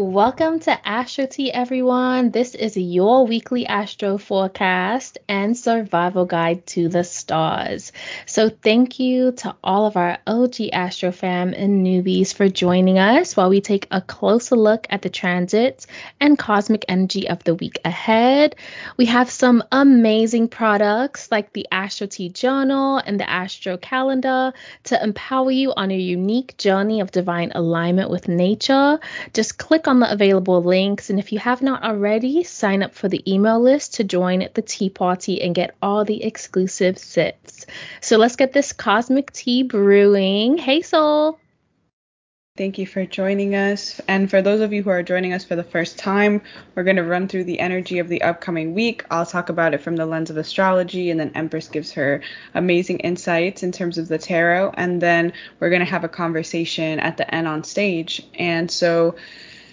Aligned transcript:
Welcome 0.00 0.60
to 0.60 0.88
Astro 0.88 1.26
Tea, 1.26 1.52
everyone. 1.52 2.30
This 2.30 2.54
is 2.54 2.74
your 2.74 3.26
weekly 3.26 3.66
astro 3.66 4.16
forecast 4.16 5.18
and 5.28 5.54
survival 5.54 6.24
guide 6.24 6.66
to 6.68 6.88
the 6.88 7.04
stars. 7.04 7.92
So, 8.40 8.48
thank 8.48 8.98
you 8.98 9.32
to 9.32 9.54
all 9.62 9.84
of 9.84 9.98
our 9.98 10.16
OG 10.26 10.70
Astro 10.72 11.12
fam 11.12 11.52
and 11.52 11.86
newbies 11.86 12.32
for 12.32 12.48
joining 12.48 12.98
us 12.98 13.36
while 13.36 13.50
we 13.50 13.60
take 13.60 13.86
a 13.90 14.00
closer 14.00 14.56
look 14.56 14.86
at 14.88 15.02
the 15.02 15.10
transits 15.10 15.86
and 16.20 16.38
cosmic 16.38 16.86
energy 16.88 17.28
of 17.28 17.44
the 17.44 17.54
week 17.54 17.80
ahead. 17.84 18.56
We 18.96 19.04
have 19.04 19.30
some 19.30 19.62
amazing 19.70 20.48
products 20.48 21.30
like 21.30 21.52
the 21.52 21.66
Astro 21.70 22.06
Tea 22.06 22.30
Journal 22.30 22.96
and 22.96 23.20
the 23.20 23.28
Astro 23.28 23.76
Calendar 23.76 24.54
to 24.84 25.04
empower 25.04 25.50
you 25.50 25.74
on 25.76 25.90
a 25.90 25.98
unique 25.98 26.56
journey 26.56 27.00
of 27.00 27.10
divine 27.10 27.52
alignment 27.54 28.08
with 28.08 28.26
nature. 28.26 29.00
Just 29.34 29.58
click 29.58 29.80
click 29.80 29.88
on 29.88 30.00
the 30.00 30.12
available 30.12 30.62
links. 30.62 31.08
And 31.08 31.18
if 31.18 31.32
you 31.32 31.38
have 31.38 31.62
not 31.62 31.82
already, 31.82 32.44
sign 32.44 32.82
up 32.82 32.94
for 32.94 33.08
the 33.08 33.22
email 33.30 33.60
list 33.60 33.94
to 33.94 34.04
join 34.04 34.46
the 34.52 34.62
tea 34.62 34.90
party 34.90 35.40
and 35.40 35.54
get 35.54 35.74
all 35.80 36.04
the 36.04 36.22
exclusive 36.22 36.98
sips. 36.98 37.64
So 38.00 38.18
let's 38.18 38.29
get 38.36 38.52
this 38.52 38.72
cosmic 38.72 39.32
tea 39.32 39.62
brewing. 39.62 40.58
Hey, 40.58 40.82
Sol. 40.82 41.38
Thank 42.56 42.78
you 42.78 42.86
for 42.86 43.06
joining 43.06 43.54
us. 43.54 44.00
And 44.06 44.28
for 44.28 44.42
those 44.42 44.60
of 44.60 44.72
you 44.72 44.82
who 44.82 44.90
are 44.90 45.02
joining 45.02 45.32
us 45.32 45.44
for 45.44 45.56
the 45.56 45.64
first 45.64 45.98
time, 45.98 46.42
we're 46.74 46.84
going 46.84 46.96
to 46.96 47.04
run 47.04 47.26
through 47.26 47.44
the 47.44 47.58
energy 47.58 48.00
of 48.00 48.08
the 48.08 48.20
upcoming 48.20 48.74
week. 48.74 49.04
I'll 49.10 49.24
talk 49.24 49.48
about 49.48 49.72
it 49.72 49.80
from 49.80 49.96
the 49.96 50.04
lens 50.04 50.28
of 50.28 50.36
astrology, 50.36 51.10
and 51.10 51.18
then 51.18 51.32
Empress 51.34 51.68
gives 51.68 51.92
her 51.92 52.22
amazing 52.52 52.98
insights 52.98 53.62
in 53.62 53.72
terms 53.72 53.98
of 53.98 54.08
the 54.08 54.18
tarot. 54.18 54.74
And 54.76 55.00
then 55.00 55.32
we're 55.58 55.70
going 55.70 55.80
to 55.80 55.86
have 55.86 56.04
a 56.04 56.08
conversation 56.08 57.00
at 57.00 57.16
the 57.16 57.34
end 57.34 57.48
on 57.48 57.64
stage. 57.64 58.26
And 58.34 58.70
so, 58.70 59.14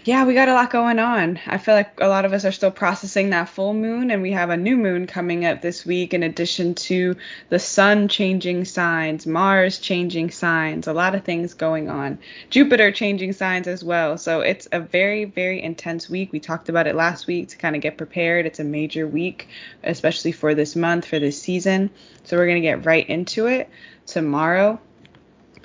yeah, 0.08 0.24
we 0.24 0.34
got 0.34 0.48
a 0.48 0.54
lot 0.54 0.70
going 0.70 1.00
on. 1.00 1.38
I 1.46 1.58
feel 1.58 1.76
like 1.76 2.00
a 2.00 2.08
lot 2.08 2.24
of 2.24 2.32
us 2.32 2.46
are 2.46 2.54
still 2.54 2.72
processing 2.72 3.32
that 3.32 3.50
full 3.50 3.74
moon, 3.74 4.10
and 4.10 4.22
we 4.22 4.32
have 4.32 4.50
a 4.50 4.56
new 4.56 4.78
moon 4.78 5.06
coming 5.06 5.44
up 5.44 5.62
this 5.62 5.86
week, 5.86 6.14
in 6.14 6.24
addition 6.24 6.76
to 6.76 7.18
the 7.50 7.60
sun 7.60 8.08
changing 8.08 8.64
signs, 8.64 9.28
Mars 9.28 9.80
changing 9.80 10.32
signs, 10.32 10.88
a 10.88 10.94
lot 10.94 11.14
of 11.14 11.26
things 11.26 11.56
going 11.56 11.90
on, 11.90 12.20
Jupiter 12.50 12.90
changing 12.90 13.34
signs 13.34 13.68
as 13.68 13.84
well. 13.84 14.18
So 14.18 14.40
it's 14.40 14.66
a 14.72 14.80
very, 14.80 15.26
very 15.26 15.62
intense 15.62 16.10
week. 16.10 16.32
We 16.32 16.40
talked 16.40 16.70
about 16.70 16.88
it 16.88 16.96
last 16.96 17.28
week 17.28 17.50
to 17.50 17.58
kind 17.58 17.76
of 17.76 17.82
get 17.82 17.98
prepared. 17.98 18.46
It's 18.46 18.62
a 18.62 18.64
major 18.64 19.06
week, 19.06 19.50
especially 19.84 20.32
for 20.32 20.56
this 20.56 20.74
month, 20.74 21.06
for 21.06 21.20
this 21.20 21.42
season. 21.42 21.90
So 22.24 22.38
we're 22.38 22.48
going 22.48 22.62
to 22.62 22.68
get 22.68 22.86
right 22.86 23.08
into 23.10 23.48
it 23.48 23.70
tomorrow. 24.06 24.80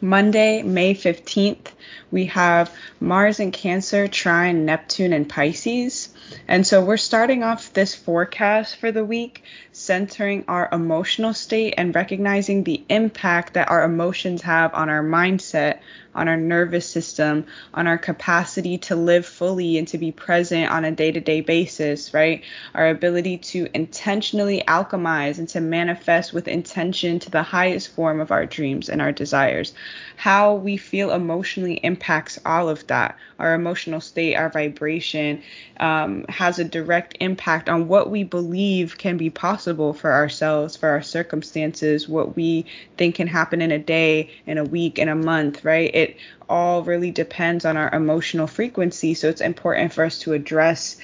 Monday, 0.04 0.62
May 0.64 0.96
15th, 0.96 1.68
we 2.10 2.26
have 2.26 2.74
Mars 2.98 3.38
in 3.38 3.52
Cancer, 3.52 4.08
trine 4.08 4.64
Neptune 4.64 5.12
and 5.12 5.28
Pisces. 5.28 6.08
And 6.48 6.66
so 6.66 6.84
we're 6.84 6.96
starting 6.96 7.44
off 7.44 7.72
this 7.72 7.94
forecast 7.94 8.76
for 8.76 8.90
the 8.90 9.04
week 9.04 9.44
centering 9.70 10.44
our 10.48 10.68
emotional 10.72 11.32
state 11.34 11.74
and 11.78 11.94
recognizing 11.94 12.64
the 12.64 12.82
impact 12.88 13.54
that 13.54 13.70
our 13.70 13.84
emotions 13.84 14.42
have 14.42 14.74
on 14.74 14.90
our 14.90 15.04
mindset, 15.04 15.78
on 16.14 16.28
our 16.28 16.36
nervous 16.36 16.88
system, 16.88 17.46
on 17.72 17.86
our 17.86 17.98
capacity 17.98 18.78
to 18.78 18.96
live 18.96 19.24
fully 19.24 19.78
and 19.78 19.88
to 19.88 19.98
be 19.98 20.12
present 20.12 20.70
on 20.70 20.84
a 20.84 20.90
day 20.90 21.10
to 21.10 21.20
day 21.20 21.40
basis, 21.40 22.12
right? 22.12 22.42
Our 22.74 22.88
ability 22.88 23.38
to 23.38 23.68
intentionally 23.74 24.62
alchemize 24.66 25.38
and 25.38 25.48
to 25.50 25.60
manifest 25.60 26.32
with 26.32 26.48
intention 26.48 27.18
to 27.20 27.30
the 27.30 27.42
highest 27.42 27.94
form 27.94 28.20
of 28.20 28.30
our 28.30 28.46
dreams 28.46 28.88
and 28.88 29.00
our 29.00 29.12
desires. 29.12 29.72
How 30.16 30.54
we 30.54 30.76
feel 30.76 31.12
emotionally 31.12 31.74
impacts 31.74 32.38
all 32.44 32.68
of 32.68 32.86
that. 32.88 33.16
Our 33.38 33.54
emotional 33.54 34.00
state, 34.00 34.36
our 34.36 34.50
vibration 34.50 35.42
um, 35.80 36.24
has 36.28 36.58
a 36.58 36.64
direct 36.64 37.16
impact 37.20 37.68
on 37.68 37.88
what 37.88 38.10
we 38.10 38.22
believe 38.22 38.98
can 38.98 39.16
be 39.16 39.30
possible 39.30 39.92
for 39.92 40.12
ourselves, 40.12 40.76
for 40.76 40.88
our 40.90 41.02
circumstances, 41.02 42.08
what 42.08 42.36
we 42.36 42.66
think 42.96 43.16
can 43.16 43.26
happen 43.26 43.60
in 43.60 43.72
a 43.72 43.78
day, 43.78 44.30
in 44.46 44.58
a 44.58 44.64
week, 44.64 44.98
in 44.98 45.08
a 45.08 45.14
month, 45.14 45.64
right? 45.64 45.90
it 46.01 46.01
all 46.48 46.82
really 46.82 47.10
depends 47.10 47.64
on 47.64 47.76
our 47.76 47.94
emotional 47.94 48.46
frequency. 48.46 49.14
So 49.14 49.28
it's 49.28 49.40
important 49.40 49.92
for 49.92 50.04
us 50.04 50.18
to 50.20 50.32
address 50.32 50.96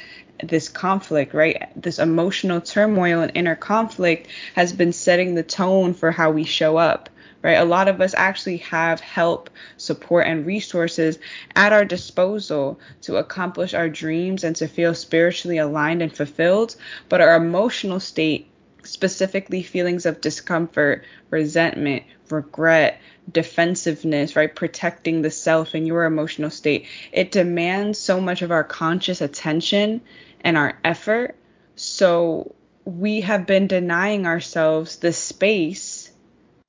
this 0.43 0.69
conflict, 0.69 1.35
right? 1.35 1.69
This 1.81 1.99
emotional 1.99 2.61
turmoil 2.61 3.21
and 3.21 3.33
inner 3.35 3.57
conflict 3.57 4.29
has 4.55 4.73
been 4.73 4.93
setting 4.93 5.35
the 5.35 5.43
tone 5.43 5.95
for 5.95 6.11
how 6.11 6.31
we 6.31 6.45
show 6.45 6.77
up, 6.77 7.11
right? 7.43 7.59
A 7.59 7.65
lot 7.65 7.89
of 7.89 8.01
us 8.01 8.15
actually 8.15 8.59
have 8.59 9.01
help, 9.01 9.51
support, 9.77 10.27
and 10.27 10.47
resources 10.47 11.19
at 11.57 11.73
our 11.73 11.85
disposal 11.85 12.79
to 13.03 13.17
accomplish 13.17 13.75
our 13.75 13.89
dreams 13.89 14.45
and 14.45 14.55
to 14.57 14.69
feel 14.69 14.95
spiritually 14.95 15.59
aligned 15.59 16.03
and 16.03 16.15
fulfilled, 16.15 16.77
but 17.09 17.21
our 17.21 17.37
emotional 17.37 18.01
state 18.01 18.49
specifically 18.89 19.63
feelings 19.63 20.07
of 20.07 20.21
discomfort, 20.21 21.05
resentment, 21.31 22.05
regret, 22.31 23.01
defensiveness, 23.31 24.37
right? 24.37 24.55
Protecting 24.55 25.23
the 25.23 25.31
self 25.31 25.75
and 25.75 25.87
your 25.87 26.05
emotional 26.05 26.51
state. 26.51 26.87
It 27.13 27.31
demands 27.31 27.99
so 27.99 28.21
much 28.21 28.43
of 28.43 28.51
our 28.51 28.65
conscious 28.65 29.21
attention 29.21 30.01
and 30.41 30.57
our 30.57 30.79
effort. 30.85 31.37
So 31.77 32.55
we 32.85 33.21
have 33.21 33.47
been 33.47 33.67
denying 33.67 34.27
ourselves 34.27 34.97
the 34.97 35.13
space, 35.13 36.11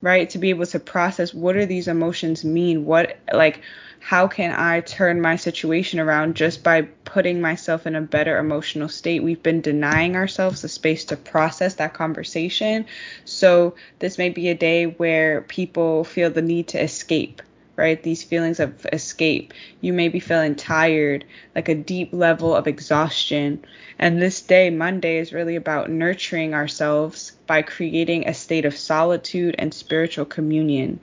right, 0.02 0.28
to 0.30 0.38
be 0.38 0.50
able 0.50 0.66
to 0.66 0.78
process 0.78 1.32
what 1.32 1.54
do 1.54 1.64
these 1.66 1.88
emotions 1.88 2.44
mean? 2.44 2.84
What, 2.84 3.16
like, 3.32 3.62
how 4.00 4.26
can 4.26 4.50
I 4.50 4.80
turn 4.80 5.20
my 5.20 5.36
situation 5.36 6.00
around 6.00 6.34
just 6.34 6.64
by 6.64 6.82
putting 6.82 7.40
myself 7.40 7.86
in 7.86 7.94
a 7.94 8.00
better 8.00 8.38
emotional 8.38 8.88
state? 8.88 9.22
We've 9.22 9.42
been 9.42 9.60
denying 9.60 10.16
ourselves 10.16 10.62
the 10.62 10.68
space 10.68 11.04
to 11.06 11.16
process 11.16 11.74
that 11.74 11.94
conversation. 11.94 12.86
So 13.24 13.74
this 13.98 14.18
may 14.18 14.30
be 14.30 14.48
a 14.48 14.54
day 14.54 14.86
where 14.86 15.42
people 15.42 16.04
feel 16.04 16.30
the 16.30 16.42
need 16.42 16.68
to 16.68 16.82
escape. 16.82 17.42
Right? 17.76 18.02
These 18.02 18.24
feelings 18.24 18.60
of 18.60 18.84
escape. 18.92 19.54
You 19.80 19.94
may 19.94 20.08
be 20.08 20.20
feeling 20.20 20.54
tired, 20.54 21.24
like 21.54 21.70
a 21.70 21.74
deep 21.74 22.12
level 22.12 22.54
of 22.54 22.66
exhaustion. 22.66 23.64
And 23.98 24.20
this 24.20 24.42
day, 24.42 24.68
Monday, 24.68 25.16
is 25.16 25.32
really 25.32 25.56
about 25.56 25.88
nurturing 25.88 26.52
ourselves 26.52 27.32
by 27.46 27.62
creating 27.62 28.26
a 28.26 28.34
state 28.34 28.66
of 28.66 28.76
solitude 28.76 29.54
and 29.58 29.72
spiritual 29.72 30.26
communion. 30.26 31.00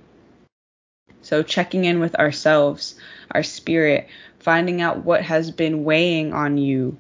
So, 1.28 1.44
checking 1.44 1.84
in 1.84 2.00
with 2.00 2.16
ourselves, 2.16 2.96
our 3.32 3.44
spirit, 3.44 4.08
finding 4.40 4.82
out 4.82 5.04
what 5.04 5.24
has 5.24 5.52
been 5.52 5.84
weighing 5.84 6.32
on 6.32 6.58
you, 6.58 6.96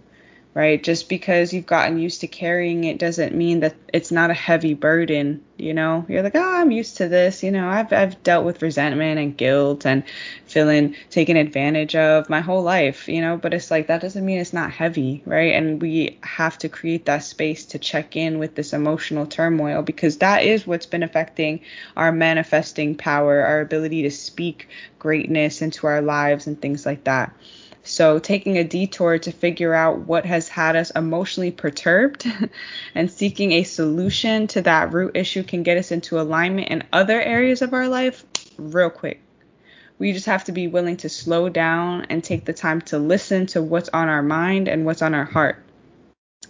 right? 0.57 0.81
Just 0.81 1.07
because 1.07 1.53
you've 1.53 1.68
gotten 1.68 2.00
used 2.00 2.22
to 2.22 2.28
carrying 2.28 2.84
it 2.85 2.97
doesn't 2.97 3.35
mean 3.35 3.59
that 3.59 3.75
it's 3.94 4.12
not 4.12 4.31
a 4.31 4.34
heavy 4.34 4.73
burden, 4.73 5.44
you 5.56 5.72
know? 5.72 6.03
You're 6.09 6.23
like, 6.23 6.35
"Oh, 6.35 6.56
I'm 6.56 6.72
used 6.72 6.97
to 6.97 7.07
this." 7.07 7.44
You 7.44 7.51
know, 7.51 7.69
I've 7.69 7.94
I've 7.94 8.23
dealt 8.23 8.44
with 8.44 8.63
resentment 8.63 9.19
and 9.19 9.38
guilt 9.38 9.85
and 9.85 10.03
feeling 10.47 10.96
taken 11.12 11.38
advantage 11.38 11.96
of 11.96 12.28
my 12.28 12.41
whole 12.41 12.63
life, 12.63 13.07
you 13.07 13.22
know, 13.22 13.38
but 13.38 13.53
it's 13.53 13.69
like 13.69 13.85
that 13.85 14.01
doesn't 14.01 14.25
mean 14.25 14.40
it's 14.40 14.51
not 14.51 14.72
heavy, 14.72 15.22
right? 15.28 15.53
And 15.53 15.79
we 15.79 16.17
have 16.23 16.57
to 16.57 16.69
create 16.69 17.06
that 17.06 17.23
space 17.23 17.63
to 17.67 17.78
check 17.78 18.16
in 18.16 18.40
with 18.40 18.56
this 18.56 18.73
emotional 18.73 19.28
turmoil 19.28 19.84
because 19.84 20.17
that 20.17 20.41
is 20.44 20.66
what's 20.66 20.88
been 20.88 21.03
affecting 21.03 21.59
our 21.96 22.12
manifesting 22.12 22.96
power, 22.96 23.41
our 23.41 23.62
ability 23.62 24.01
to 24.01 24.12
speak 24.12 24.67
greatness 24.97 25.62
into 25.62 25.85
our 25.85 26.01
lives 26.01 26.47
and 26.47 26.59
things 26.59 26.84
like 26.84 27.03
that. 27.03 27.31
So, 27.87 28.19
taking 28.19 28.57
a 28.57 28.63
detour 28.63 29.17
to 29.19 29.31
figure 29.31 29.73
out 29.73 29.99
what 29.99 30.25
has 30.25 30.49
had 30.49 30.75
us 30.75 30.91
emotionally 30.91 31.51
perturbed 31.51 32.25
and 32.95 33.09
seeking 33.09 33.53
a 33.53 33.63
solution 33.63 34.47
to 34.47 34.61
that 34.63 34.91
root 34.91 35.16
issue 35.16 35.43
can 35.43 35.63
get 35.63 35.78
us 35.78 35.91
into 35.91 36.19
alignment 36.19 36.67
in 36.67 36.84
other 36.91 37.22
areas 37.22 37.61
of 37.61 37.73
our 37.73 37.87
life 37.87 38.25
real 38.57 38.89
quick. 38.89 39.22
We 39.99 40.11
just 40.11 40.25
have 40.25 40.43
to 40.43 40.51
be 40.51 40.67
willing 40.67 40.97
to 40.97 41.09
slow 41.09 41.49
down 41.49 42.07
and 42.09 42.23
take 42.23 42.45
the 42.45 42.53
time 42.53 42.81
to 42.81 42.99
listen 42.99 43.47
to 43.47 43.61
what's 43.61 43.90
on 43.90 44.09
our 44.09 44.22
mind 44.22 44.67
and 44.67 44.85
what's 44.85 45.01
on 45.01 45.16
our 45.16 45.25
heart. 45.25 45.63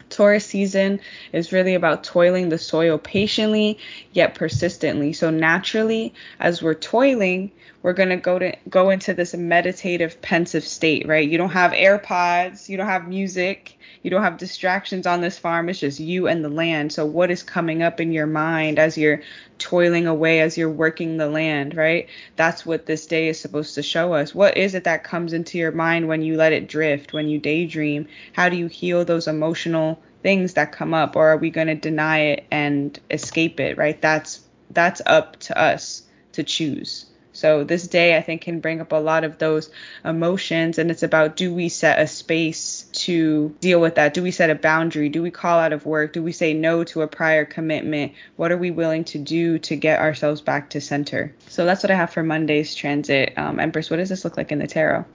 Taurus 0.10 0.46
season 0.46 1.00
is 1.34 1.52
really 1.52 1.74
about 1.74 2.04
toiling 2.04 2.50
the 2.50 2.58
soil 2.58 2.98
patiently 2.98 3.78
yet 4.14 4.36
persistently. 4.36 5.14
So 5.14 5.30
naturally, 5.30 6.14
as 6.40 6.62
we're 6.62 6.74
toiling, 6.74 7.52
we're 7.84 7.94
going 7.94 8.10
to 8.10 8.18
go 8.18 8.40
to 8.40 8.56
go 8.70 8.90
into 8.90 9.14
this 9.14 9.34
meditative 9.34 10.22
pensive 10.22 10.64
state, 10.64 11.08
right? 11.08 11.28
You 11.28 11.38
don't 11.38 11.52
have 11.52 11.72
AirPods, 11.72 12.68
you 12.70 12.78
don't 12.78 12.88
have 12.88 13.08
music, 13.08 13.78
you 14.02 14.10
don't 14.10 14.24
have 14.24 14.38
distractions 14.38 15.06
on 15.06 15.22
this 15.22 15.38
farm. 15.38 15.70
It's 15.70 15.80
just 15.80 16.00
you 16.00 16.28
and 16.28 16.44
the 16.44 16.50
land. 16.50 16.92
So 16.94 17.06
what 17.06 17.32
is 17.32 17.44
coming 17.44 17.84
up 17.84 18.00
in 18.00 18.12
your 18.12 18.28
mind 18.28 18.80
as 18.80 18.98
you're 18.98 19.22
toiling 19.60 20.08
away 20.08 20.42
as 20.42 20.58
you're 20.58 20.70
working 20.70 21.18
the 21.18 21.30
land, 21.30 21.76
right? 21.76 22.08
That's 22.36 22.66
what 22.66 22.86
this 22.86 23.06
day 23.06 23.28
is 23.28 23.40
supposed 23.40 23.76
to 23.76 23.84
show 23.84 24.14
us. 24.14 24.36
What 24.36 24.58
is 24.58 24.76
it 24.76 24.84
that 24.84 25.04
comes 25.04 25.34
into 25.34 25.58
your 25.58 25.72
mind 25.72 26.08
when 26.08 26.22
you 26.22 26.38
let 26.38 26.54
it 26.54 26.68
drift, 26.68 27.14
when 27.14 27.28
you 27.28 27.40
daydream? 27.40 28.08
How 28.34 28.50
do 28.50 28.56
you 28.56 28.68
heal 28.68 29.04
those 29.04 29.28
emotional 29.28 30.00
things 30.24 30.54
that 30.54 30.72
come 30.72 30.94
up 30.94 31.16
or 31.16 31.28
are 31.28 31.38
we 31.38 31.50
going 31.50 31.68
to 31.68 31.76
deny 31.76 32.20
it 32.20 32.46
and 32.52 33.00
escape 33.10 33.60
it, 33.60 33.78
right? 33.78 34.02
That's 34.02 34.42
that's 34.72 35.02
up 35.06 35.38
to 35.40 35.60
us 35.60 36.04
to 36.34 36.44
choose. 36.44 37.07
So 37.38 37.64
this 37.64 37.88
day 37.88 38.18
I 38.18 38.22
think 38.22 38.42
can 38.42 38.62
bring 38.62 38.82
up 38.82 38.92
a 38.92 38.96
lot 38.96 39.24
of 39.24 39.38
those 39.38 39.70
emotions 40.04 40.80
and 40.80 40.90
it's 40.90 41.04
about 41.04 41.36
do 41.36 41.54
we 41.54 41.70
set 41.70 42.00
a 42.00 42.08
space 42.08 42.86
to 42.94 43.56
deal 43.60 43.80
with 43.80 43.96
that? 43.96 44.16
Do 44.16 44.24
we 44.24 44.32
set 44.32 44.50
a 44.50 44.56
boundary? 44.56 45.10
Do 45.10 45.22
we 45.22 45.30
call 45.30 45.60
out 45.60 45.72
of 45.72 45.86
work? 45.86 46.14
Do 46.14 46.24
we 46.24 46.32
say 46.32 46.56
no 46.56 46.84
to 46.86 47.04
a 47.04 47.08
prior 47.08 47.46
commitment? 47.46 48.14
What 48.38 48.52
are 48.52 48.58
we 48.58 48.72
willing 48.72 49.04
to 49.06 49.20
do 49.20 49.60
to 49.60 49.76
get 49.76 50.00
ourselves 50.00 50.42
back 50.42 50.72
to 50.72 50.82
center? 50.82 51.36
So 51.48 51.64
that's 51.66 51.84
what 51.84 51.92
I 51.92 51.96
have 51.96 52.10
for 52.10 52.24
Monday's 52.24 52.74
transit. 52.74 53.34
Um, 53.38 53.60
Empress, 53.60 53.92
what 53.92 53.98
does 53.98 54.10
this 54.10 54.24
look 54.24 54.36
like 54.36 54.52
in 54.52 54.58
the 54.58 54.68
tarot? 54.68 55.06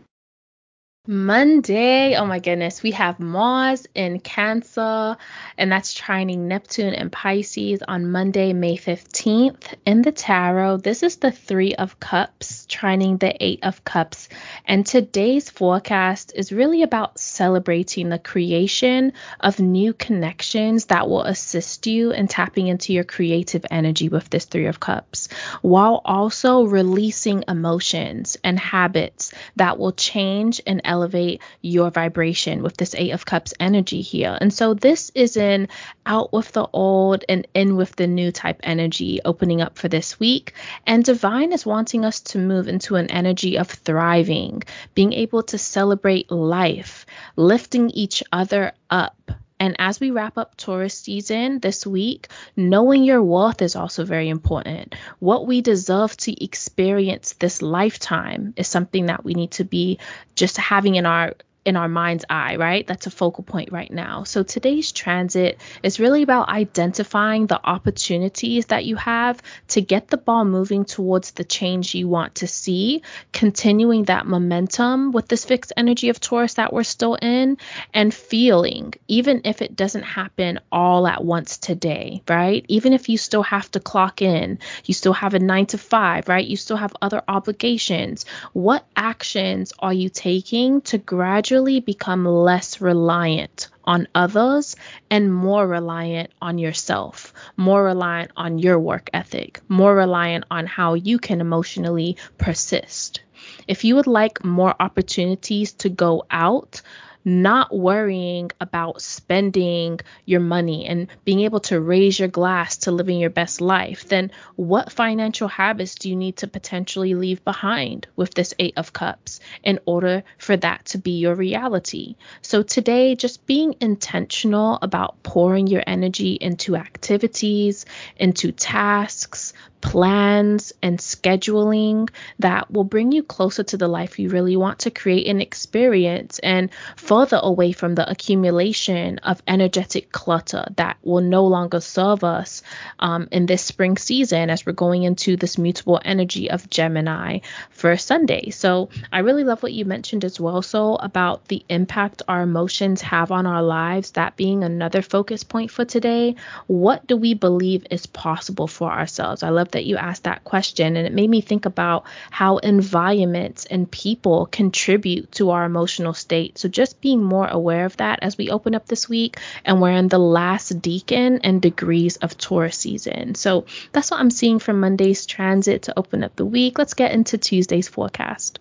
Monday, 1.09 2.15
oh 2.15 2.27
my 2.27 2.39
goodness, 2.39 2.81
we 2.81 2.93
have 2.93 3.19
Mars 3.19 3.89
in 3.93 4.21
Cancer, 4.21 5.17
and 5.59 5.73
that's 5.73 6.01
trining 6.01 6.47
Neptune 6.47 6.95
and 6.95 7.11
Pisces 7.11 7.83
on 7.83 8.13
Monday, 8.13 8.53
May 8.53 8.77
15th. 8.77 9.75
In 9.85 10.03
the 10.03 10.13
tarot, 10.13 10.77
this 10.77 11.03
is 11.03 11.17
the 11.17 11.33
Three 11.33 11.75
of 11.75 11.99
Cups, 11.99 12.69
trining 12.71 13.19
the 13.19 13.35
Eight 13.45 13.65
of 13.65 13.83
Cups. 13.83 14.29
And 14.65 14.87
today's 14.87 15.51
forecast 15.51 16.35
is 16.37 16.53
really 16.53 16.85
about 16.85 17.19
celebrating 17.19 18.09
the 18.09 18.21
creation 18.21 19.13
of 19.41 19.59
new 19.59 19.95
connections 19.95 20.85
that 20.85 21.09
will 21.09 21.25
assist 21.25 21.89
you 21.89 22.13
in 22.13 22.29
tapping 22.29 22.69
into 22.69 22.93
your 22.93 23.03
creative 23.03 23.67
energy 23.73 24.09
with 24.09 24.31
this 24.31 24.45
Three 24.45 24.67
of 24.67 24.79
Cups, 24.79 25.29
while 25.63 26.01
also 26.05 26.63
releasing 26.63 27.43
emotions 27.49 28.37
and 28.45 28.57
habits 28.57 29.35
that 29.57 29.81
will 29.81 29.91
change 29.91 30.61
and 30.65 30.92
elevate 30.93 31.41
your 31.63 31.91
vibration 31.91 32.63
with 32.63 32.77
this 32.77 32.95
Eight 32.95 33.13
of 33.13 33.25
Cups 33.25 33.55
energy 33.59 34.03
here. 34.03 34.37
And 34.41 34.53
so 34.53 34.75
this 34.75 35.11
is 35.15 35.37
an 35.37 35.69
out 36.05 36.33
with 36.33 36.53
the 36.53 36.69
old 36.73 37.25
and 37.29 37.47
in 37.55 37.77
with 37.77 37.97
the 37.97 38.07
new 38.07 38.31
type 38.31 38.61
energy 38.63 39.21
opening 39.25 39.63
up 39.63 39.79
for 39.79 39.89
this 39.89 40.21
week. 40.21 40.53
And 40.87 41.05
Divine 41.05 41.53
is 41.53 41.65
wanting 41.65 42.05
us 42.05 42.21
to 42.33 42.39
move 42.39 42.69
into 42.69 42.97
an 42.97 43.11
energy 43.11 43.57
of 43.59 43.69
thriving, 43.69 44.63
being 44.95 45.13
able 45.13 45.43
to 45.45 45.59
celebrate 45.59 46.31
life, 46.31 47.07
lifting 47.37 47.91
each 47.91 48.23
other 48.31 48.73
up 48.91 49.33
and 49.63 49.77
as 49.79 50.01
we 50.01 50.11
wrap 50.11 50.39
up 50.39 50.57
Taurus 50.57 50.99
season 50.99 51.61
this 51.61 51.87
week, 51.87 52.27
knowing 52.57 53.05
your 53.05 53.23
worth 53.23 53.63
is 53.63 53.77
also 53.77 54.05
very 54.05 54.29
important. 54.29 54.97
What 55.21 55.47
we 55.47 55.61
deserve 55.61 56.17
to 56.17 56.45
experience 56.45 57.35
this 57.35 57.63
lifetime 57.63 58.55
is 58.57 58.67
something 58.67 59.07
that 59.07 59.25
we 59.25 59.35
need 59.35 59.53
to 59.53 59.65
be 59.65 60.01
just 60.35 60.57
having 60.57 60.97
in 60.97 61.07
our 61.07 61.35
in 61.65 61.77
our 61.77 61.89
mind's 61.89 62.25
eye, 62.29 62.57
right? 62.57 62.87
That's 62.87 63.07
a 63.07 63.11
focal 63.11 63.45
point 63.45 63.71
right 63.71 63.91
now. 63.91 64.25
So 64.25 64.43
today's 64.43 64.91
transit 64.91 65.61
is 65.83 66.01
really 66.01 66.23
about 66.23 66.49
identifying 66.49 67.47
the 67.47 67.61
opportunities 67.65 68.67
that 68.67 68.85
you 68.85 68.97
have 68.97 69.41
to 69.69 69.81
get 69.81 70.09
the 70.09 70.17
ball 70.17 70.45
moving 70.45 70.85
towards 70.85 71.31
the 71.33 71.45
change 71.45 71.95
you 71.95 72.09
want 72.09 72.37
to 72.37 72.49
see, 72.49 73.03
continuing 73.33 74.05
that 74.05 74.27
momentum 74.27 75.13
with 75.13 75.29
this 75.29 75.45
fixed 75.45 75.73
energy 75.77 76.09
of 76.09 76.19
Taurus 76.19 76.55
that 76.55 76.73
we're 76.73 76.83
still 76.83 77.15
in, 77.15 77.59
and 77.95 78.13
feeling, 78.13 78.95
even 79.07 79.43
if 79.45 79.63
it 79.63 79.77
doesn't 79.77 80.03
happen 80.03 80.59
all 80.73 81.07
at 81.07 81.25
once 81.25 81.59
today, 81.59 82.23
right? 82.29 82.65
Even 82.67 82.93
if 82.93 83.09
you 83.09 83.17
still 83.17 83.45
have 83.45 83.71
to 83.71 83.79
clock 83.79 84.21
in, 84.21 84.59
you 84.85 84.95
still 84.95 85.13
have 85.13 85.35
a 85.35 85.39
nine 85.39 85.67
to 85.67 85.79
five, 85.79 86.29
right? 86.29 86.47
You 86.47 86.57
still 86.57 86.77
have 86.77 86.97
other 87.01 87.23
obligations. 87.29 88.27
What 88.53 88.85
actions 88.97 89.73
are 89.79 89.93
you 89.93 90.09
taking 90.09 90.81
to 90.83 90.99
gradually 90.99 91.52
gradually 91.53 91.81
become 91.81 92.25
less 92.25 92.81
reliant 92.81 93.69
on 93.85 94.09
others 94.15 94.75
and 95.11 95.31
more 95.31 95.67
reliant 95.67 96.31
on 96.41 96.57
yourself, 96.57 97.35
more 97.59 97.85
reliant 97.85 98.31
on 98.39 98.59
your 98.59 98.79
work 98.79 99.11
ethic, 99.13 99.61
more 99.69 99.95
reliant 99.95 100.47
on 100.51 100.65
how 100.65 100.95
you 100.95 101.19
can 101.19 101.43
emotionally 101.43 102.17
persist. 102.39 103.21
If 103.69 103.85
you 103.85 103.97
would 103.97 104.07
like 104.07 104.43
more 104.43 104.75
opportunities 104.81 105.75
to 105.85 105.91
go 105.91 106.25
out, 106.31 106.81
not 107.25 107.75
worrying 107.77 108.51
about 108.61 109.03
spending 109.03 110.01
your 110.25 110.41
money 110.41 110.87
and 110.87 111.09
being 111.25 111.41
able 111.41 111.61
to 111.61 111.81
raise 111.81 112.19
your 112.19 112.29
glass 112.29 112.79
to 112.79 112.93
living 112.93 113.19
your 113.19 113.31
best 113.31 113.61
life, 113.61 114.09
then 114.09 114.31
what 114.57 114.93
financial 114.93 115.49
habits 115.49 115.95
do 115.95 116.09
you 116.09 116.17
need 116.17 116.37
to 116.39 116.47
potentially 116.47 117.15
leave 117.15 117.45
behind 117.45 118.07
with 118.17 118.35
this 118.35 118.55
Eight 118.59 118.75
of 118.77 118.93
Cups 118.93 119.41
in 119.63 119.79
order 119.87 120.23
for 120.39 120.57
that 120.57 120.85
to 120.87 120.99
be 120.99 121.13
your 121.13 121.35
reality? 121.35 122.17
So 122.41 122.63
today, 122.63 123.15
just 123.15 123.47
being 123.47 123.77
intentional 123.81 124.79
about 124.83 125.23
pouring 125.23 125.67
your 125.67 125.83
energy 125.87 126.33
into 126.41 126.77
activities, 126.77 127.87
into 128.17 128.53
tasks, 128.53 129.53
plans 129.83 130.73
and 130.81 130.99
scheduling 130.99 132.09
that 132.39 132.71
will 132.71 132.85
bring 132.85 133.13
you 133.13 133.23
closer 133.23 133.65
to 133.65 133.77
the 133.77 133.89
life 133.89 134.19
you 134.19 134.31
really 134.31 134.57
want 134.57 134.79
to 134.79 134.91
create 134.91 135.27
and 135.27 135.43
experience 135.43 136.39
and 136.39 136.71
further 136.97 137.39
away 137.43 137.73
from 137.73 137.95
the 137.95 138.09
accumulation 138.09 139.19
of 139.19 139.43
energetic 139.47 140.11
clutter 140.13 140.65
that 140.77 140.97
will 141.03 141.21
no 141.21 141.45
longer 141.47 141.81
serve 141.81 142.23
us 142.23 142.63
um, 143.01 143.29
in 143.33 143.45
this 143.45 143.63
spring 143.63 143.97
season 143.97 144.49
as 144.49 144.65
we're 144.65 144.73
going 144.73 145.03
into 145.03 145.37
this 145.37 145.59
mutable 145.59 146.01
energy 146.05 146.49
of 146.49 146.71
Gemini 146.71 147.41
for 147.71 147.97
Sunday. 147.97 148.51
So 148.51 148.89
I 149.13 149.19
really 149.19 149.45
love 149.45 149.63
what 149.63 149.73
you 149.73 149.85
mentioned 149.85 150.25
as 150.25 150.39
well, 150.39 150.63
so 150.63 150.95
about 150.95 151.49
the 151.49 151.65
impact 151.69 152.23
our 152.29 152.43
emotions 152.43 153.03
have 153.03 153.33
on 153.33 153.47
our 153.47 153.63
lives, 153.63 154.13
that 154.13 154.37
being 154.37 154.63
another 154.63 155.03
focus 155.03 155.43
point 155.43 155.73
for 155.73 155.85
today. 155.85 156.37
What 156.69 157.07
do 157.07 157.17
we 157.17 157.35
believe 157.35 157.85
is 157.91 158.07
possible 158.07 158.69
for 158.69 158.91
ourselves? 158.91 159.43
I 159.43 159.49
love 159.49 159.72
that 159.73 159.85
you 159.85 159.97
asked 159.97 160.25
that 160.25 160.45
question, 160.45 160.97
and 160.97 161.07
it 161.07 161.13
made 161.13 161.29
me 161.29 161.41
think 161.41 161.67
about 161.67 162.05
how 162.31 162.59
environments 162.59 163.65
and 163.67 163.91
people 163.91 164.47
contribute 164.47 165.33
to 165.33 165.51
our 165.51 165.65
emotional 165.65 166.15
state. 166.15 166.59
So 166.59 166.69
just 166.69 167.01
being 167.01 167.23
more 167.23 167.47
aware 167.47 167.85
of 167.85 167.97
that 167.99 168.21
as 168.23 168.39
we 168.39 168.51
open 168.51 168.75
up 168.75 168.87
this 168.87 169.09
week, 169.09 169.39
and 169.65 169.81
we're 169.81 169.93
in 169.93 170.09
the 170.09 170.19
last 170.19 170.81
decan 170.81 171.41
and 171.43 171.61
degrees 171.61 172.17
of 172.17 172.39
Taurus 172.39 172.79
season. 172.79 173.35
So 173.35 173.67
that's 173.93 174.11
what 174.11 174.21
I'm 174.21 174.31
seeing 174.31 174.59
from 174.59 174.81
Monday's 174.81 175.27
transit 175.27 175.83
to 175.83 175.99
open 175.99 176.25
up 176.25 176.37
the 176.37 176.47
week. 176.47 176.79
Let's 176.79 176.95
get 176.95 177.13
into 177.13 177.39
Tuesday's 177.39 177.89
forecast. 177.89 178.59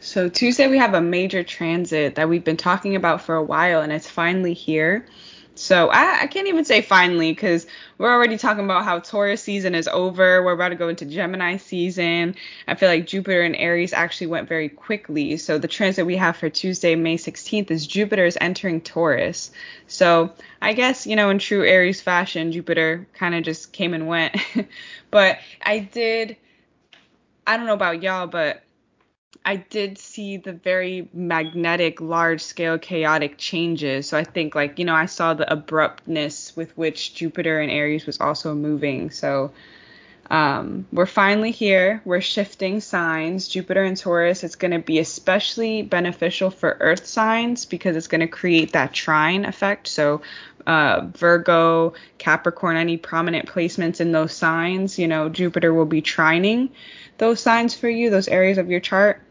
So 0.00 0.28
Tuesday 0.28 0.68
we 0.68 0.78
have 0.78 0.94
a 0.94 1.00
major 1.00 1.42
transit 1.42 2.16
that 2.16 2.28
we've 2.28 2.44
been 2.44 2.56
talking 2.56 2.96
about 2.96 3.22
for 3.22 3.34
a 3.34 3.42
while 3.42 3.80
and 3.80 3.92
it's 3.92 4.08
finally 4.08 4.52
here. 4.52 5.06
So 5.58 5.88
I, 5.88 6.22
I 6.22 6.26
can't 6.26 6.48
even 6.48 6.64
say 6.64 6.82
finally 6.82 7.32
because 7.32 7.66
we're 7.98 8.12
already 8.12 8.36
talking 8.36 8.64
about 8.64 8.84
how 8.84 8.98
Taurus 8.98 9.42
season 9.42 9.74
is 9.74 9.88
over. 9.88 10.42
We're 10.42 10.52
about 10.52 10.68
to 10.68 10.74
go 10.74 10.88
into 10.88 11.06
Gemini 11.06 11.56
season. 11.56 12.34
I 12.68 12.74
feel 12.74 12.90
like 12.90 13.06
Jupiter 13.06 13.40
and 13.42 13.56
Aries 13.56 13.92
actually 13.92 14.26
went 14.26 14.48
very 14.48 14.68
quickly. 14.68 15.36
So 15.38 15.58
the 15.58 15.68
transit 15.68 16.04
we 16.04 16.16
have 16.16 16.36
for 16.36 16.50
Tuesday, 16.50 16.94
May 16.94 17.16
16th, 17.16 17.70
is 17.70 17.86
Jupiter 17.86 18.26
is 18.26 18.36
entering 18.40 18.82
Taurus. 18.82 19.50
So 19.86 20.32
I 20.60 20.74
guess, 20.74 21.06
you 21.06 21.16
know, 21.16 21.30
in 21.30 21.38
true 21.38 21.64
Aries 21.64 22.02
fashion, 22.02 22.52
Jupiter 22.52 23.06
kind 23.14 23.34
of 23.34 23.42
just 23.42 23.72
came 23.72 23.94
and 23.94 24.06
went. 24.06 24.36
but 25.10 25.38
I 25.62 25.78
did, 25.78 26.36
I 27.46 27.56
don't 27.56 27.66
know 27.66 27.74
about 27.74 28.02
y'all, 28.02 28.26
but 28.26 28.62
I 29.46 29.56
did 29.56 29.96
see 29.96 30.38
the 30.38 30.52
very 30.52 31.08
magnetic, 31.14 32.00
large 32.00 32.42
scale, 32.42 32.78
chaotic 32.78 33.38
changes. 33.38 34.08
So 34.08 34.18
I 34.18 34.24
think, 34.24 34.56
like, 34.56 34.80
you 34.80 34.84
know, 34.84 34.94
I 34.94 35.06
saw 35.06 35.34
the 35.34 35.50
abruptness 35.50 36.56
with 36.56 36.76
which 36.76 37.14
Jupiter 37.14 37.60
and 37.60 37.70
Aries 37.70 38.06
was 38.06 38.20
also 38.20 38.56
moving. 38.56 39.12
So 39.12 39.52
um, 40.30 40.84
we're 40.92 41.06
finally 41.06 41.52
here. 41.52 42.02
We're 42.04 42.20
shifting 42.20 42.80
signs. 42.80 43.46
Jupiter 43.46 43.84
and 43.84 43.96
Taurus, 43.96 44.42
it's 44.42 44.56
going 44.56 44.72
to 44.72 44.80
be 44.80 44.98
especially 44.98 45.82
beneficial 45.82 46.50
for 46.50 46.76
Earth 46.80 47.06
signs 47.06 47.66
because 47.66 47.94
it's 47.94 48.08
going 48.08 48.22
to 48.22 48.26
create 48.26 48.72
that 48.72 48.92
trine 48.92 49.44
effect. 49.44 49.86
So 49.86 50.22
uh, 50.66 51.06
Virgo, 51.14 51.94
Capricorn, 52.18 52.76
any 52.76 52.96
prominent 52.96 53.46
placements 53.46 54.00
in 54.00 54.10
those 54.10 54.32
signs, 54.32 54.98
you 54.98 55.06
know, 55.06 55.28
Jupiter 55.28 55.72
will 55.72 55.86
be 55.86 56.02
trining 56.02 56.70
those 57.18 57.38
signs 57.38 57.76
for 57.76 57.88
you, 57.88 58.10
those 58.10 58.26
areas 58.26 58.58
of 58.58 58.68
your 58.68 58.80
chart. 58.80 59.22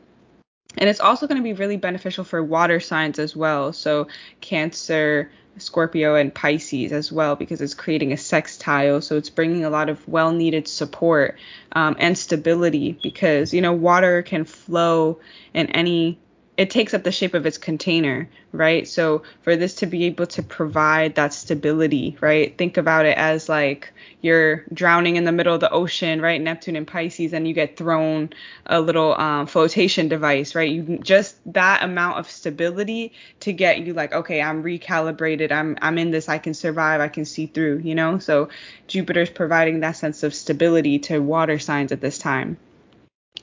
And 0.78 0.90
it's 0.90 1.00
also 1.00 1.28
going 1.28 1.38
to 1.38 1.44
be 1.44 1.54
really 1.54 1.78
beneficial 1.78 2.24
for 2.24 2.44
water 2.44 2.80
signs 2.80 3.20
as 3.20 3.36
well. 3.36 3.74
So 3.74 4.08
Cancer, 4.42 5.32
Scorpio, 5.58 6.16
and 6.16 6.34
Pisces 6.34 6.92
as 6.92 7.12
well, 7.12 7.36
because 7.36 7.62
it's 7.62 7.74
creating 7.74 8.12
a 8.12 8.18
sextile. 8.18 9.02
So 9.02 9.18
it's 9.18 9.30
bringing 9.30 9.64
a 9.64 9.70
lot 9.70 9.90
of 9.90 10.06
well 10.08 10.32
needed 10.32 10.68
support 10.68 11.38
um, 11.74 11.96
and 12.00 12.18
stability 12.18 13.00
because, 13.02 13.54
you 13.54 13.62
know, 13.62 13.74
water 13.74 14.22
can 14.22 14.44
flow 14.44 15.20
in 15.54 15.68
any 15.68 16.20
it 16.58 16.70
takes 16.70 16.94
up 16.94 17.04
the 17.04 17.12
shape 17.12 17.34
of 17.34 17.46
its 17.46 17.58
container, 17.58 18.30
right? 18.54 18.88
So 18.88 19.24
for 19.42 19.58
this 19.58 19.76
to 19.76 19.86
be 19.86 20.06
able 20.06 20.26
to 20.28 20.42
provide 20.42 21.16
that 21.16 21.34
stability, 21.34 22.18
right? 22.22 22.58
Think 22.58 22.78
about 22.78 23.06
it 23.06 23.18
as 23.18 23.50
like 23.50 23.92
you're 24.22 24.64
drowning 24.74 25.18
in 25.18 25.26
the 25.26 25.34
middle 25.34 25.54
of 25.54 25.60
the 25.60 25.70
ocean, 25.70 26.22
right? 26.22 26.42
Neptune 26.42 26.78
and 26.78 26.88
Pisces, 26.88 27.34
and 27.34 27.46
you 27.46 27.54
get 27.54 27.76
thrown 27.76 28.30
a 28.68 28.80
little 28.80 29.20
um, 29.20 29.48
flotation 29.48 30.08
device, 30.08 30.56
right? 30.56 30.72
You 30.72 30.98
just 31.00 31.36
that 31.54 31.84
amount 31.84 32.20
of 32.20 32.32
stability 32.32 33.12
to 33.42 33.52
get 33.52 33.80
you 33.80 33.94
like, 33.94 34.14
okay, 34.14 34.42
I'm 34.42 34.64
recalibrated, 34.64 35.52
I'm 35.52 35.78
I'm 35.82 35.98
in 35.98 36.12
this, 36.12 36.30
I 36.30 36.38
can 36.38 36.54
survive, 36.54 37.02
I 37.02 37.10
can 37.10 37.26
see 37.26 37.48
through, 37.48 37.80
you 37.80 37.96
know. 37.96 38.18
So 38.20 38.48
Jupiter's 38.88 39.30
providing 39.30 39.82
that 39.82 39.98
sense 39.98 40.24
of 40.24 40.34
stability 40.34 41.00
to 41.00 41.20
water 41.20 41.60
signs 41.60 41.92
at 41.92 42.00
this 42.00 42.18
time. 42.18 42.58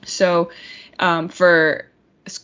So 0.03 0.49
um, 0.99 1.29
for 1.29 1.85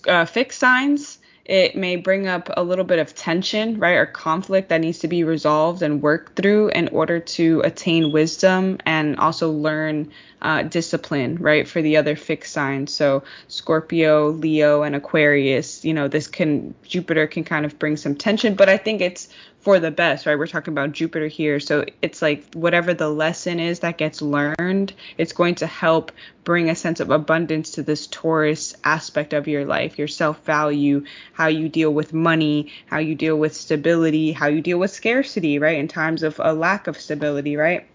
uh, 0.08 0.26
fixed 0.26 0.60
signs, 0.60 1.20
it 1.50 1.76
may 1.76 1.96
bring 1.96 2.28
up 2.28 2.48
a 2.56 2.64
little 2.64 2.86
bit 2.86 3.00
of 3.00 3.16
tension, 3.16 3.80
right, 3.80 3.96
or 3.96 4.06
conflict 4.06 4.70
that 4.70 4.82
needs 4.82 5.00
to 5.00 5.08
be 5.08 5.24
resolved 5.24 5.82
and 5.82 6.00
worked 6.00 6.36
through 6.36 6.70
in 6.70 6.90
order 6.90 7.20
to 7.20 7.62
attain 7.62 8.12
wisdom 8.12 8.78
and 8.86 9.18
also 9.18 9.52
learn 9.52 10.12
uh, 10.44 10.62
discipline, 10.62 11.38
right, 11.38 11.68
for 11.68 11.82
the 11.82 11.98
other 11.98 12.16
fixed 12.16 12.54
signs. 12.54 12.94
So 12.94 13.24
Scorpio, 13.48 14.30
Leo, 14.30 14.84
and 14.84 14.96
Aquarius, 14.96 15.84
you 15.84 15.94
know, 15.94 16.08
this 16.08 16.28
can, 16.28 16.76
Jupiter 16.84 17.26
can 17.26 17.44
kind 17.44 17.66
of 17.66 17.80
bring 17.80 17.98
some 17.98 18.16
tension, 18.16 18.54
but 18.54 18.70
I 18.70 18.78
think 18.78 19.02
it's 19.02 19.28
for 19.62 19.80
the 19.80 19.92
best, 19.92 20.26
right? 20.26 20.38
We're 20.38 20.48
talking 20.48 20.74
about 20.74 20.94
Jupiter 20.94 21.28
here. 21.28 21.60
So 21.60 21.86
it's 22.02 22.22
like 22.22 22.54
whatever 22.54 22.94
the 22.94 23.10
lesson 23.10 23.60
is 23.60 23.80
that 23.80 23.98
gets 23.98 24.22
learned, 24.22 24.94
it's 25.18 25.34
going 25.34 25.56
to 25.56 25.68
help 25.68 26.12
bring 26.46 26.70
a 26.70 26.76
sense 26.76 27.00
of 27.00 27.12
abundance 27.12 27.72
to 27.72 27.84
this 27.84 28.08
Taurus 28.08 28.74
aspect 28.84 29.34
of 29.34 29.48
your 29.48 29.66
life, 29.66 30.00
your 30.00 30.08
self 30.08 30.44
value, 30.46 31.04
how 31.34 31.48
you 31.48 31.68
deal 31.68 31.94
with 31.94 32.14
money, 32.14 32.72
how 32.86 33.00
you 33.00 33.16
deal 33.16 33.36
with 33.36 33.54
stability, 33.54 34.32
how 34.32 34.48
you 34.48 34.62
deal 34.62 34.80
with 34.80 34.92
scarcity, 34.92 35.60
right? 35.60 35.78
In 35.78 35.88
times 35.88 36.24
of 36.24 36.40
a 36.42 36.54
lack 36.54 36.88
of 36.88 37.00
stability, 37.00 37.58
right? 37.58 37.86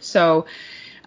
So, 0.00 0.46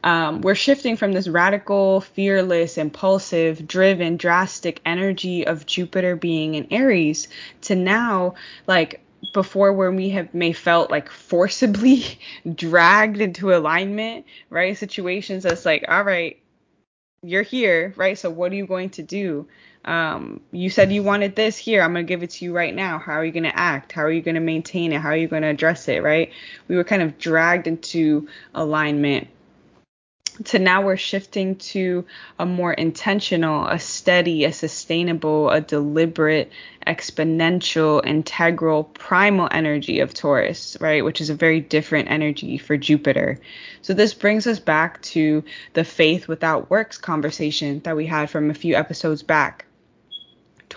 um, 0.04 0.42
we're 0.42 0.56
shifting 0.56 0.98
from 0.98 1.12
this 1.12 1.28
radical, 1.28 2.02
fearless, 2.02 2.78
impulsive, 2.78 3.68
driven, 3.68 4.18
drastic 4.18 4.82
energy 4.84 5.46
of 5.46 5.68
Jupiter 5.68 6.16
being 6.16 6.56
in 6.56 6.66
Aries 6.72 7.28
to 7.62 7.76
now 7.76 8.34
like 8.66 9.02
before 9.34 9.74
where 9.74 9.92
we 9.92 10.10
have 10.10 10.34
may 10.34 10.54
felt 10.54 10.92
like 10.92 11.10
forcibly 11.10 12.04
dragged 12.56 13.22
into 13.22 13.54
alignment, 13.54 14.25
right? 14.50 14.78
Situations 14.78 15.44
that's 15.44 15.66
like, 15.66 15.86
all 15.88 16.04
right, 16.04 16.42
you're 17.24 17.44
here, 17.44 17.94
right? 17.98 18.18
So 18.18 18.30
what 18.30 18.51
are 18.51 18.56
you 18.56 18.66
going 18.66 18.90
to 18.92 19.04
do? 19.04 19.48
Um, 19.86 20.42
you 20.51 20.70
said 20.70 20.92
you 20.92 21.04
wanted 21.04 21.36
this 21.36 21.58
here. 21.58 21.82
I'm 21.82 21.94
gonna 21.94 22.04
give 22.04 22.24
it 22.24 22.32
to 22.32 22.46
you 22.46 22.56
right 22.56 22.74
now. 22.74 23.00
How 23.00 23.13
are 23.13 23.25
you 23.25 23.32
gonna 23.32 23.51
act? 23.54 23.92
How 23.92 24.04
are 24.04 24.12
you 24.12 24.22
gonna 24.22 24.40
maintain 24.40 24.92
it? 24.92 25.01
How 25.01 25.10
are 25.10 25.18
you 25.18 25.28
gonna 25.28 25.50
address 25.50 25.88
it? 25.88 26.04
Right? 26.04 26.32
We 26.68 26.75
were 26.75 26.84
kind 26.84 27.01
of 27.01 27.18
dragged 27.18 27.68
into 27.68 28.28
alignment 28.54 29.28
to 30.46 30.60
now 30.60 30.82
we're 30.82 30.98
shifting 30.98 31.56
to 31.58 32.06
a 32.40 32.46
more 32.46 32.74
intentional, 32.74 33.68
a 33.68 33.80
steady, 33.80 34.46
a 34.46 34.54
sustainable, 34.54 35.50
a 35.50 35.62
deliberate, 35.62 36.52
exponential, 36.88 38.06
integral, 38.06 38.86
primal 38.86 39.48
energy 39.52 40.00
of 40.00 40.14
Taurus, 40.14 40.78
right? 40.80 41.04
Which 41.04 41.22
is 41.22 41.30
a 41.30 41.36
very 41.36 41.60
different 41.60 42.10
energy 42.10 42.58
for 42.58 42.78
Jupiter. 42.78 43.40
So 43.82 43.94
this 43.94 44.14
brings 44.14 44.48
us 44.48 44.60
back 44.60 45.02
to 45.04 45.44
the 45.74 45.84
faith 45.84 46.28
without 46.28 46.70
works 46.70 46.98
conversation 46.98 47.82
that 47.82 47.96
we 47.96 48.06
had 48.06 48.30
from 48.30 48.50
a 48.50 48.56
few 48.56 48.76
episodes 48.76 49.24
back. 49.24 49.66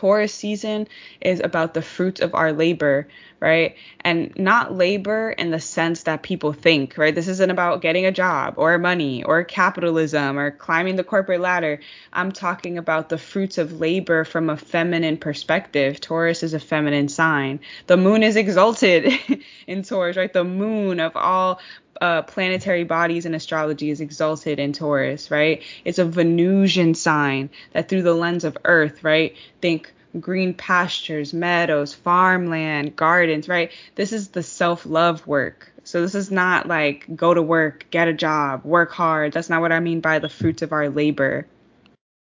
Taurus 0.05 0.35
season 0.35 0.87
is 1.23 1.41
about 1.41 1.73
the 1.73 1.81
fruits 1.81 2.21
of 2.21 2.35
our 2.35 2.53
labor, 2.53 3.09
right? 3.41 3.75
And 4.01 4.37
not 4.37 4.77
labor 4.77 5.31
in 5.31 5.51
the 5.51 5.59
sense 5.59 6.03
that 6.03 6.23
people 6.23 6.53
think, 6.53 6.99
right? 6.99 7.15
This 7.15 7.27
isn't 7.27 7.51
about 7.51 7.81
getting 7.81 8.05
a 8.05 8.13
job 8.13 8.57
or 8.59 8.77
money 8.77 9.25
or 9.25 9.45
capitalism 9.45 10.39
or 10.39 10.51
climbing 10.51 10.97
the 10.97 11.05
corporate 11.05 11.41
ladder. 11.41 11.81
I'm 12.13 12.33
talking 12.33 12.77
about 12.77 13.09
the 13.09 13.17
fruits 13.17 13.57
of 13.57 13.81
labor 13.81 14.25
from 14.25 14.51
a 14.51 14.59
feminine 14.59 15.17
perspective. 15.17 16.03
Taurus 16.03 16.43
is 16.43 16.53
a 16.53 16.61
feminine 16.61 17.09
sign. 17.09 17.61
The 17.87 17.97
moon 17.97 18.23
is 18.23 18.37
exalted 18.37 19.11
in 19.67 19.85
Taurus, 19.85 20.19
right? 20.19 20.35
The 20.35 20.45
moon 20.45 21.01
of 21.01 21.17
all 21.17 21.61
uh, 22.01 22.23
planetary 22.23 22.85
bodies 22.85 23.27
in 23.27 23.35
astrology 23.35 23.91
is 23.91 24.01
exalted 24.01 24.59
in 24.59 24.73
Taurus, 24.73 25.31
right? 25.31 25.63
It's 25.85 25.99
a 25.99 26.05
Venusian 26.05 26.95
sign 26.95 27.51
that 27.73 27.89
through 27.89 28.03
the 28.03 28.15
lens 28.15 28.45
of 28.45 28.59
Earth, 28.65 29.05
right? 29.05 29.37
Think 29.61 29.93
green 30.21 30.55
pastures, 30.55 31.33
meadows, 31.33 31.95
farmland, 31.95 32.97
gardens, 32.97 33.49
right? 33.49 33.73
This 33.95 34.13
is 34.13 34.29
the 34.29 34.43
self 34.43 34.87
love 34.87 35.27
work. 35.27 35.73
So 35.85 36.01
this 36.01 36.15
is 36.15 36.31
not 36.31 36.67
like 36.67 37.05
go 37.15 37.35
to 37.35 37.43
work, 37.43 37.87
get 37.91 38.09
a 38.09 38.13
job, 38.13 38.65
work 38.65 38.91
hard. 38.93 39.33
That's 39.33 39.51
not 39.51 39.61
what 39.61 39.73
I 39.73 39.81
mean 39.81 40.01
by 40.01 40.19
the 40.19 40.29
fruits 40.29 40.63
of 40.63 40.73
our 40.73 40.89
labor. 40.89 41.47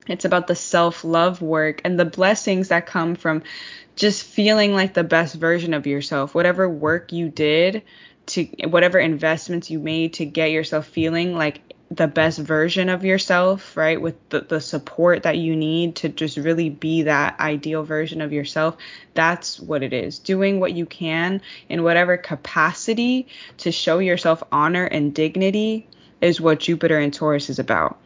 It's 0.07 0.25
about 0.25 0.47
the 0.47 0.55
self 0.55 1.03
love 1.03 1.41
work 1.41 1.81
and 1.83 1.99
the 1.99 2.05
blessings 2.05 2.69
that 2.69 2.85
come 2.85 3.15
from 3.15 3.43
just 3.95 4.23
feeling 4.23 4.73
like 4.73 4.93
the 4.93 5.03
best 5.03 5.35
version 5.35 5.73
of 5.73 5.85
yourself. 5.85 6.33
Whatever 6.33 6.67
work 6.67 7.11
you 7.11 7.29
did 7.29 7.83
to 8.31 8.45
whatever 8.67 8.99
investments 8.99 9.69
you 9.69 9.79
made 9.79 10.13
to 10.13 10.25
get 10.25 10.51
yourself 10.51 10.87
feeling 10.87 11.35
like 11.35 11.61
the 11.91 12.07
best 12.07 12.39
version 12.39 12.87
of 12.87 13.03
yourself, 13.03 13.75
right? 13.75 14.01
With 14.01 14.15
the, 14.29 14.41
the 14.41 14.61
support 14.61 15.23
that 15.23 15.37
you 15.37 15.57
need 15.57 15.97
to 15.97 16.09
just 16.09 16.37
really 16.37 16.69
be 16.69 17.03
that 17.03 17.37
ideal 17.39 17.83
version 17.83 18.21
of 18.21 18.31
yourself. 18.31 18.77
That's 19.13 19.59
what 19.59 19.83
it 19.83 19.91
is. 19.91 20.17
Doing 20.17 20.61
what 20.61 20.71
you 20.71 20.85
can 20.85 21.41
in 21.67 21.83
whatever 21.83 22.15
capacity 22.15 23.27
to 23.57 23.73
show 23.73 23.99
yourself 23.99 24.41
honor 24.53 24.85
and 24.85 25.13
dignity 25.13 25.85
is 26.21 26.39
what 26.39 26.61
Jupiter 26.61 26.97
and 26.97 27.13
Taurus 27.13 27.49
is 27.49 27.59
about. 27.59 27.97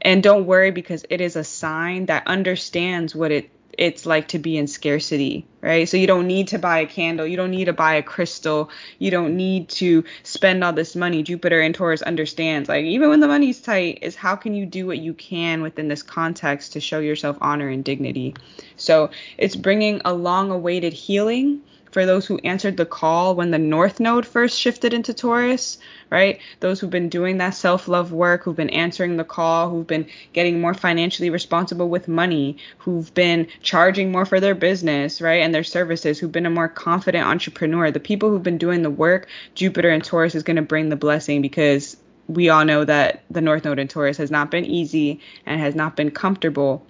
And 0.00 0.22
don't 0.22 0.46
worry 0.46 0.70
because 0.70 1.04
it 1.10 1.20
is 1.20 1.36
a 1.36 1.44
sign 1.44 2.06
that 2.06 2.26
understands 2.26 3.14
what 3.14 3.30
it 3.30 3.50
it's 3.78 4.06
like 4.06 4.28
to 4.28 4.38
be 4.38 4.56
in 4.56 4.66
scarcity, 4.66 5.46
right? 5.60 5.88
So 5.88 5.96
you 5.96 6.06
don't 6.06 6.26
need 6.26 6.48
to 6.48 6.58
buy 6.58 6.78
a 6.78 6.86
candle, 6.86 7.26
you 7.26 7.36
don't 7.36 7.50
need 7.50 7.66
to 7.66 7.72
buy 7.72 7.94
a 7.94 8.02
crystal, 8.02 8.70
you 8.98 9.10
don't 9.10 9.36
need 9.36 9.68
to 9.70 10.04
spend 10.22 10.62
all 10.62 10.72
this 10.72 10.94
money. 10.96 11.22
Jupiter 11.22 11.60
and 11.60 11.74
Taurus 11.74 12.02
understands, 12.02 12.68
like 12.68 12.84
even 12.84 13.08
when 13.08 13.20
the 13.20 13.28
money's 13.28 13.60
tight, 13.60 13.98
is 14.02 14.16
how 14.16 14.36
can 14.36 14.54
you 14.54 14.66
do 14.66 14.86
what 14.86 14.98
you 14.98 15.14
can 15.14 15.62
within 15.62 15.88
this 15.88 16.02
context 16.02 16.72
to 16.74 16.80
show 16.80 16.98
yourself 16.98 17.36
honor 17.40 17.68
and 17.68 17.84
dignity. 17.84 18.34
So 18.76 19.10
it's 19.38 19.56
bringing 19.56 20.00
a 20.04 20.14
long-awaited 20.14 20.92
healing 20.92 21.62
for 21.94 22.04
those 22.04 22.26
who 22.26 22.40
answered 22.42 22.76
the 22.76 22.84
call 22.84 23.36
when 23.36 23.52
the 23.52 23.58
North 23.58 24.00
Node 24.00 24.26
first 24.26 24.58
shifted 24.58 24.92
into 24.92 25.14
Taurus, 25.14 25.78
right? 26.10 26.40
Those 26.58 26.80
who've 26.80 26.90
been 26.90 27.08
doing 27.08 27.38
that 27.38 27.54
self 27.54 27.86
love 27.86 28.10
work, 28.10 28.42
who've 28.42 28.56
been 28.56 28.68
answering 28.70 29.16
the 29.16 29.22
call, 29.22 29.70
who've 29.70 29.86
been 29.86 30.08
getting 30.32 30.60
more 30.60 30.74
financially 30.74 31.30
responsible 31.30 31.88
with 31.88 32.08
money, 32.08 32.56
who've 32.78 33.14
been 33.14 33.46
charging 33.62 34.10
more 34.10 34.26
for 34.26 34.40
their 34.40 34.56
business, 34.56 35.20
right? 35.20 35.40
And 35.40 35.54
their 35.54 35.62
services, 35.62 36.18
who've 36.18 36.32
been 36.32 36.46
a 36.46 36.50
more 36.50 36.68
confident 36.68 37.28
entrepreneur. 37.28 37.92
The 37.92 38.00
people 38.00 38.28
who've 38.28 38.42
been 38.42 38.58
doing 38.58 38.82
the 38.82 38.90
work, 38.90 39.28
Jupiter 39.54 39.90
and 39.90 40.02
Taurus 40.02 40.34
is 40.34 40.42
going 40.42 40.56
to 40.56 40.62
bring 40.62 40.88
the 40.88 40.96
blessing 40.96 41.42
because 41.42 41.96
we 42.26 42.48
all 42.48 42.64
know 42.64 42.84
that 42.84 43.22
the 43.30 43.40
North 43.40 43.64
Node 43.64 43.78
in 43.78 43.86
Taurus 43.86 44.16
has 44.16 44.32
not 44.32 44.50
been 44.50 44.64
easy 44.64 45.20
and 45.46 45.60
has 45.60 45.76
not 45.76 45.94
been 45.94 46.10
comfortable 46.10 46.84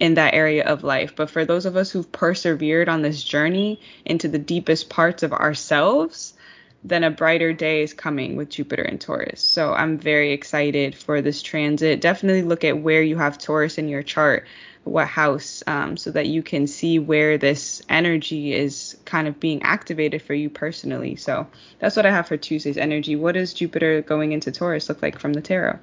in 0.00 0.14
that 0.14 0.34
area 0.34 0.64
of 0.64 0.84
life. 0.84 1.14
But 1.16 1.30
for 1.30 1.44
those 1.44 1.66
of 1.66 1.76
us 1.76 1.90
who've 1.90 2.10
persevered 2.10 2.88
on 2.88 3.02
this 3.02 3.22
journey 3.22 3.80
into 4.04 4.28
the 4.28 4.38
deepest 4.38 4.88
parts 4.88 5.22
of 5.22 5.32
ourselves, 5.32 6.34
then 6.84 7.04
a 7.04 7.10
brighter 7.10 7.52
day 7.52 7.82
is 7.82 7.92
coming 7.92 8.36
with 8.36 8.50
Jupiter 8.50 8.82
and 8.82 9.00
Taurus. 9.00 9.40
So 9.40 9.72
I'm 9.72 9.98
very 9.98 10.32
excited 10.32 10.94
for 10.94 11.20
this 11.20 11.42
transit. 11.42 12.00
Definitely 12.00 12.42
look 12.42 12.64
at 12.64 12.78
where 12.78 13.02
you 13.02 13.16
have 13.16 13.38
Taurus 13.38 13.78
in 13.78 13.88
your 13.88 14.02
chart, 14.02 14.46
what 14.84 15.08
house, 15.08 15.62
um, 15.66 15.96
so 15.96 16.12
that 16.12 16.26
you 16.26 16.42
can 16.42 16.66
see 16.66 16.98
where 16.98 17.36
this 17.36 17.82
energy 17.88 18.54
is 18.54 18.96
kind 19.04 19.26
of 19.26 19.40
being 19.40 19.62
activated 19.62 20.22
for 20.22 20.34
you 20.34 20.48
personally. 20.48 21.16
So 21.16 21.48
that's 21.80 21.96
what 21.96 22.06
I 22.06 22.10
have 22.10 22.28
for 22.28 22.36
Tuesday's 22.36 22.78
energy. 22.78 23.16
What 23.16 23.32
does 23.32 23.54
Jupiter 23.54 24.02
going 24.02 24.32
into 24.32 24.52
Taurus 24.52 24.88
look 24.88 25.02
like 25.02 25.18
from 25.18 25.32
the 25.32 25.42
tarot? 25.42 25.78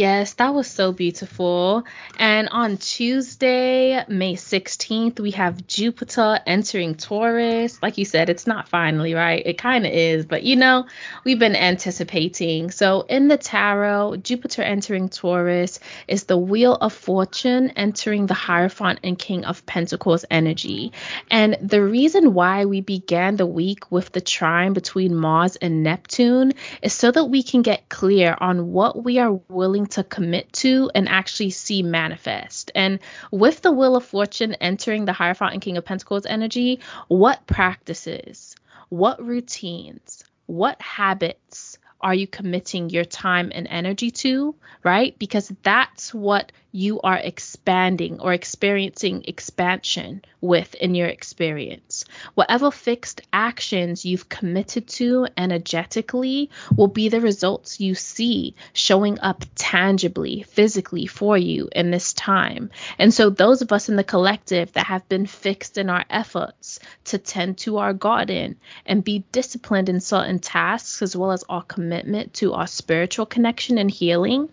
Yes, 0.00 0.32
that 0.36 0.54
was 0.54 0.66
so 0.66 0.92
beautiful. 0.92 1.84
And 2.18 2.48
on 2.48 2.78
Tuesday, 2.78 4.02
May 4.08 4.34
16th, 4.34 5.20
we 5.20 5.32
have 5.32 5.66
Jupiter 5.66 6.40
entering 6.46 6.94
Taurus. 6.94 7.78
Like 7.82 7.98
you 7.98 8.06
said, 8.06 8.30
it's 8.30 8.46
not 8.46 8.66
finally, 8.66 9.12
right? 9.12 9.42
It 9.44 9.58
kind 9.58 9.84
of 9.84 9.92
is, 9.92 10.24
but 10.24 10.42
you 10.42 10.56
know, 10.56 10.86
we've 11.24 11.38
been 11.38 11.54
anticipating. 11.54 12.70
So 12.70 13.02
in 13.10 13.28
the 13.28 13.36
tarot, 13.36 14.16
Jupiter 14.22 14.62
entering 14.62 15.10
Taurus 15.10 15.80
is 16.08 16.24
the 16.24 16.38
Wheel 16.38 16.76
of 16.76 16.94
Fortune 16.94 17.68
entering 17.76 18.24
the 18.24 18.32
Hierophant 18.32 19.00
and 19.04 19.18
King 19.18 19.44
of 19.44 19.66
Pentacles 19.66 20.24
energy. 20.30 20.92
And 21.30 21.58
the 21.60 21.82
reason 21.82 22.32
why 22.32 22.64
we 22.64 22.80
began 22.80 23.36
the 23.36 23.44
week 23.44 23.92
with 23.92 24.12
the 24.12 24.22
trine 24.22 24.72
between 24.72 25.14
Mars 25.14 25.56
and 25.56 25.82
Neptune 25.82 26.54
is 26.80 26.94
so 26.94 27.12
that 27.12 27.26
we 27.26 27.42
can 27.42 27.60
get 27.60 27.90
clear 27.90 28.34
on 28.40 28.72
what 28.72 29.04
we 29.04 29.18
are 29.18 29.34
willing 29.50 29.88
to 29.92 30.04
commit 30.04 30.52
to 30.54 30.90
and 30.94 31.08
actually 31.08 31.50
see 31.50 31.82
manifest. 31.82 32.70
And 32.74 33.00
with 33.30 33.62
the 33.62 33.72
Wheel 33.72 33.96
of 33.96 34.04
Fortune 34.04 34.54
entering 34.54 35.04
the 35.04 35.12
Hierophant 35.12 35.52
and 35.52 35.62
King 35.62 35.76
of 35.76 35.84
Pentacles 35.84 36.26
energy, 36.26 36.80
what 37.08 37.46
practices, 37.46 38.56
what 38.88 39.24
routines, 39.24 40.24
what 40.46 40.80
habits 40.80 41.78
are 42.00 42.14
you 42.14 42.26
committing 42.26 42.88
your 42.88 43.04
time 43.04 43.52
and 43.54 43.66
energy 43.68 44.10
to, 44.10 44.54
right? 44.82 45.18
Because 45.18 45.52
that's 45.62 46.14
what 46.14 46.50
you 46.72 47.00
are 47.02 47.18
expanding 47.18 48.20
or 48.20 48.32
experiencing 48.32 49.24
expansion 49.26 50.22
with 50.40 50.74
in 50.74 50.94
your 50.94 51.08
experience. 51.08 52.04
Whatever 52.34 52.70
fixed 52.70 53.22
actions 53.32 54.04
you've 54.04 54.28
committed 54.28 54.86
to 54.88 55.26
energetically 55.36 56.50
will 56.76 56.88
be 56.88 57.08
the 57.08 57.20
results 57.20 57.80
you 57.80 57.94
see 57.94 58.54
showing 58.72 59.20
up 59.20 59.44
tangibly, 59.54 60.42
physically 60.42 61.06
for 61.06 61.36
you 61.36 61.68
in 61.72 61.90
this 61.90 62.12
time. 62.12 62.70
And 62.98 63.12
so, 63.12 63.30
those 63.30 63.62
of 63.62 63.72
us 63.72 63.88
in 63.88 63.96
the 63.96 64.04
collective 64.04 64.72
that 64.72 64.86
have 64.86 65.08
been 65.08 65.26
fixed 65.26 65.78
in 65.78 65.90
our 65.90 66.04
efforts 66.08 66.80
to 67.04 67.18
tend 67.18 67.58
to 67.58 67.78
our 67.78 67.92
garden 67.92 68.56
and 68.86 69.04
be 69.04 69.24
disciplined 69.32 69.88
in 69.88 70.00
certain 70.00 70.38
tasks, 70.38 71.02
as 71.02 71.16
well 71.16 71.32
as 71.32 71.44
our 71.48 71.62
commitment 71.62 72.34
to 72.34 72.54
our 72.54 72.66
spiritual 72.66 73.26
connection 73.26 73.78
and 73.78 73.90
healing, 73.90 74.48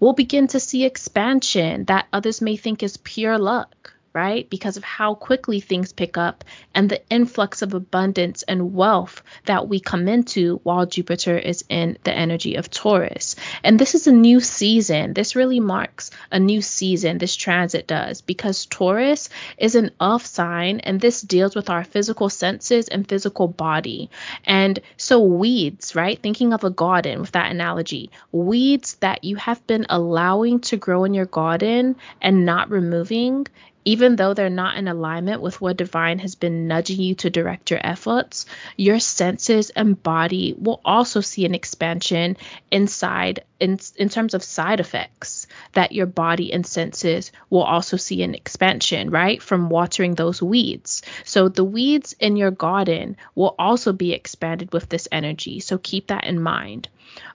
we'll 0.00 0.12
begin 0.12 0.46
to 0.48 0.60
see 0.60 0.84
expansion 0.84 1.84
that 1.84 2.06
others 2.12 2.40
may 2.40 2.56
think 2.56 2.82
is 2.82 2.96
pure 2.98 3.38
luck 3.38 3.93
right? 4.14 4.48
Because 4.48 4.76
of 4.76 4.84
how 4.84 5.14
quickly 5.14 5.60
things 5.60 5.92
pick 5.92 6.16
up 6.16 6.44
and 6.72 6.88
the 6.88 7.02
influx 7.10 7.62
of 7.62 7.74
abundance 7.74 8.44
and 8.44 8.72
wealth 8.72 9.22
that 9.46 9.68
we 9.68 9.80
come 9.80 10.06
into 10.06 10.60
while 10.62 10.86
Jupiter 10.86 11.36
is 11.36 11.64
in 11.68 11.98
the 12.04 12.12
energy 12.12 12.54
of 12.54 12.70
Taurus. 12.70 13.34
And 13.64 13.76
this 13.76 13.96
is 13.96 14.06
a 14.06 14.12
new 14.12 14.38
season. 14.38 15.14
This 15.14 15.34
really 15.34 15.58
marks 15.58 16.12
a 16.30 16.38
new 16.38 16.62
season, 16.62 17.18
this 17.18 17.34
transit 17.34 17.88
does, 17.88 18.20
because 18.20 18.66
Taurus 18.66 19.30
is 19.58 19.74
an 19.74 19.90
earth 20.00 20.26
sign 20.26 20.78
and 20.80 21.00
this 21.00 21.20
deals 21.20 21.56
with 21.56 21.68
our 21.68 21.82
physical 21.82 22.30
senses 22.30 22.86
and 22.86 23.08
physical 23.08 23.48
body. 23.48 24.10
And 24.44 24.78
so, 24.96 25.20
weeds, 25.24 25.96
right? 25.96 26.20
Thinking 26.22 26.52
of 26.52 26.62
a 26.62 26.70
garden 26.70 27.20
with 27.20 27.32
that 27.32 27.50
analogy, 27.50 28.10
weeds 28.30 28.94
that 28.96 29.24
you 29.24 29.34
have 29.36 29.66
been 29.66 29.86
allowing 29.88 30.60
to 30.60 30.76
grow 30.76 31.02
in 31.02 31.14
your 31.14 31.26
garden 31.26 31.96
and 32.22 32.46
not 32.46 32.70
removing 32.70 33.48
even 33.84 34.16
though 34.16 34.34
they're 34.34 34.50
not 34.50 34.76
in 34.76 34.88
alignment 34.88 35.42
with 35.42 35.60
what 35.60 35.76
divine 35.76 36.18
has 36.18 36.34
been 36.34 36.66
nudging 36.68 37.00
you 37.00 37.14
to 37.16 37.30
direct 37.30 37.70
your 37.70 37.80
efforts, 37.84 38.46
your 38.76 38.98
senses 38.98 39.70
and 39.70 40.02
body 40.02 40.54
will 40.58 40.80
also 40.84 41.20
see 41.20 41.44
an 41.44 41.54
expansion 41.54 42.36
inside 42.70 43.44
in, 43.60 43.78
in 43.96 44.08
terms 44.08 44.34
of 44.34 44.42
side 44.42 44.80
effects 44.80 45.46
that 45.72 45.92
your 45.92 46.06
body 46.06 46.52
and 46.52 46.66
senses 46.66 47.32
will 47.50 47.62
also 47.62 47.96
see 47.96 48.22
an 48.22 48.34
expansion, 48.34 49.10
right? 49.10 49.42
From 49.42 49.70
watering 49.70 50.14
those 50.14 50.42
weeds. 50.42 51.02
So 51.24 51.48
the 51.48 51.64
weeds 51.64 52.14
in 52.18 52.36
your 52.36 52.50
garden 52.50 53.16
will 53.34 53.54
also 53.58 53.92
be 53.92 54.12
expanded 54.12 54.72
with 54.72 54.88
this 54.88 55.08
energy. 55.10 55.60
So 55.60 55.78
keep 55.78 56.08
that 56.08 56.24
in 56.24 56.42
mind 56.42 56.88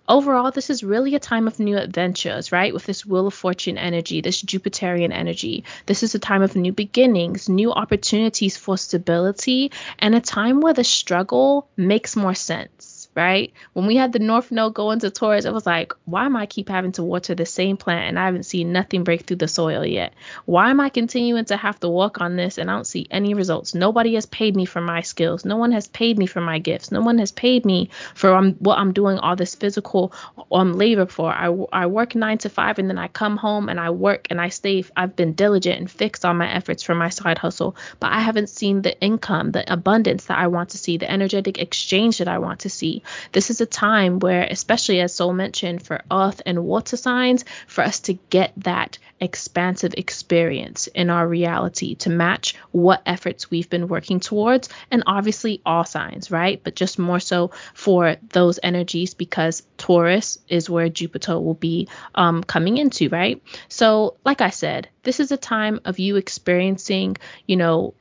overall, 0.10 0.52
this 0.52 0.70
is 0.70 0.84
really 0.84 1.16
a 1.16 1.20
time 1.20 1.48
of 1.48 1.60
new 1.60 1.78
adventures, 1.78 2.52
right? 2.52 2.74
With 2.74 2.86
this 2.86 3.06
Wheel 3.06 3.28
of 3.28 3.34
Fortune 3.34 3.78
energy, 3.78 4.22
this 4.22 4.42
Jupiterian 4.42 5.14
energy. 5.14 5.64
This 5.86 6.04
is 6.04 6.16
a 6.16 6.20
time 6.20 6.42
of 6.42 6.56
new 6.56 6.74
beginnings, 6.74 7.48
new 7.48 7.72
opportunities 7.72 8.58
for 8.58 8.78
stability, 8.78 9.72
and 10.00 10.16
a 10.16 10.20
time 10.20 10.60
where 10.60 10.74
the 10.74 10.84
struggle 10.84 11.70
makes 11.78 12.16
more 12.16 12.36
sense 12.36 12.89
right? 13.20 13.52
When 13.74 13.86
we 13.86 13.98
had 13.98 14.14
the 14.14 14.20
North 14.20 14.50
Node 14.50 14.74
go 14.74 14.92
into 14.92 15.10
Taurus, 15.12 15.44
it 15.44 15.54
was 15.54 15.66
like, 15.66 15.94
why 16.06 16.26
am 16.26 16.38
I 16.38 16.46
keep 16.46 16.70
having 16.70 16.94
to 16.94 17.04
water 17.04 17.36
the 17.36 17.46
same 17.46 17.76
plant 17.76 18.08
and 18.08 18.18
I 18.18 18.26
haven't 18.26 18.44
seen 18.44 18.72
nothing 18.72 19.04
break 19.04 19.24
through 19.24 19.38
the 19.38 19.48
soil 19.48 19.86
yet? 19.86 20.14
Why 20.46 20.70
am 20.70 20.80
I 20.80 20.88
continuing 20.88 21.44
to 21.46 21.58
have 21.58 21.80
to 21.82 21.90
work 21.90 22.22
on 22.22 22.38
this 22.38 22.58
and 22.58 22.72
I 22.72 22.76
don't 22.76 22.88
see 22.88 23.08
any 23.12 23.34
results? 23.34 23.76
Nobody 23.76 24.16
has 24.16 24.26
paid 24.26 24.56
me 24.56 24.64
for 24.66 24.80
my 24.80 25.02
skills. 25.02 25.44
No 25.44 25.58
one 25.58 25.74
has 25.74 25.88
paid 25.88 26.18
me 26.18 26.28
for 26.28 26.40
my 26.40 26.60
gifts. 26.60 26.92
No 26.92 27.02
one 27.02 27.18
has 27.20 27.32
paid 27.32 27.66
me 27.66 27.90
for 28.16 28.34
um, 28.34 28.54
what 28.60 28.78
I'm 28.80 28.94
doing 28.94 29.20
all 29.20 29.36
this 29.36 29.54
physical 29.54 30.14
um, 30.52 30.74
labor 30.74 31.06
for. 31.06 31.30
I, 31.30 31.48
I 31.74 31.88
work 31.88 32.16
nine 32.16 32.38
to 32.40 32.50
five 32.50 32.80
and 32.80 32.90
then 32.90 32.98
I 32.98 33.10
come 33.10 33.36
home 33.36 33.68
and 33.68 33.80
I 33.82 33.90
work 33.90 34.28
and 34.30 34.40
I 34.40 34.48
stay. 34.48 34.86
I've 34.96 35.16
been 35.16 35.34
diligent 35.34 35.78
and 35.78 35.92
fixed 35.92 36.24
on 36.24 36.38
my 36.38 36.50
efforts 36.50 36.84
for 36.84 36.96
my 36.96 37.10
side 37.10 37.38
hustle, 37.38 37.76
but 38.00 38.14
I 38.14 38.20
haven't 38.20 38.48
seen 38.48 38.82
the 38.82 38.98
income, 39.02 39.52
the 39.52 39.72
abundance 39.72 40.26
that 40.26 40.38
I 40.38 40.48
want 40.48 40.70
to 40.70 40.78
see, 40.78 40.96
the 40.98 41.12
energetic 41.12 41.58
exchange 41.60 42.20
that 42.20 42.30
I 42.30 42.40
want 42.40 42.62
to 42.62 42.70
see. 42.70 43.04
This 43.32 43.50
is 43.50 43.62
a 43.62 43.66
time 43.66 44.20
where, 44.20 44.44
especially 44.44 45.00
as 45.02 45.14
Sol 45.14 45.34
mentioned, 45.34 45.86
for 45.86 46.02
earth 46.12 46.42
and 46.46 46.64
water 46.66 46.98
signs, 46.98 47.46
for 47.68 47.84
us 47.84 48.00
to 48.02 48.14
get 48.14 48.54
that 48.58 48.98
expansive 49.20 49.94
experience 49.98 50.88
in 50.88 51.10
our 51.10 51.28
reality 51.28 51.96
to 51.96 52.10
match 52.10 52.56
what 52.72 53.02
efforts 53.06 53.52
we've 53.52 53.70
been 53.70 53.88
working 53.88 54.20
towards. 54.20 54.70
And 54.92 55.04
obviously, 55.06 55.62
all 55.66 55.86
signs, 55.86 56.32
right? 56.32 56.62
But 56.64 56.76
just 56.76 57.00
more 57.00 57.20
so 57.20 57.52
for 57.74 58.16
those 58.30 58.60
energies 58.64 59.14
because 59.14 59.64
Taurus 59.78 60.40
is 60.48 60.70
where 60.70 60.90
Jupiter 60.90 61.40
will 61.40 61.54
be 61.54 61.88
um, 62.16 62.44
coming 62.44 62.78
into, 62.78 63.10
right? 63.10 63.42
So, 63.68 64.16
like 64.26 64.42
I 64.42 64.50
said, 64.50 64.90
this 65.04 65.20
is 65.20 65.32
a 65.32 65.38
time 65.38 65.82
of 65.86 66.00
you 66.00 66.16
experiencing, 66.16 67.18
you 67.46 67.58
know, 67.58 67.94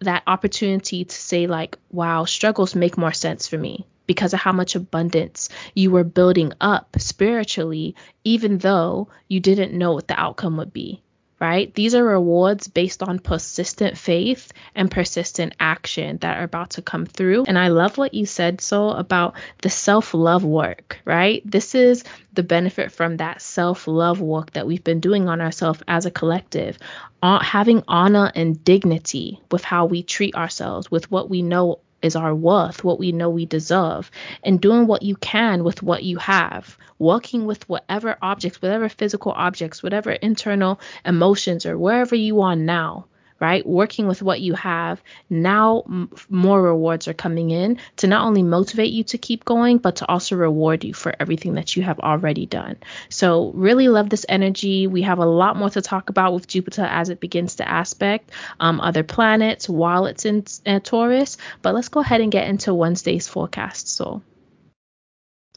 that 0.00 0.22
opportunity 0.26 1.04
to 1.04 1.14
say, 1.14 1.46
like, 1.46 1.76
wow, 1.90 2.24
struggles 2.24 2.74
make 2.74 2.96
more 2.96 3.12
sense 3.12 3.46
for 3.46 3.58
me 3.58 3.86
because 4.10 4.34
of 4.34 4.40
how 4.40 4.50
much 4.50 4.74
abundance 4.74 5.48
you 5.72 5.88
were 5.88 6.02
building 6.02 6.52
up 6.60 6.96
spiritually, 6.98 7.94
even 8.24 8.58
though 8.58 9.06
you 9.28 9.38
didn't 9.38 9.72
know 9.72 9.92
what 9.92 10.08
the 10.08 10.18
outcome 10.18 10.56
would 10.56 10.72
be. 10.72 11.00
Right? 11.38 11.72
These 11.72 11.94
are 11.94 12.02
rewards 12.02 12.66
based 12.66 13.04
on 13.04 13.20
persistent 13.20 13.96
faith 13.96 14.52
and 14.74 14.90
persistent 14.90 15.54
action 15.60 16.18
that 16.22 16.38
are 16.38 16.42
about 16.42 16.70
to 16.70 16.82
come 16.82 17.06
through. 17.06 17.44
And 17.46 17.56
I 17.56 17.68
love 17.68 17.98
what 17.98 18.12
you 18.12 18.26
said, 18.26 18.60
so 18.60 18.90
about 18.90 19.36
the 19.62 19.70
self 19.70 20.12
love 20.12 20.42
work, 20.44 20.98
right? 21.04 21.40
This 21.48 21.76
is 21.76 22.02
the 22.32 22.42
benefit 22.42 22.90
from 22.90 23.18
that 23.18 23.40
self 23.40 23.86
love 23.86 24.20
work 24.20 24.50
that 24.54 24.66
we've 24.66 24.82
been 24.82 25.00
doing 25.00 25.28
on 25.28 25.40
ourselves 25.40 25.84
as 25.86 26.04
a 26.04 26.10
collective. 26.10 26.78
Uh, 27.22 27.38
having 27.38 27.84
honor 27.86 28.32
and 28.34 28.64
dignity 28.64 29.40
with 29.52 29.62
how 29.62 29.86
we 29.86 30.02
treat 30.02 30.34
ourselves, 30.34 30.90
with 30.90 31.10
what 31.12 31.30
we 31.30 31.42
know 31.42 31.78
is 32.02 32.16
our 32.16 32.34
worth, 32.34 32.82
what 32.84 32.98
we 32.98 33.12
know 33.12 33.30
we 33.30 33.46
deserve, 33.46 34.10
and 34.42 34.60
doing 34.60 34.86
what 34.86 35.02
you 35.02 35.16
can 35.16 35.64
with 35.64 35.82
what 35.82 36.02
you 36.02 36.16
have, 36.18 36.78
working 36.98 37.46
with 37.46 37.68
whatever 37.68 38.16
objects, 38.22 38.62
whatever 38.62 38.88
physical 38.88 39.32
objects, 39.32 39.82
whatever 39.82 40.12
internal 40.12 40.80
emotions, 41.04 41.66
or 41.66 41.78
wherever 41.78 42.14
you 42.14 42.40
are 42.42 42.56
now 42.56 43.06
right? 43.40 43.66
Working 43.66 44.06
with 44.06 44.22
what 44.22 44.40
you 44.40 44.54
have, 44.54 45.02
now 45.28 45.82
m- 45.86 46.10
more 46.28 46.60
rewards 46.62 47.08
are 47.08 47.14
coming 47.14 47.50
in 47.50 47.78
to 47.96 48.06
not 48.06 48.26
only 48.26 48.42
motivate 48.42 48.92
you 48.92 49.04
to 49.04 49.18
keep 49.18 49.44
going, 49.44 49.78
but 49.78 49.96
to 49.96 50.06
also 50.06 50.36
reward 50.36 50.84
you 50.84 50.94
for 50.94 51.14
everything 51.18 51.54
that 51.54 51.74
you 51.74 51.82
have 51.82 51.98
already 52.00 52.46
done. 52.46 52.76
So, 53.08 53.50
really 53.54 53.88
love 53.88 54.10
this 54.10 54.26
energy. 54.28 54.86
We 54.86 55.02
have 55.02 55.18
a 55.18 55.26
lot 55.26 55.56
more 55.56 55.70
to 55.70 55.80
talk 55.82 56.10
about 56.10 56.34
with 56.34 56.46
Jupiter 56.46 56.82
as 56.82 57.08
it 57.08 57.20
begins 57.20 57.56
to 57.56 57.68
aspect 57.68 58.30
um, 58.60 58.80
other 58.80 59.02
planets 59.02 59.68
while 59.68 60.06
it's 60.06 60.24
in 60.24 60.44
uh, 60.66 60.80
Taurus. 60.80 61.38
But 61.62 61.74
let's 61.74 61.88
go 61.88 62.00
ahead 62.00 62.20
and 62.20 62.30
get 62.30 62.48
into 62.48 62.74
Wednesday's 62.74 63.26
forecast. 63.26 63.88
So, 63.88 64.22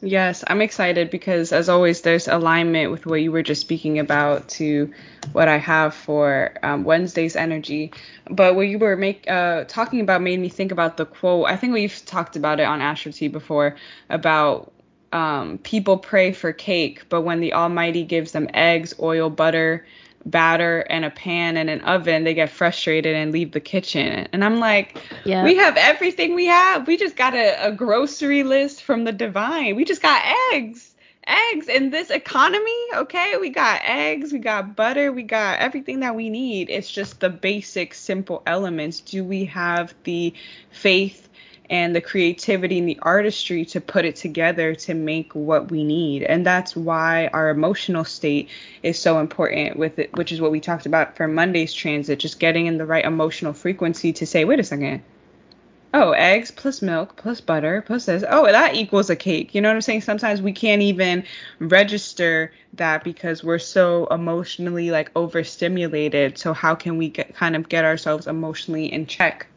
Yes, 0.06 0.44
I'm 0.48 0.62
excited 0.62 1.10
because, 1.10 1.54
as 1.54 1.70
always, 1.70 2.02
there's 2.02 2.28
alignment 2.28 2.92
with 2.92 3.06
what 3.06 3.22
you 3.22 3.32
were 3.32 3.42
just 3.42 3.62
speaking 3.62 4.00
about 4.00 4.50
to 4.50 4.92
what 5.32 5.48
I 5.48 5.56
have 5.56 5.96
for 5.96 6.52
um, 6.62 6.84
Wednesday's 6.84 7.38
energy. 7.38 7.94
But 8.30 8.56
what 8.56 8.68
you 8.68 8.80
were 8.80 8.98
make, 8.98 9.30
uh, 9.32 9.64
talking 9.64 10.02
about 10.02 10.22
made 10.22 10.42
me 10.42 10.50
think 10.50 10.74
about 10.74 10.98
the 10.98 11.06
quote. 11.06 11.48
I 11.48 11.56
think 11.56 11.72
we've 11.72 12.06
talked 12.06 12.36
about 12.36 12.60
it 12.60 12.64
on 12.64 12.82
Astro 12.82 13.14
Tea 13.14 13.30
before 13.30 13.78
about 14.10 14.74
um, 15.14 15.60
people 15.60 15.98
pray 15.98 16.34
for 16.34 16.52
cake, 16.52 17.08
but 17.08 17.22
when 17.22 17.40
the 17.40 17.54
Almighty 17.54 18.04
gives 18.04 18.34
them 18.34 18.50
eggs, 18.54 18.94
oil, 19.00 19.30
butter, 19.30 19.86
batter 20.26 20.80
and 20.90 21.06
a 21.06 21.10
pan 21.10 21.58
and 21.58 21.70
an 21.70 21.82
oven, 21.82 22.24
they 22.24 22.34
get 22.34 22.50
frustrated 22.50 23.16
and 23.16 23.32
leave 23.32 23.52
the 23.52 23.60
kitchen. 23.60 24.28
And 24.32 24.44
I'm 24.44 24.60
like, 24.60 25.02
yeah. 25.26 25.44
we 25.44 25.56
have 25.58 25.78
everything 25.78 26.36
we 26.36 26.46
have. 26.48 26.88
We 26.88 26.98
just 26.98 27.16
got 27.16 27.34
a, 27.34 27.68
a 27.68 27.72
grocery 27.72 28.44
list 28.44 28.84
from 28.84 29.04
the 29.04 29.12
divine. 29.12 29.76
We 29.76 29.86
just 29.86 30.02
got 30.02 30.22
eggs. 30.54 30.90
Eggs 31.26 31.70
in 31.70 31.90
this 31.90 32.10
economy, 32.10 32.76
okay? 32.96 33.36
We 33.40 33.50
got 33.50 33.80
eggs, 33.86 34.34
we 34.34 34.40
got 34.40 34.76
butter, 34.76 35.10
we 35.10 35.24
got 35.24 35.60
everything 35.60 36.02
that 36.02 36.16
we 36.16 36.30
need. 36.30 36.70
It's 36.70 36.92
just 36.92 37.22
the 37.22 37.30
basic, 37.30 37.94
simple 37.94 38.44
elements. 38.46 39.00
Do 39.00 39.24
we 39.24 39.46
have 39.46 39.94
the 40.04 40.34
faith 40.72 41.23
and 41.70 41.96
the 41.96 42.02
creativity 42.02 42.80
and 42.80 42.88
the 42.88 43.00
artistry 43.02 43.66
to 43.66 43.82
put 43.82 44.06
it 44.06 44.16
together 44.16 44.76
to 44.76 44.94
make 44.94 45.34
what 45.34 45.72
we 45.72 45.84
need. 45.84 46.24
And 46.24 46.46
that's 46.46 46.76
why 46.76 47.28
our 47.28 47.50
emotional 47.50 48.04
state 48.04 48.50
is 48.84 49.00
so 49.00 49.20
important 49.20 49.78
with 49.78 49.98
it, 50.00 50.14
which 50.18 50.32
is 50.32 50.42
what 50.42 50.52
we 50.52 50.60
talked 50.60 50.86
about 50.86 51.16
for 51.16 51.28
Monday's 51.28 51.74
transit, 51.74 52.20
just 52.20 52.40
getting 52.40 52.68
in 52.68 52.78
the 52.78 52.86
right 52.86 53.06
emotional 53.06 53.54
frequency 53.54 54.14
to 54.14 54.26
say, 54.26 54.46
wait 54.46 54.60
a 54.60 54.64
second, 54.64 55.02
oh, 55.94 56.12
eggs 56.12 56.52
plus 56.52 56.82
milk 56.82 57.16
plus 57.16 57.40
butter 57.40 57.82
plus 57.86 58.06
this. 58.06 58.24
Oh, 58.28 58.46
that 58.46 58.76
equals 58.76 59.10
a 59.10 59.16
cake. 59.16 59.56
You 59.56 59.62
know 59.62 59.70
what 59.70 59.76
I'm 59.76 59.82
saying? 59.82 60.02
Sometimes 60.02 60.42
we 60.42 60.52
can't 60.52 60.82
even 60.82 61.24
register 61.60 62.52
that 62.74 63.04
because 63.04 63.44
we're 63.44 63.60
so 63.60 64.08
emotionally 64.08 64.92
like 64.92 65.12
overstimulated. 65.16 66.38
So 66.38 66.54
how 66.54 66.76
can 66.76 66.98
we 66.98 67.10
get 67.10 67.36
kind 67.36 67.56
of 67.56 67.70
get 67.70 67.86
ourselves 67.86 68.28
emotionally 68.28 68.92
in 68.92 69.06
check? 69.06 69.48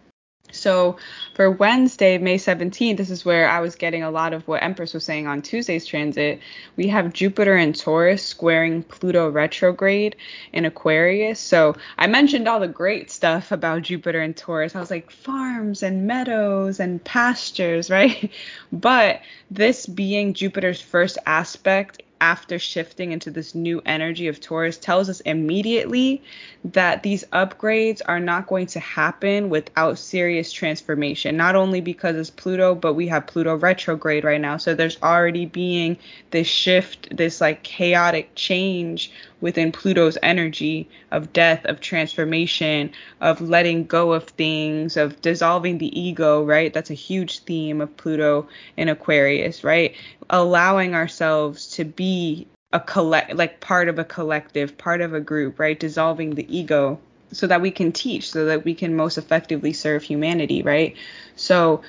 So 0.59 0.97
for 1.35 1.51
Wednesday, 1.51 2.19
May 2.19 2.38
17th, 2.38 2.97
this 2.97 3.11
is 3.11 3.25
where 3.25 3.49
I 3.49 3.61
was 3.61 3.75
getting 3.75 4.03
a 4.03 4.11
lot 4.11 4.33
of 4.33 4.47
what 4.49 4.62
Empress 4.62 4.95
was 4.95 5.05
saying 5.05 5.27
on 5.27 5.42
Tuesday's 5.42 5.87
transit. 5.87 6.40
We 6.77 6.88
have 6.88 7.12
Jupiter 7.12 7.55
and 7.55 7.79
Taurus 7.79 8.25
squaring 8.25 8.83
Pluto 8.83 9.29
retrograde 9.29 10.16
in 10.53 10.64
Aquarius. 10.64 11.38
So 11.40 11.77
I 11.99 12.07
mentioned 12.07 12.49
all 12.49 12.61
the 12.61 12.69
great 12.69 13.11
stuff 13.11 13.53
about 13.53 13.83
Jupiter 13.83 14.21
and 14.21 14.37
Taurus. 14.37 14.75
I 14.75 14.81
was 14.81 14.90
like 14.90 15.11
farms 15.11 15.83
and 15.83 16.07
meadows 16.07 16.81
and 16.81 17.03
pastures, 17.05 17.90
right? 17.97 18.31
But 18.73 19.21
this 19.51 19.87
being 19.87 20.35
Jupiter's 20.35 20.81
first 20.81 21.19
aspect 21.27 22.03
after 22.20 22.59
shifting 22.59 23.12
into 23.12 23.31
this 23.31 23.55
new 23.55 23.83
energy 23.85 24.29
of 24.29 24.40
Taurus 24.40 24.79
tells 24.79 25.09
us 25.09 25.20
immediately 25.20 26.22
that 26.64 27.02
these 27.02 27.24
upgrades 27.33 28.00
are 28.07 28.20
not 28.20 28.46
going 28.46 28.66
to 28.66 28.81
happen 28.81 29.50
without 29.50 29.98
serious 29.98 30.50
transformation. 30.50 31.37
Not 31.37 31.57
only 31.57 31.81
because 31.81 32.16
it's 32.16 32.31
Pluto, 32.31 32.74
but 32.74 32.94
we 32.94 33.09
have 33.09 33.26
Pluto 33.26 33.57
retrograde 33.57 34.24
right 34.24 34.40
now. 34.40 34.57
So 34.57 34.74
there's 34.74 35.00
already 35.02 35.46
being 35.46 35.98
this 36.31 36.46
shift, 36.46 37.14
this 37.16 37.40
like 37.40 37.62
chaotic 37.62 38.31
change 38.35 39.12
within 39.40 39.72
Pluto's 39.72 40.18
energy 40.22 40.88
of 41.11 41.33
death, 41.33 41.64
of 41.66 41.81
transformation, 41.81 42.90
of 43.20 43.40
letting 43.40 43.85
go 43.85 44.12
of 44.12 44.25
things, 44.25 44.96
of 44.96 45.20
dissolving 45.20 45.79
the 45.79 45.99
ego, 45.99 46.42
right? 46.42 46.72
That's 46.72 46.90
a 46.90 46.94
huge 46.94 47.40
theme 47.40 47.81
of 47.81 47.96
Pluto 47.96 48.49
in 48.77 48.88
Aquarius, 48.88 49.62
right? 49.62 49.94
Allowing 50.31 50.94
ourselves 50.94 51.68
to 51.72 51.85
be 51.85 52.46
a 52.72 52.81
collect 52.81 53.35
like 53.35 53.61
part 53.61 53.88
of 53.88 53.99
a 53.99 54.05
collective, 54.05 54.77
part 54.77 55.01
of 55.01 55.14
a 55.14 55.20
group, 55.20 55.59
right? 55.59 55.79
Dissolving 55.79 56.35
the 56.35 56.57
ego 56.57 56.99
so 57.33 57.46
that 57.46 57.61
we 57.61 57.70
can 57.70 57.92
teach, 57.92 58.31
so 58.31 58.46
that 58.46 58.64
we 58.64 58.75
can 58.75 58.96
most 58.96 59.18
effectively 59.18 59.72
serve 59.72 60.03
humanity, 60.03 60.62
right? 60.62 60.96
So 61.37 61.83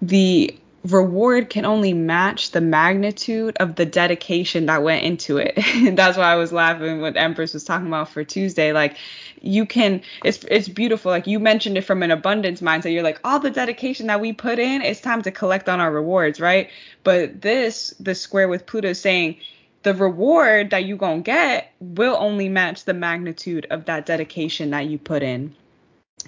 the 0.00 0.58
reward 0.86 1.50
can 1.50 1.64
only 1.64 1.92
match 1.92 2.50
the 2.50 2.60
magnitude 2.60 3.56
of 3.58 3.76
the 3.76 3.86
dedication 3.86 4.66
that 4.66 4.82
went 4.82 5.04
into 5.04 5.38
it. 5.38 5.54
and 5.74 5.98
That's 5.98 6.16
why 6.16 6.32
I 6.32 6.36
was 6.36 6.52
laughing 6.52 7.00
when 7.00 7.16
Empress 7.16 7.54
was 7.54 7.64
talking 7.64 7.86
about 7.86 8.10
for 8.10 8.24
Tuesday. 8.24 8.72
Like 8.72 8.96
you 9.40 9.66
can 9.66 10.02
it's 10.24 10.44
it's 10.44 10.68
beautiful. 10.68 11.10
Like 11.10 11.26
you 11.26 11.38
mentioned 11.38 11.76
it 11.76 11.82
from 11.82 12.02
an 12.02 12.10
abundance 12.10 12.60
mindset. 12.60 12.92
You're 12.92 13.02
like, 13.02 13.20
all 13.24 13.40
the 13.40 13.50
dedication 13.50 14.06
that 14.06 14.20
we 14.20 14.32
put 14.32 14.58
in, 14.58 14.82
it's 14.82 15.00
time 15.00 15.22
to 15.22 15.30
collect 15.30 15.68
on 15.68 15.80
our 15.80 15.90
rewards, 15.90 16.40
right? 16.40 16.70
But 17.04 17.40
this, 17.40 17.94
the 18.00 18.14
square 18.14 18.48
with 18.48 18.66
Pluto 18.66 18.92
saying 18.92 19.36
the 19.82 19.94
reward 19.94 20.70
that 20.70 20.84
you 20.84 20.96
gonna 20.96 21.20
get 21.20 21.72
will 21.80 22.16
only 22.18 22.48
match 22.48 22.84
the 22.84 22.94
magnitude 22.94 23.66
of 23.70 23.84
that 23.86 24.06
dedication 24.06 24.70
that 24.70 24.86
you 24.86 24.98
put 24.98 25.22
in 25.22 25.54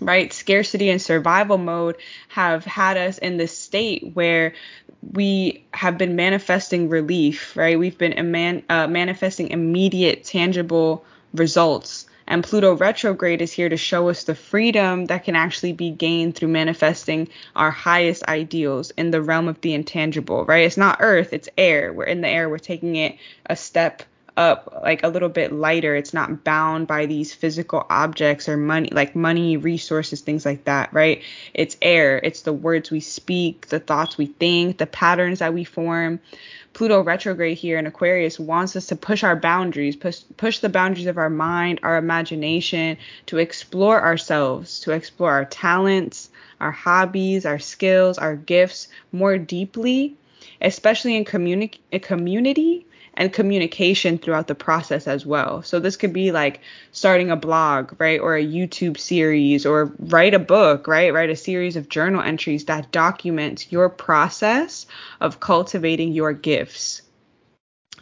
right? 0.01 0.33
Scarcity 0.33 0.91
and 0.91 1.01
survival 1.01 1.59
mode 1.59 1.97
have 2.29 2.65
had 2.65 2.97
us 2.97 3.19
in 3.19 3.37
this 3.37 3.57
state 3.57 4.13
where 4.15 4.55
we 5.13 5.65
have 5.73 5.99
been 5.99 6.17
manifesting 6.17 6.89
relief, 6.89 7.57
right? 7.57 7.79
We've 7.79 7.99
been 7.99 8.65
uh, 8.69 8.87
manifesting 8.89 9.51
immediate, 9.51 10.25
tangible 10.25 11.05
results. 11.35 12.07
And 12.27 12.45
Pluto 12.45 12.77
retrograde 12.77 13.41
is 13.41 13.53
here 13.53 13.71
to 13.71 13.79
show 13.79 14.11
us 14.11 14.25
the 14.25 14.35
freedom 14.35 15.07
that 15.07 15.25
can 15.25 15.35
actually 15.35 15.73
be 15.73 15.91
gained 15.91 16.35
through 16.35 16.49
manifesting 16.49 17.29
our 17.57 17.71
highest 17.71 18.23
ideals 18.25 18.91
in 18.91 19.11
the 19.11 19.23
realm 19.23 19.49
of 19.49 19.61
the 19.63 19.73
intangible, 19.73 20.45
right? 20.45 20.67
It's 20.67 20.77
not 20.77 20.99
earth, 21.01 21.33
it's 21.33 21.49
air. 21.57 21.91
We're 21.91 22.05
in 22.05 22.21
the 22.21 22.29
air, 22.29 22.51
we're 22.51 22.59
taking 22.59 22.97
it 22.97 23.17
a 23.47 23.57
step 23.57 24.03
up 24.39 24.81
like 24.85 25.03
a 25.03 25.09
little 25.09 25.29
bit 25.29 25.53
lighter. 25.53 25.97
It's 25.97 26.15
not 26.15 26.45
bound 26.45 26.87
by 26.87 27.07
these 27.07 27.35
physical 27.35 27.85
objects 27.91 28.49
or 28.49 28.57
money, 28.57 28.89
like 28.93 29.17
money, 29.17 29.57
resources, 29.57 30.21
things 30.21 30.47
like 30.47 30.65
that, 30.65 30.93
right? 30.95 31.23
It's 31.55 31.77
air. 31.83 32.21
It's 32.23 32.43
the 32.43 32.53
words 32.53 32.91
we 32.91 33.01
speak, 33.01 33.67
the 33.67 33.81
thoughts 33.81 34.17
we 34.17 34.27
think, 34.27 34.79
the 34.79 34.87
patterns 34.87 35.41
that 35.41 35.53
we 35.53 35.65
form. 35.65 36.21
Pluto 36.73 37.03
retrograde 37.03 37.59
here 37.59 37.79
in 37.79 37.87
Aquarius 37.87 38.39
wants 38.39 38.77
us 38.77 38.87
to 38.87 38.97
push 38.97 39.25
our 39.25 39.35
boundaries, 39.35 39.97
push 39.97 40.21
push 40.37 40.61
the 40.61 40.69
boundaries 40.69 41.07
of 41.07 41.19
our 41.19 41.31
mind, 41.31 41.81
our 41.83 41.97
imagination, 41.97 42.97
to 43.27 43.39
explore 43.39 44.01
ourselves, 44.01 44.79
to 44.81 44.93
explore 44.93 45.33
our 45.33 45.47
talents, 45.47 46.31
our 46.61 46.71
hobbies, 46.71 47.45
our 47.45 47.59
skills, 47.59 48.19
our 48.19 48.37
gifts 48.37 48.87
more 49.11 49.37
deeply, 49.37 50.15
especially 50.61 51.17
in 51.17 51.25
communi- 51.25 51.81
community 52.03 52.87
and 53.19 53.33
communication 53.33 54.17
throughout 54.17 54.47
the 54.47 54.55
process 54.55 55.09
as 55.09 55.27
well. 55.27 55.61
So 55.63 55.81
this 55.81 55.97
could 55.97 56.13
be 56.13 56.31
like 56.31 56.61
starting 56.93 57.31
a 57.31 57.37
blog, 57.37 58.01
right? 58.01 58.21
Or 58.21 58.37
a 58.37 58.47
YouTube 58.47 58.97
series 58.97 59.67
or 59.67 59.93
write 59.99 60.35
a 60.35 60.39
book, 60.39 60.87
right? 60.87 61.13
Write 61.13 61.29
a 61.29 61.37
series 61.37 61.75
of 61.77 61.89
journal 61.89 62.23
entries 62.23 62.65
that 62.67 62.93
documents 62.93 63.71
your 63.73 63.89
process 63.91 64.87
of 65.21 65.41
cultivating 65.41 66.13
your 66.13 66.33
gifts. 66.33 67.03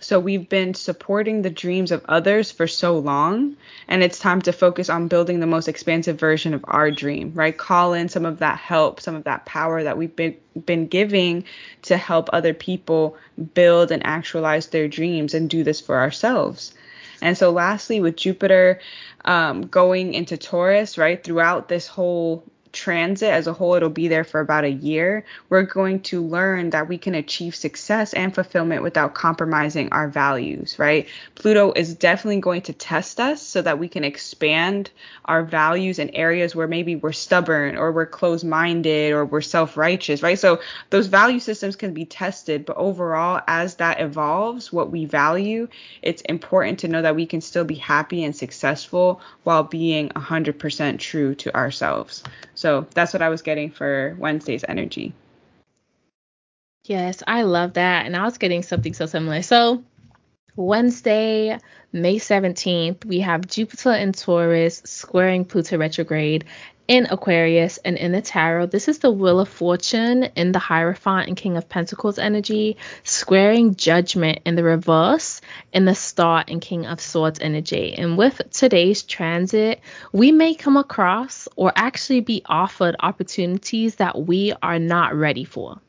So 0.00 0.20
we've 0.20 0.48
been 0.48 0.74
supporting 0.74 1.42
the 1.42 1.50
dreams 1.50 1.90
of 1.90 2.04
others 2.06 2.52
for 2.52 2.66
so 2.66 2.98
long, 2.98 3.56
and 3.88 4.02
it's 4.02 4.18
time 4.18 4.42
to 4.42 4.52
focus 4.52 4.90
on 4.90 5.09
building 5.09 5.40
the 5.40 5.46
most 5.46 5.68
expansive 5.68 6.20
version 6.20 6.52
of 6.54 6.64
our 6.68 6.90
dream, 6.90 7.32
right? 7.35 7.56
Call 7.56 7.94
in 7.94 8.09
some 8.09 8.26
of 8.26 8.40
that 8.40 8.59
help, 8.59 9.00
some 9.00 9.14
of 9.14 9.24
that 9.24 9.46
power 9.46 9.82
that 9.82 9.96
we've 9.96 10.14
been 10.14 10.37
been 10.64 10.87
giving 10.87 11.44
to 11.82 11.96
help 11.96 12.30
other 12.32 12.54
people 12.54 13.16
build 13.54 13.90
and 13.90 14.04
actualize 14.06 14.68
their 14.68 14.88
dreams 14.88 15.35
and 15.35 15.50
do 15.50 15.64
this 15.64 15.80
for 15.80 15.98
ourselves. 15.98 16.74
And 17.20 17.37
so 17.37 17.50
lastly, 17.50 18.00
with 18.00 18.16
Jupiter 18.16 18.80
um, 19.24 19.66
going 19.66 20.14
into 20.14 20.37
Taurus, 20.37 20.98
right, 20.98 21.22
throughout 21.22 21.68
this 21.68 21.87
whole 21.87 22.44
transit 22.76 23.30
as 23.30 23.46
a 23.46 23.52
whole, 23.52 23.74
it'll 23.74 23.88
be 23.88 24.06
there 24.06 24.22
for 24.22 24.40
about 24.40 24.64
a 24.64 24.70
year, 24.70 25.24
we're 25.48 25.62
going 25.62 26.00
to 26.00 26.22
learn 26.22 26.70
that 26.70 26.88
we 26.88 26.98
can 26.98 27.14
achieve 27.14 27.56
success 27.56 28.12
and 28.12 28.34
fulfillment 28.34 28.82
without 28.82 29.14
compromising 29.14 29.88
our 29.92 30.08
values, 30.08 30.78
right? 30.78 31.08
Pluto 31.34 31.72
is 31.74 31.94
definitely 31.94 32.40
going 32.40 32.62
to 32.62 32.72
test 32.72 33.18
us 33.18 33.40
so 33.40 33.62
that 33.62 33.78
we 33.78 33.88
can 33.88 34.04
expand 34.04 34.90
our 35.24 35.42
values 35.42 35.98
in 35.98 36.10
areas 36.10 36.54
where 36.54 36.68
maybe 36.68 36.94
we're 36.94 37.12
stubborn 37.12 37.76
or 37.76 37.90
we're 37.90 38.06
closed 38.06 38.44
minded 38.44 39.12
or 39.12 39.24
we're 39.24 39.40
self 39.40 39.76
righteous, 39.76 40.22
right? 40.22 40.38
So 40.38 40.60
those 40.90 41.06
value 41.06 41.40
systems 41.40 41.76
can 41.76 41.94
be 41.94 42.04
tested, 42.04 42.66
but 42.66 42.76
overall, 42.76 43.40
as 43.48 43.76
that 43.76 44.00
evolves, 44.00 44.72
what 44.72 44.90
we 44.90 45.06
value, 45.06 45.66
it's 46.02 46.22
important 46.22 46.80
to 46.80 46.88
know 46.88 47.02
that 47.02 47.16
we 47.16 47.24
can 47.26 47.40
still 47.40 47.64
be 47.64 47.74
happy 47.74 48.22
and 48.22 48.36
successful 48.36 49.22
while 49.44 49.62
being 49.62 50.10
100% 50.10 50.98
true 50.98 51.34
to 51.36 51.54
ourselves. 51.56 52.22
So 52.54 52.65
that's 52.94 53.12
what 53.12 53.22
I 53.22 53.29
was 53.29 53.42
getting 53.42 53.70
for 53.70 54.16
Wednesday's 54.18 54.64
energy. 54.68 55.12
Yes, 56.85 57.22
I 57.26 57.42
love 57.42 57.74
that. 57.74 58.07
And 58.07 58.16
I 58.16 58.24
was 58.24 58.38
getting 58.38 58.62
something 58.62 58.94
so 58.94 59.07
similar. 59.07 59.42
So 59.42 59.83
Wednesday, 60.57 61.59
May 61.92 62.16
17th, 62.16 63.05
we 63.05 63.20
have 63.20 63.46
Jupiter 63.46 63.92
in 63.92 64.12
Taurus 64.12 64.83
squaring 64.85 65.44
Pluto 65.44 65.76
retrograde 65.79 66.44
in 66.88 67.07
Aquarius 67.11 67.79
and 67.79 67.96
in 67.96 68.12
the 68.12 68.22
tarot. 68.22 68.66
This 68.66 68.88
is 68.88 68.99
the 68.99 69.11
Wheel 69.11 69.40
of 69.40 69.49
Fortune 69.49 70.25
in 70.37 70.53
the 70.53 70.59
Hierophant 70.59 71.29
and 71.29 71.37
King 71.37 71.57
of 71.57 71.68
Pentacles 71.68 72.18
energy, 72.18 72.77
squaring 73.03 73.75
Judgment 73.75 74.40
in 74.44 74.55
the 74.55 74.62
reverse 74.62 75.40
in 75.72 75.85
the 75.85 75.94
Star 75.94 76.44
and 76.46 76.61
King 76.61 76.87
of 76.87 77.01
Swords 77.01 77.40
energy. 77.40 77.94
And 77.94 78.16
with 78.16 78.40
today's 78.51 79.03
transit, 79.03 79.81
we 80.12 80.33
may 80.33 80.55
come 80.55 80.77
across 80.77 81.49
or 81.57 81.72
actually 81.75 82.20
be 82.20 82.42
offered 82.46 82.96
opportunities 83.01 83.96
that 83.96 84.20
we 84.20 84.53
are 84.62 84.79
not 84.79 85.14
ready 85.14 85.44
for. 85.44 85.81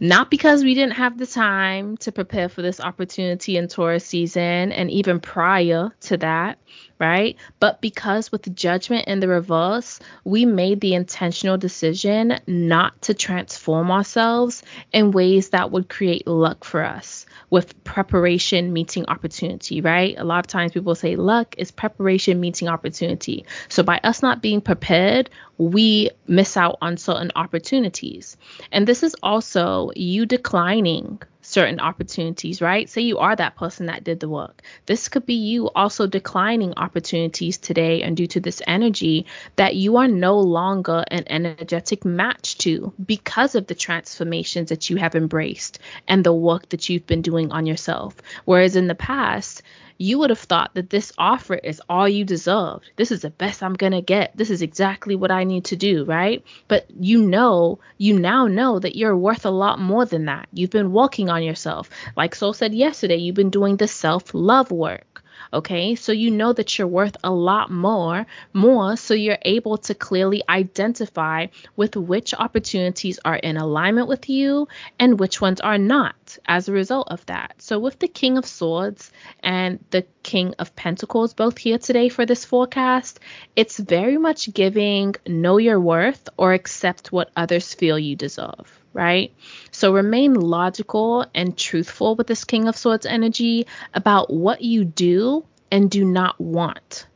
Not 0.00 0.30
because 0.30 0.64
we 0.64 0.74
didn't 0.74 0.94
have 0.94 1.18
the 1.18 1.26
time 1.26 1.96
to 1.98 2.10
prepare 2.10 2.48
for 2.48 2.62
this 2.62 2.80
opportunity 2.80 3.56
in 3.56 3.68
Taurus 3.68 4.04
season 4.04 4.72
and 4.72 4.90
even 4.90 5.20
prior 5.20 5.92
to 6.02 6.16
that, 6.16 6.58
right? 6.98 7.36
But 7.60 7.80
because 7.80 8.30
with 8.30 8.42
the 8.42 8.50
judgment 8.50 9.06
in 9.06 9.20
the 9.20 9.28
reverse, 9.28 10.00
we 10.24 10.44
made 10.44 10.80
the 10.80 10.94
intentional 10.94 11.58
decision 11.58 12.40
not 12.46 13.00
to 13.02 13.14
transform 13.14 13.90
ourselves 13.90 14.62
in 14.92 15.10
ways 15.10 15.50
that 15.50 15.70
would 15.70 15.88
create 15.88 16.26
luck 16.26 16.64
for 16.64 16.82
us 16.82 17.26
with 17.50 17.84
preparation 17.84 18.72
meeting 18.72 19.06
opportunity, 19.06 19.80
right? 19.80 20.14
A 20.18 20.24
lot 20.24 20.40
of 20.40 20.46
times 20.46 20.72
people 20.72 20.94
say 20.94 21.16
luck 21.16 21.54
is 21.58 21.70
preparation 21.70 22.40
meeting 22.40 22.68
opportunity. 22.68 23.44
So 23.68 23.82
by 23.82 24.00
us 24.02 24.22
not 24.22 24.42
being 24.42 24.60
prepared, 24.60 25.30
we 25.58 26.10
miss 26.26 26.56
out 26.56 26.78
on 26.80 26.96
certain 26.96 27.30
opportunities. 27.36 28.36
And 28.72 28.86
this 28.86 29.02
is 29.02 29.14
also 29.22 29.90
you 29.94 30.26
declining 30.26 31.20
certain 31.44 31.78
opportunities, 31.78 32.62
right? 32.62 32.88
Say 32.88 33.02
you 33.02 33.18
are 33.18 33.36
that 33.36 33.56
person 33.56 33.86
that 33.86 34.02
did 34.02 34.18
the 34.18 34.28
work. 34.28 34.62
This 34.86 35.08
could 35.08 35.26
be 35.26 35.34
you 35.34 35.68
also 35.70 36.06
declining 36.06 36.72
opportunities 36.76 37.58
today 37.58 38.02
and 38.02 38.16
due 38.16 38.26
to 38.28 38.40
this 38.40 38.62
energy 38.66 39.26
that 39.56 39.76
you 39.76 39.98
are 39.98 40.08
no 40.08 40.40
longer 40.40 41.04
an 41.08 41.24
energetic 41.26 42.04
match 42.04 42.58
to 42.58 42.92
because 43.04 43.54
of 43.54 43.66
the 43.66 43.74
transformations 43.74 44.70
that 44.70 44.88
you 44.88 44.96
have 44.96 45.14
embraced 45.14 45.78
and 46.08 46.24
the 46.24 46.32
work 46.32 46.70
that 46.70 46.88
you've 46.88 47.06
been 47.06 47.22
doing 47.22 47.52
on 47.52 47.66
yourself. 47.66 48.16
Whereas 48.46 48.74
in 48.74 48.86
the 48.86 48.94
past, 48.94 49.62
you 49.98 50.18
would 50.18 50.30
have 50.30 50.38
thought 50.38 50.74
that 50.74 50.90
this 50.90 51.12
offer 51.18 51.54
is 51.54 51.80
all 51.88 52.08
you 52.08 52.24
deserved. 52.24 52.90
This 52.96 53.12
is 53.12 53.22
the 53.22 53.30
best 53.30 53.62
I'm 53.62 53.74
going 53.74 53.92
to 53.92 54.02
get. 54.02 54.36
This 54.36 54.50
is 54.50 54.62
exactly 54.62 55.14
what 55.14 55.30
I 55.30 55.44
need 55.44 55.66
to 55.66 55.76
do, 55.76 56.04
right? 56.04 56.44
But 56.68 56.86
you 56.98 57.22
know, 57.22 57.78
you 57.98 58.18
now 58.18 58.46
know 58.46 58.78
that 58.78 58.96
you're 58.96 59.16
worth 59.16 59.46
a 59.46 59.50
lot 59.50 59.80
more 59.80 60.04
than 60.04 60.24
that. 60.26 60.48
You've 60.52 60.70
been 60.70 60.92
working 60.92 61.30
on 61.30 61.42
yourself. 61.42 61.88
Like 62.16 62.34
Sol 62.34 62.52
said 62.52 62.74
yesterday, 62.74 63.16
you've 63.16 63.34
been 63.36 63.50
doing 63.50 63.76
the 63.76 63.88
self 63.88 64.34
love 64.34 64.70
work. 64.70 65.13
Okay, 65.54 65.94
so 65.94 66.10
you 66.10 66.32
know 66.32 66.52
that 66.52 66.76
you're 66.76 66.88
worth 66.88 67.16
a 67.22 67.30
lot 67.30 67.70
more, 67.70 68.26
more, 68.52 68.96
so 68.96 69.14
you're 69.14 69.38
able 69.42 69.78
to 69.78 69.94
clearly 69.94 70.42
identify 70.48 71.46
with 71.76 71.94
which 71.94 72.34
opportunities 72.34 73.20
are 73.24 73.36
in 73.36 73.56
alignment 73.56 74.08
with 74.08 74.28
you 74.28 74.66
and 74.98 75.20
which 75.20 75.40
ones 75.40 75.60
are 75.60 75.78
not 75.78 76.38
as 76.44 76.68
a 76.68 76.72
result 76.72 77.06
of 77.08 77.24
that. 77.26 77.54
So, 77.58 77.78
with 77.78 78.00
the 78.00 78.08
King 78.08 78.36
of 78.36 78.46
Swords 78.46 79.12
and 79.44 79.78
the 79.90 80.04
King 80.24 80.54
of 80.58 80.74
Pentacles 80.74 81.34
both 81.34 81.56
here 81.56 81.78
today 81.78 82.08
for 82.08 82.26
this 82.26 82.44
forecast, 82.44 83.20
it's 83.54 83.78
very 83.78 84.18
much 84.18 84.52
giving 84.52 85.14
know 85.24 85.58
your 85.58 85.78
worth 85.78 86.28
or 86.36 86.52
accept 86.52 87.12
what 87.12 87.30
others 87.36 87.74
feel 87.74 87.96
you 87.96 88.16
deserve 88.16 88.83
right? 88.94 89.34
So 89.70 89.92
remain 89.92 90.34
logical 90.34 91.26
and 91.34 91.58
truthful 91.58 92.16
with 92.16 92.26
this 92.26 92.44
King 92.44 92.68
of 92.68 92.76
Swords 92.76 93.04
energy 93.04 93.66
about 93.92 94.32
what 94.32 94.62
you 94.62 94.84
do 94.84 95.44
and 95.70 95.90
do 95.90 96.04
not 96.04 96.40
want. 96.40 97.06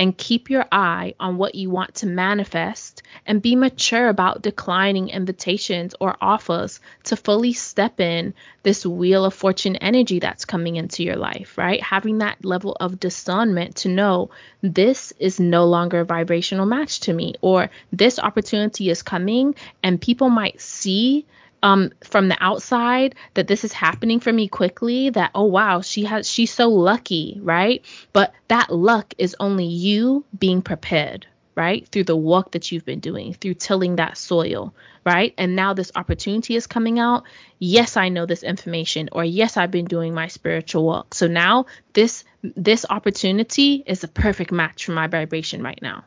And 0.00 0.16
keep 0.16 0.48
your 0.48 0.64
eye 0.72 1.12
on 1.20 1.36
what 1.36 1.54
you 1.54 1.68
want 1.68 1.96
to 1.96 2.06
manifest 2.06 3.02
and 3.26 3.42
be 3.42 3.54
mature 3.54 4.08
about 4.08 4.40
declining 4.40 5.10
invitations 5.10 5.94
or 6.00 6.16
offers 6.22 6.80
to 7.04 7.16
fully 7.16 7.52
step 7.52 8.00
in 8.00 8.32
this 8.62 8.86
wheel 8.86 9.26
of 9.26 9.34
fortune 9.34 9.76
energy 9.76 10.18
that's 10.18 10.46
coming 10.46 10.76
into 10.76 11.04
your 11.04 11.16
life, 11.16 11.58
right? 11.58 11.82
Having 11.82 12.18
that 12.18 12.42
level 12.42 12.78
of 12.80 12.98
discernment 12.98 13.76
to 13.76 13.90
know 13.90 14.30
this 14.62 15.12
is 15.18 15.38
no 15.38 15.66
longer 15.66 16.00
a 16.00 16.04
vibrational 16.06 16.64
match 16.64 17.00
to 17.00 17.12
me, 17.12 17.34
or 17.42 17.68
this 17.92 18.18
opportunity 18.18 18.88
is 18.88 19.02
coming 19.02 19.54
and 19.82 20.00
people 20.00 20.30
might 20.30 20.62
see 20.62 21.26
um 21.62 21.90
from 22.04 22.28
the 22.28 22.36
outside 22.40 23.14
that 23.34 23.46
this 23.46 23.64
is 23.64 23.72
happening 23.72 24.20
for 24.20 24.32
me 24.32 24.48
quickly 24.48 25.10
that 25.10 25.30
oh 25.34 25.44
wow 25.44 25.80
she 25.80 26.04
has 26.04 26.28
she's 26.28 26.52
so 26.52 26.68
lucky 26.68 27.38
right? 27.42 27.84
But 28.12 28.32
that 28.48 28.70
luck 28.70 29.14
is 29.18 29.36
only 29.40 29.66
you 29.66 30.24
being 30.38 30.62
prepared 30.62 31.26
right? 31.56 31.86
Through 31.88 32.04
the 32.04 32.16
work 32.16 32.52
that 32.52 32.70
you've 32.70 32.86
been 32.86 33.00
doing 33.00 33.34
through 33.34 33.54
tilling 33.54 33.96
that 33.96 34.16
soil 34.16 34.74
right? 35.04 35.34
And 35.36 35.56
now 35.56 35.74
this 35.74 35.92
opportunity 35.94 36.56
is 36.56 36.66
coming 36.66 36.98
out. 36.98 37.24
Yes 37.58 37.96
i 37.96 38.08
know 38.08 38.26
this 38.26 38.42
information 38.42 39.10
or 39.12 39.24
yes 39.24 39.56
i've 39.56 39.70
been 39.70 39.84
doing 39.84 40.14
my 40.14 40.28
spiritual 40.28 40.86
work 40.86 41.14
so 41.14 41.26
now 41.26 41.66
this 41.92 42.24
this 42.42 42.86
opportunity 42.88 43.82
is 43.86 44.02
a 44.02 44.08
perfect 44.08 44.50
match 44.50 44.86
for 44.86 44.92
my 44.92 45.06
vibration 45.06 45.62
right 45.62 45.80
now 45.82 46.04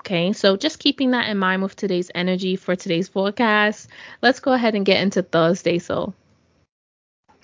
Okay, 0.00 0.32
so 0.32 0.56
just 0.56 0.78
keeping 0.78 1.10
that 1.10 1.28
in 1.28 1.36
mind 1.36 1.62
with 1.62 1.76
today's 1.76 2.10
energy 2.14 2.56
for 2.56 2.74
today's 2.74 3.06
forecast, 3.06 3.88
let's 4.22 4.40
go 4.40 4.52
ahead 4.52 4.74
and 4.74 4.86
get 4.86 5.02
into 5.02 5.22
Thursday. 5.22 5.78
So, 5.78 6.14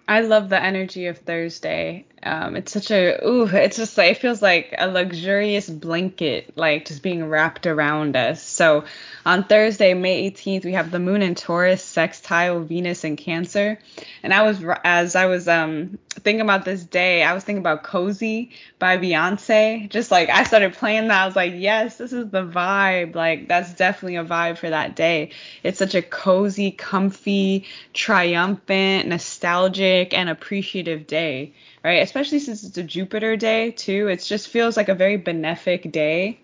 I 0.08 0.22
love 0.22 0.48
the 0.48 0.62
energy 0.62 1.06
of 1.06 1.18
Thursday. 1.18 2.06
Um, 2.26 2.56
it's 2.56 2.72
such 2.72 2.90
a 2.90 3.24
ooh, 3.24 3.46
it's 3.46 3.76
just 3.76 3.96
like 3.96 4.10
it 4.16 4.18
feels 4.18 4.42
like 4.42 4.74
a 4.76 4.88
luxurious 4.88 5.70
blanket, 5.70 6.56
like 6.56 6.86
just 6.86 7.00
being 7.00 7.28
wrapped 7.28 7.68
around 7.68 8.16
us. 8.16 8.42
So 8.42 8.84
on 9.24 9.44
Thursday, 9.44 9.94
May 9.94 10.28
18th, 10.30 10.64
we 10.64 10.72
have 10.72 10.90
the 10.90 10.98
Moon 10.98 11.22
in 11.22 11.36
Taurus, 11.36 11.84
sextile 11.84 12.60
Venus 12.60 13.04
in 13.04 13.16
Cancer, 13.16 13.78
and 14.24 14.34
I 14.34 14.42
was 14.42 14.60
as 14.82 15.14
I 15.14 15.26
was 15.26 15.46
um 15.46 15.98
thinking 16.10 16.40
about 16.40 16.64
this 16.64 16.82
day, 16.82 17.22
I 17.22 17.32
was 17.32 17.44
thinking 17.44 17.62
about 17.62 17.84
Cozy 17.84 18.50
by 18.80 18.98
Beyonce. 18.98 19.88
Just 19.88 20.10
like 20.10 20.28
I 20.28 20.42
started 20.42 20.72
playing 20.72 21.06
that, 21.06 21.22
I 21.22 21.26
was 21.26 21.36
like, 21.36 21.52
yes, 21.54 21.96
this 21.96 22.12
is 22.12 22.28
the 22.30 22.44
vibe. 22.44 23.14
Like 23.14 23.46
that's 23.46 23.72
definitely 23.74 24.16
a 24.16 24.24
vibe 24.24 24.58
for 24.58 24.70
that 24.70 24.96
day. 24.96 25.30
It's 25.62 25.78
such 25.78 25.94
a 25.94 26.02
cozy, 26.02 26.72
comfy, 26.72 27.66
triumphant, 27.94 29.06
nostalgic, 29.06 30.12
and 30.12 30.28
appreciative 30.28 31.06
day 31.06 31.52
right? 31.86 32.02
Especially 32.02 32.40
since 32.40 32.64
it's 32.64 32.76
a 32.76 32.82
Jupiter 32.82 33.36
day 33.36 33.70
too. 33.70 34.08
It 34.08 34.20
just 34.20 34.48
feels 34.48 34.76
like 34.76 34.88
a 34.88 34.94
very 34.94 35.16
benefic 35.16 35.92
day 35.92 36.40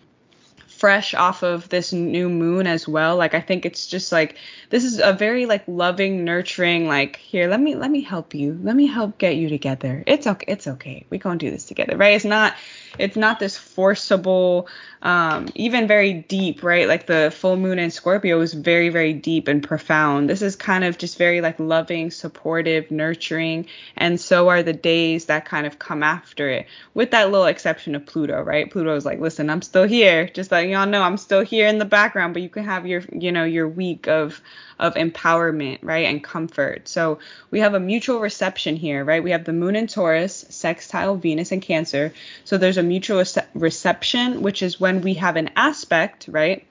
fresh 0.69 1.15
off 1.15 1.43
of 1.43 1.69
this 1.69 1.93
new 1.93 2.29
moon 2.29 2.69
as 2.69 2.87
well. 2.87 3.17
Like 3.17 3.35
I 3.35 3.41
think 3.41 3.67
it's 3.67 3.89
just 3.89 4.13
like 4.13 4.37
this 4.71 4.85
is 4.85 5.01
a 5.01 5.13
very 5.13 5.47
like 5.47 5.65
loving, 5.67 6.25
nurturing, 6.25 6.87
like 6.87 7.17
here, 7.17 7.49
let 7.49 7.61
me 7.61 7.75
let 7.75 7.91
me 7.91 8.03
help 8.03 8.35
you. 8.35 8.57
Let 8.63 8.77
me 8.77 8.87
help 8.87 9.19
get 9.19 9.35
you 9.35 9.49
together. 9.49 10.05
It's 10.07 10.29
okay. 10.29 10.45
It's 10.47 10.69
okay. 10.69 11.07
We 11.11 11.19
gonna 11.19 11.39
do 11.39 11.51
this 11.51 11.65
together, 11.65 11.97
right? 11.97 12.15
It's 12.15 12.25
not 12.25 12.55
it's 12.99 13.17
not 13.17 13.39
this 13.39 13.57
forcible, 13.57 14.69
um, 15.03 15.49
even 15.55 15.87
very 15.87 16.13
deep, 16.13 16.63
right? 16.63 16.87
Like 16.87 17.07
the 17.07 17.33
full 17.35 17.57
moon 17.57 17.79
in 17.79 17.91
Scorpio 17.91 18.41
is 18.41 18.53
very, 18.53 18.89
very 18.89 19.13
deep 19.13 19.49
and 19.49 19.63
profound. 19.63 20.29
This 20.29 20.43
is 20.43 20.57
kind 20.57 20.85
of 20.85 20.99
just 20.99 21.19
very 21.19 21.41
like 21.41 21.59
loving, 21.59 22.11
supportive, 22.11 22.91
nurturing, 22.91 23.67
and 23.97 24.21
so 24.21 24.49
are 24.49 24.63
the 24.63 24.73
days 24.73 25.27
that 25.27 25.45
kind 25.45 25.67
of 25.67 25.79
come 25.79 26.03
after 26.03 26.49
it, 26.49 26.67
with 26.95 27.11
that 27.13 27.31
little 27.31 27.47
exception 27.47 27.95
of 27.95 28.07
Pluto, 28.07 28.43
right? 28.43 28.71
Pluto 28.71 28.95
is 28.95 29.05
like, 29.05 29.21
listen, 29.21 29.51
I'm 29.51 29.63
still 29.63 29.85
here, 29.85 30.29
just 30.29 30.53
letting 30.53 30.71
y'all 30.71 30.87
know 30.87 31.03
I'm 31.03 31.17
still 31.17 31.43
here 31.43 31.69
in 31.69 31.79
the 31.79 31.85
background, 31.85 32.35
but 32.35 32.43
you 32.43 32.49
can 32.49 32.65
have 32.65 32.87
your, 32.87 33.03
you 33.13 33.33
know, 33.33 33.45
your 33.45 33.69
week 33.69 34.09
of 34.09 34.41
of 34.83 34.95
empowerment, 34.95 35.79
right, 35.81 36.07
and 36.07 36.23
comfort. 36.23 36.89
So 36.89 37.21
we 37.51 37.61
have 37.61 37.75
a 37.75 37.81
mutual 37.81 38.19
reception 38.19 38.75
here, 38.77 39.05
right? 39.05 39.23
We 39.23 39.31
have 39.31 39.45
the 39.45 39.53
moon 39.53 39.77
in 39.77 39.87
Taurus, 39.87 40.45
sextile 40.51 41.17
Venus 41.17 41.53
and 41.53 41.63
Cancer. 41.63 42.13
So 42.45 42.59
there's 42.59 42.79
a 42.79 42.83
mutual 42.83 43.25
reception, 43.55 44.43
which 44.43 44.61
is 44.61 44.81
when 44.81 45.01
we 45.01 45.15
have 45.15 45.37
an 45.37 45.51
aspect, 45.57 46.27
right? 46.29 46.67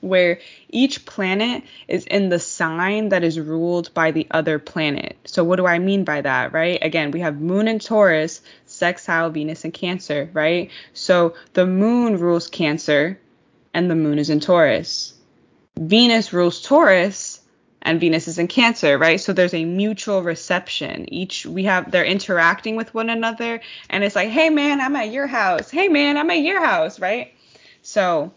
where 0.00 0.38
each 0.68 1.04
planet 1.06 1.64
is 1.88 2.04
in 2.04 2.28
the 2.28 2.38
sign 2.38 3.08
that 3.08 3.24
is 3.24 3.40
ruled 3.40 3.92
by 3.94 4.12
the 4.12 4.28
other 4.30 4.60
planet. 4.60 5.16
So 5.24 5.42
what 5.42 5.56
do 5.56 5.66
I 5.66 5.80
mean 5.80 6.04
by 6.04 6.20
that, 6.20 6.52
right? 6.52 6.78
Again, 6.80 7.10
we 7.10 7.18
have 7.18 7.40
moon 7.40 7.66
in 7.66 7.80
Taurus, 7.80 8.40
sextile 8.66 9.30
Venus 9.30 9.64
and 9.64 9.74
Cancer, 9.74 10.30
right? 10.32 10.70
So 10.92 11.34
the 11.54 11.66
moon 11.66 12.16
rules 12.16 12.46
Cancer 12.46 13.18
and 13.74 13.90
the 13.90 13.96
moon 13.96 14.20
is 14.20 14.30
in 14.30 14.38
Taurus. 14.38 15.17
Venus 15.78 16.32
rules 16.32 16.60
Taurus 16.60 17.40
and 17.82 18.00
Venus 18.00 18.26
is 18.26 18.38
in 18.38 18.48
Cancer, 18.48 18.98
right? 18.98 19.20
So 19.20 19.32
there's 19.32 19.54
a 19.54 19.64
mutual 19.64 20.22
reception. 20.22 21.12
Each 21.12 21.46
we 21.46 21.64
have 21.64 21.90
they're 21.90 22.04
interacting 22.04 22.76
with 22.76 22.92
one 22.92 23.08
another 23.08 23.60
and 23.88 24.02
it's 24.02 24.16
like, 24.16 24.28
"Hey 24.28 24.50
man, 24.50 24.80
I'm 24.80 24.96
at 24.96 25.12
your 25.12 25.26
house. 25.26 25.70
Hey 25.70 25.88
man, 25.88 26.16
I'm 26.16 26.30
at 26.30 26.40
your 26.40 26.64
house," 26.64 26.98
right? 26.98 27.32
So 27.82 28.32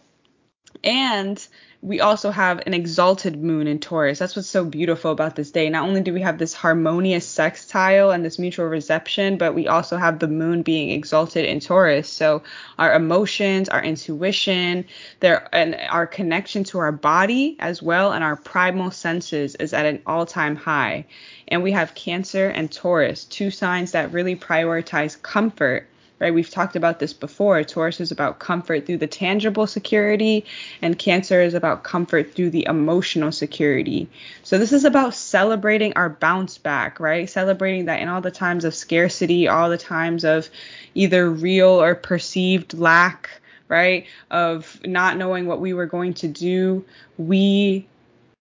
and 0.84 1.46
we 1.82 2.00
also 2.00 2.30
have 2.30 2.62
an 2.64 2.74
exalted 2.74 3.42
moon 3.42 3.66
in 3.66 3.80
Taurus. 3.80 4.20
That's 4.20 4.36
what's 4.36 4.48
so 4.48 4.64
beautiful 4.64 5.10
about 5.10 5.34
this 5.34 5.50
day. 5.50 5.68
Not 5.68 5.82
only 5.82 6.00
do 6.00 6.14
we 6.14 6.20
have 6.20 6.38
this 6.38 6.54
harmonious 6.54 7.26
sextile 7.26 8.12
and 8.12 8.24
this 8.24 8.38
mutual 8.38 8.66
reception, 8.66 9.36
but 9.36 9.52
we 9.52 9.66
also 9.66 9.96
have 9.96 10.20
the 10.20 10.28
moon 10.28 10.62
being 10.62 10.90
exalted 10.90 11.44
in 11.44 11.58
Taurus. 11.58 12.08
So 12.08 12.44
our 12.78 12.94
emotions, 12.94 13.68
our 13.68 13.82
intuition, 13.82 14.84
there 15.18 15.48
and 15.52 15.74
our 15.90 16.06
connection 16.06 16.62
to 16.64 16.78
our 16.78 16.92
body 16.92 17.56
as 17.58 17.82
well 17.82 18.12
and 18.12 18.22
our 18.22 18.36
primal 18.36 18.92
senses 18.92 19.56
is 19.56 19.72
at 19.72 19.84
an 19.84 20.02
all-time 20.06 20.54
high. 20.54 21.06
And 21.48 21.64
we 21.64 21.72
have 21.72 21.96
Cancer 21.96 22.48
and 22.48 22.70
Taurus, 22.70 23.24
two 23.24 23.50
signs 23.50 23.90
that 23.90 24.12
really 24.12 24.36
prioritize 24.36 25.20
comfort 25.20 25.88
right? 26.22 26.32
We've 26.32 26.48
talked 26.48 26.76
about 26.76 27.00
this 27.00 27.12
before. 27.12 27.64
Taurus 27.64 28.00
is 28.00 28.12
about 28.12 28.38
comfort 28.38 28.86
through 28.86 28.98
the 28.98 29.08
tangible 29.08 29.66
security, 29.66 30.44
and 30.80 30.96
Cancer 30.96 31.42
is 31.42 31.52
about 31.52 31.82
comfort 31.82 32.32
through 32.32 32.50
the 32.50 32.64
emotional 32.68 33.32
security. 33.32 34.08
So 34.44 34.56
this 34.56 34.72
is 34.72 34.84
about 34.84 35.14
celebrating 35.14 35.94
our 35.94 36.08
bounce 36.08 36.58
back, 36.58 37.00
right? 37.00 37.28
Celebrating 37.28 37.86
that 37.86 38.00
in 38.00 38.08
all 38.08 38.20
the 38.20 38.30
times 38.30 38.64
of 38.64 38.72
scarcity, 38.72 39.48
all 39.48 39.68
the 39.68 39.76
times 39.76 40.24
of 40.24 40.48
either 40.94 41.28
real 41.28 41.82
or 41.82 41.96
perceived 41.96 42.74
lack, 42.74 43.28
right? 43.66 44.06
Of 44.30 44.80
not 44.84 45.16
knowing 45.16 45.46
what 45.46 45.60
we 45.60 45.72
were 45.74 45.86
going 45.86 46.14
to 46.14 46.28
do, 46.28 46.84
we 47.18 47.88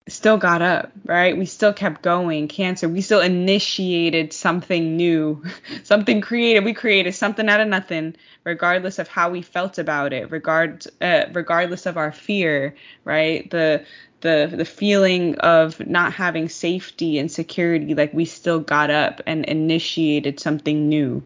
still 0.08 0.36
got 0.36 0.62
up, 0.62 0.92
right? 1.04 1.36
We 1.36 1.46
still 1.46 1.72
kept 1.72 2.02
going. 2.02 2.48
Cancer, 2.48 2.88
we 2.88 3.00
still 3.00 3.20
initiated 3.20 4.32
something 4.32 4.96
new, 4.96 5.42
something 5.82 6.20
creative. 6.20 6.64
We 6.64 6.74
created 6.74 7.14
something 7.14 7.48
out 7.48 7.60
of 7.60 7.68
nothing, 7.68 8.14
regardless 8.44 8.98
of 8.98 9.08
how 9.08 9.30
we 9.30 9.42
felt 9.42 9.78
about 9.78 10.12
it, 10.12 10.30
regard, 10.30 10.86
uh, 11.00 11.26
regardless 11.32 11.86
of 11.86 11.96
our 11.96 12.12
fear, 12.12 12.74
right? 13.04 13.50
The 13.50 13.84
the 14.20 14.52
the 14.56 14.64
feeling 14.64 15.36
of 15.38 15.84
not 15.86 16.12
having 16.12 16.48
safety 16.48 17.18
and 17.18 17.30
security, 17.30 17.94
like 17.94 18.14
we 18.14 18.24
still 18.24 18.60
got 18.60 18.90
up 18.90 19.20
and 19.26 19.44
initiated 19.44 20.40
something 20.40 20.88
new. 20.88 21.22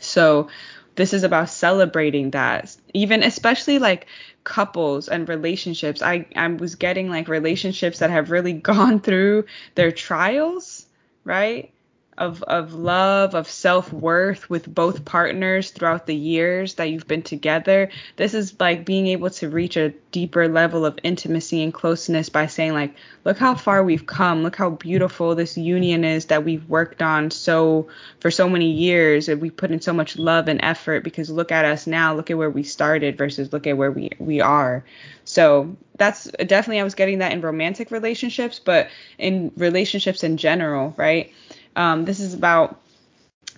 So 0.00 0.48
this 0.96 1.12
is 1.12 1.22
about 1.22 1.50
celebrating 1.50 2.30
that. 2.32 2.74
Even 2.92 3.22
especially 3.22 3.78
like 3.78 4.06
couples 4.44 5.08
and 5.08 5.28
relationships. 5.28 6.02
I 6.02 6.26
i 6.34 6.46
was 6.48 6.74
getting 6.74 7.08
like 7.10 7.28
relationships 7.28 8.00
that 8.00 8.10
have 8.10 8.30
really 8.30 8.52
gone 8.72 9.00
through 9.00 9.44
their 9.74 9.92
trials 9.92 10.86
right 11.24 11.72
of 12.18 12.42
of 12.44 12.72
love, 12.72 13.34
of 13.34 13.48
self-worth 13.48 14.48
with 14.48 14.72
both 14.72 15.04
partners 15.04 15.70
throughout 15.70 16.06
the 16.06 16.14
years 16.14 16.74
that 16.74 16.90
you've 16.90 17.06
been 17.06 17.22
together. 17.22 17.90
This 18.16 18.34
is 18.34 18.58
like 18.58 18.84
being 18.84 19.06
able 19.08 19.30
to 19.30 19.48
reach 19.48 19.76
a 19.76 19.90
deeper 20.12 20.48
level 20.48 20.86
of 20.86 20.98
intimacy 21.02 21.62
and 21.62 21.74
closeness 21.74 22.28
by 22.28 22.46
saying 22.46 22.72
like, 22.72 22.94
look 23.24 23.36
how 23.36 23.54
far 23.54 23.84
we've 23.84 24.06
come. 24.06 24.42
Look 24.42 24.56
how 24.56 24.70
beautiful 24.70 25.34
this 25.34 25.58
union 25.58 26.04
is 26.04 26.26
that 26.26 26.44
we've 26.44 26.66
worked 26.68 27.02
on 27.02 27.30
so 27.30 27.88
for 28.20 28.30
so 28.30 28.48
many 28.48 28.70
years 28.70 29.28
and 29.28 29.40
we 29.40 29.50
put 29.50 29.70
in 29.70 29.80
so 29.80 29.92
much 29.92 30.16
love 30.16 30.48
and 30.48 30.60
effort 30.62 31.04
because 31.04 31.28
look 31.28 31.52
at 31.52 31.64
us 31.64 31.86
now. 31.86 32.14
Look 32.14 32.30
at 32.30 32.38
where 32.38 32.50
we 32.50 32.62
started 32.62 33.18
versus 33.18 33.52
look 33.52 33.66
at 33.66 33.76
where 33.76 33.90
we 33.90 34.10
we 34.18 34.40
are. 34.40 34.84
So 35.24 35.76
that's 35.98 36.24
definitely 36.24 36.80
I 36.80 36.84
was 36.84 36.94
getting 36.94 37.18
that 37.18 37.32
in 37.32 37.40
romantic 37.40 37.90
relationships, 37.90 38.58
but 38.58 38.88
in 39.18 39.52
relationships 39.56 40.22
in 40.22 40.36
general, 40.36 40.94
right? 40.96 41.32
Um, 41.76 42.04
this 42.04 42.18
is 42.18 42.34
about 42.34 42.80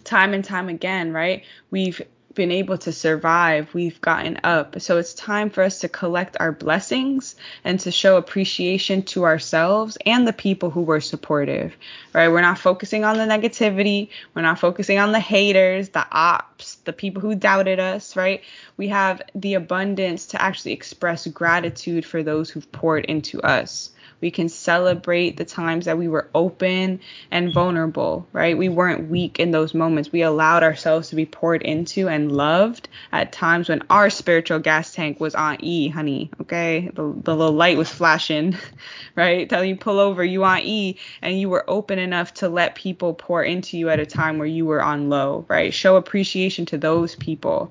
time 0.05 0.35
and 0.35 0.45
time 0.45 0.69
again, 0.69 1.13
right? 1.13 1.45
We've 1.71 2.03
been 2.39 2.53
able 2.53 2.79
to 2.79 2.93
survive, 2.93 3.75
we've 3.75 4.01
gotten 4.01 4.39
up. 4.45 4.81
So 4.81 4.97
it's 4.97 5.13
time 5.13 5.51
for 5.51 5.65
us 5.65 5.81
to 5.81 5.89
collect 5.89 6.37
our 6.39 6.53
blessings 6.53 7.35
and 7.65 7.81
to 7.81 7.91
show 7.91 8.17
appreciation 8.17 9.03
to 9.03 9.25
ourselves 9.25 9.99
and 10.07 10.27
the 10.27 10.33
people 10.33 10.71
who 10.71 10.83
were 10.83 11.01
supportive, 11.01 11.77
right? 12.13 12.29
We're 12.29 12.41
not 12.41 12.61
focusing 12.61 13.05
on 13.05 13.19
the 13.19 13.25
negativity, 13.25 14.11
we're 14.35 14.43
not 14.43 14.61
focusing 14.61 15.01
on 15.01 15.11
the 15.11 15.19
haters, 15.19 15.89
the 15.89 16.07
ops, 16.13 16.77
the 16.85 16.93
people 16.93 17.21
who 17.21 17.35
doubted 17.35 17.81
us, 17.81 18.15
right? 18.15 18.43
We 18.77 18.87
have 18.87 19.21
the 19.35 19.55
abundance 19.55 20.27
to 20.29 20.41
actually 20.41 20.75
express 20.75 21.27
gratitude 21.27 22.07
for 22.07 22.23
those 22.23 22.51
who've 22.51 22.71
poured 22.71 23.05
into 23.07 23.43
us. 23.43 23.91
We 24.21 24.31
can 24.31 24.49
celebrate 24.49 25.37
the 25.37 25.45
times 25.45 25.85
that 25.85 25.99
we 25.99 26.09
were 26.09 26.29
open 26.35 27.01
and 27.31 27.53
vulnerable, 27.53 28.27
right? 28.33 28.57
We 28.57 28.69
weren't 28.69 29.09
weak 29.09 29.39
in 29.39 29.51
those 29.51 29.75
moments. 29.75 30.11
We 30.11 30.23
allowed 30.23 30.63
ourselves 30.63 31.11
to 31.11 31.17
be 31.17 31.27
poured 31.27 31.63
into 31.63 32.09
and 32.09 32.33
loved 32.33 32.89
at 33.13 33.33
times 33.33 33.69
when 33.69 33.83
our 33.91 34.11
spiritual 34.11 34.59
gas 34.59 34.93
tank 34.93 35.21
was 35.21 35.35
on 35.35 35.59
E, 35.65 35.89
honey. 35.89 36.31
Okay. 36.41 36.91
The, 36.93 37.15
the 37.23 37.37
little 37.37 37.55
light 37.55 37.79
was 37.79 37.91
flashing, 37.91 38.57
right? 39.17 39.49
Telling 39.49 39.69
you 39.69 39.77
pull 39.77 40.01
over, 40.01 40.25
you 40.25 40.45
on 40.45 40.61
E, 40.61 40.99
and 41.23 41.39
you 41.39 41.49
were 41.49 41.65
open 41.69 41.99
enough 41.99 42.35
to 42.35 42.49
let 42.49 42.75
people 42.75 43.15
pour 43.15 43.43
into 43.43 43.79
you 43.79 43.89
at 43.89 44.01
a 44.01 44.07
time 44.07 44.39
where 44.39 44.49
you 44.49 44.67
were 44.67 44.83
on 44.83 45.09
low, 45.09 45.45
right? 45.49 45.73
Show 45.73 45.97
appreciation 45.97 46.67
to 46.67 46.79
those 46.79 47.15
people. 47.15 47.71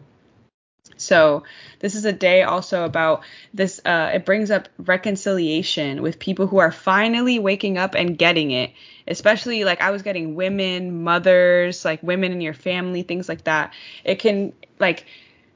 So 1.07 1.43
this 1.79 1.95
is 1.95 2.03
a 2.05 2.11
day 2.11 2.43
also 2.43 2.83
about 2.83 3.23
this. 3.53 3.79
Uh, 3.85 4.11
it 4.13 4.25
brings 4.25 4.51
up 4.51 4.67
reconciliation 4.77 6.01
with 6.01 6.19
people 6.19 6.47
who 6.47 6.57
are 6.57 6.71
finally 6.71 7.39
waking 7.39 7.77
up 7.77 7.95
and 7.95 8.17
getting 8.17 8.51
it. 8.51 8.71
Especially 9.07 9.63
like 9.63 9.81
I 9.81 9.91
was 9.91 10.01
getting 10.01 10.35
women, 10.35 11.03
mothers, 11.03 11.85
like 11.85 12.03
women 12.03 12.33
in 12.33 12.41
your 12.41 12.53
family, 12.53 13.03
things 13.03 13.29
like 13.29 13.45
that. 13.45 13.73
It 14.03 14.19
can 14.19 14.51
like 14.79 15.05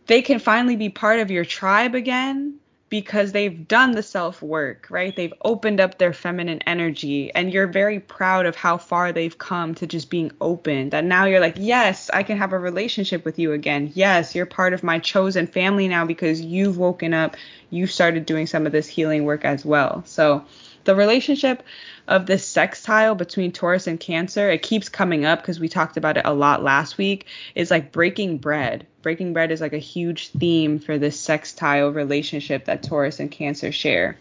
they 0.07 0.21
can 0.21 0.39
finally 0.39 0.77
be 0.77 0.89
part 0.89 1.19
of 1.19 1.29
your 1.29 1.45
tribe 1.45 1.95
again 1.95 2.61
because 2.91 3.32
they've 3.32 3.69
done 3.69 3.91
the 3.91 4.04
self 4.04 4.41
work, 4.41 4.86
right? 4.89 5.15
They've 5.15 5.34
opened 5.43 5.80
up 5.80 5.97
their 5.97 6.12
feminine 6.12 6.62
energy 6.67 7.34
and 7.34 7.51
you're 7.51 7.65
very 7.65 8.01
proud 8.01 8.45
of 8.45 8.58
how 8.58 8.77
far 8.77 9.13
they've 9.13 9.38
come 9.38 9.73
to 9.75 9.88
just 9.88 10.10
being 10.10 10.30
open. 10.41 10.89
That 10.89 11.06
now 11.06 11.23
you're 11.23 11.39
like, 11.39 11.56
yes, 11.58 12.12
I 12.13 12.21
can 12.21 12.38
have 12.38 12.51
a 12.51 12.60
relationship 12.60 13.23
with 13.23 13.39
you 13.39 13.54
again. 13.54 13.91
Yes, 13.95 14.36
you're 14.36 14.45
part 14.45 14.73
of 14.73 14.84
my 14.84 14.99
chosen 14.99 15.47
family 15.47 15.88
now 15.88 16.06
because 16.06 16.41
you've 16.41 16.77
woken 16.77 17.13
up, 17.13 17.38
you've 17.69 17.91
started 17.91 18.25
doing 18.25 18.45
some 18.45 18.65
of 18.65 18.73
this 18.73 18.89
healing 18.89 19.23
work 19.23 19.45
as 19.45 19.63
well. 19.63 20.04
So 20.06 20.43
the 20.84 20.96
relationship 20.96 21.63
of 22.08 22.26
this 22.26 22.46
sextile 22.46 23.15
between 23.15 23.52
Taurus 23.52 23.88
and 23.88 24.00
Cancer, 24.00 24.50
it 24.50 24.62
keeps 24.62 24.89
coming 24.89 25.26
up 25.26 25.41
because 25.41 25.60
we 25.60 25.70
talked 25.70 25.98
about 25.98 26.17
it 26.17 26.26
a 26.26 26.34
lot 26.34 26.63
last 26.63 26.98
week, 26.98 27.28
is 27.56 27.72
like 27.72 27.91
breaking 27.91 28.38
bread. 28.38 28.88
Breaking 29.02 29.34
bread 29.34 29.52
is 29.52 29.62
like 29.62 29.74
a 29.74 29.78
huge 29.78 30.30
theme 30.30 30.80
for 30.80 30.98
this 30.98 31.20
sextile 31.20 31.89
relationship 31.89 32.65
that 32.65 32.84
Taurus 32.84 33.20
and 33.20 33.32
Cancer 33.32 33.72
share. 33.72 34.17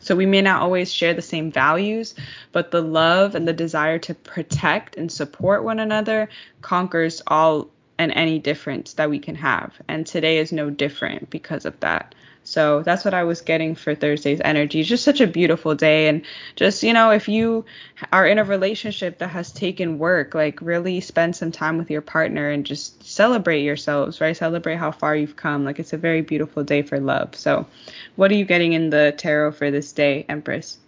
So 0.00 0.14
we 0.14 0.26
may 0.26 0.42
not 0.42 0.62
always 0.62 0.92
share 0.92 1.14
the 1.14 1.22
same 1.22 1.50
values, 1.50 2.14
but 2.52 2.70
the 2.70 2.82
love 2.82 3.34
and 3.34 3.48
the 3.48 3.52
desire 3.52 3.98
to 4.00 4.14
protect 4.14 4.96
and 4.96 5.10
support 5.10 5.64
one 5.64 5.80
another 5.80 6.28
conquers 6.62 7.20
all 7.26 7.68
and 7.98 8.12
any 8.12 8.38
difference 8.38 8.92
that 8.94 9.10
we 9.10 9.18
can 9.18 9.34
have. 9.34 9.74
And 9.88 10.06
today 10.06 10.38
is 10.38 10.52
no 10.52 10.70
different 10.70 11.30
because 11.30 11.64
of 11.64 11.78
that. 11.80 12.14
So 12.48 12.82
that's 12.82 13.04
what 13.04 13.12
I 13.12 13.24
was 13.24 13.42
getting 13.42 13.74
for 13.74 13.94
Thursday's 13.94 14.40
energy. 14.42 14.82
Just 14.82 15.04
such 15.04 15.20
a 15.20 15.26
beautiful 15.26 15.74
day. 15.74 16.08
And 16.08 16.22
just, 16.56 16.82
you 16.82 16.94
know, 16.94 17.10
if 17.10 17.28
you 17.28 17.66
are 18.10 18.26
in 18.26 18.38
a 18.38 18.44
relationship 18.44 19.18
that 19.18 19.28
has 19.28 19.52
taken 19.52 19.98
work, 19.98 20.34
like 20.34 20.62
really 20.62 21.02
spend 21.02 21.36
some 21.36 21.52
time 21.52 21.76
with 21.76 21.90
your 21.90 22.00
partner 22.00 22.48
and 22.48 22.64
just 22.64 23.04
celebrate 23.06 23.64
yourselves, 23.64 24.22
right? 24.22 24.34
Celebrate 24.34 24.76
how 24.76 24.92
far 24.92 25.14
you've 25.14 25.36
come. 25.36 25.66
Like 25.66 25.78
it's 25.78 25.92
a 25.92 25.98
very 25.98 26.22
beautiful 26.22 26.64
day 26.64 26.80
for 26.80 26.98
love. 26.98 27.34
So, 27.34 27.66
what 28.16 28.30
are 28.30 28.36
you 28.36 28.46
getting 28.46 28.72
in 28.72 28.88
the 28.88 29.14
tarot 29.18 29.52
for 29.52 29.70
this 29.70 29.92
day, 29.92 30.24
Empress? 30.26 30.78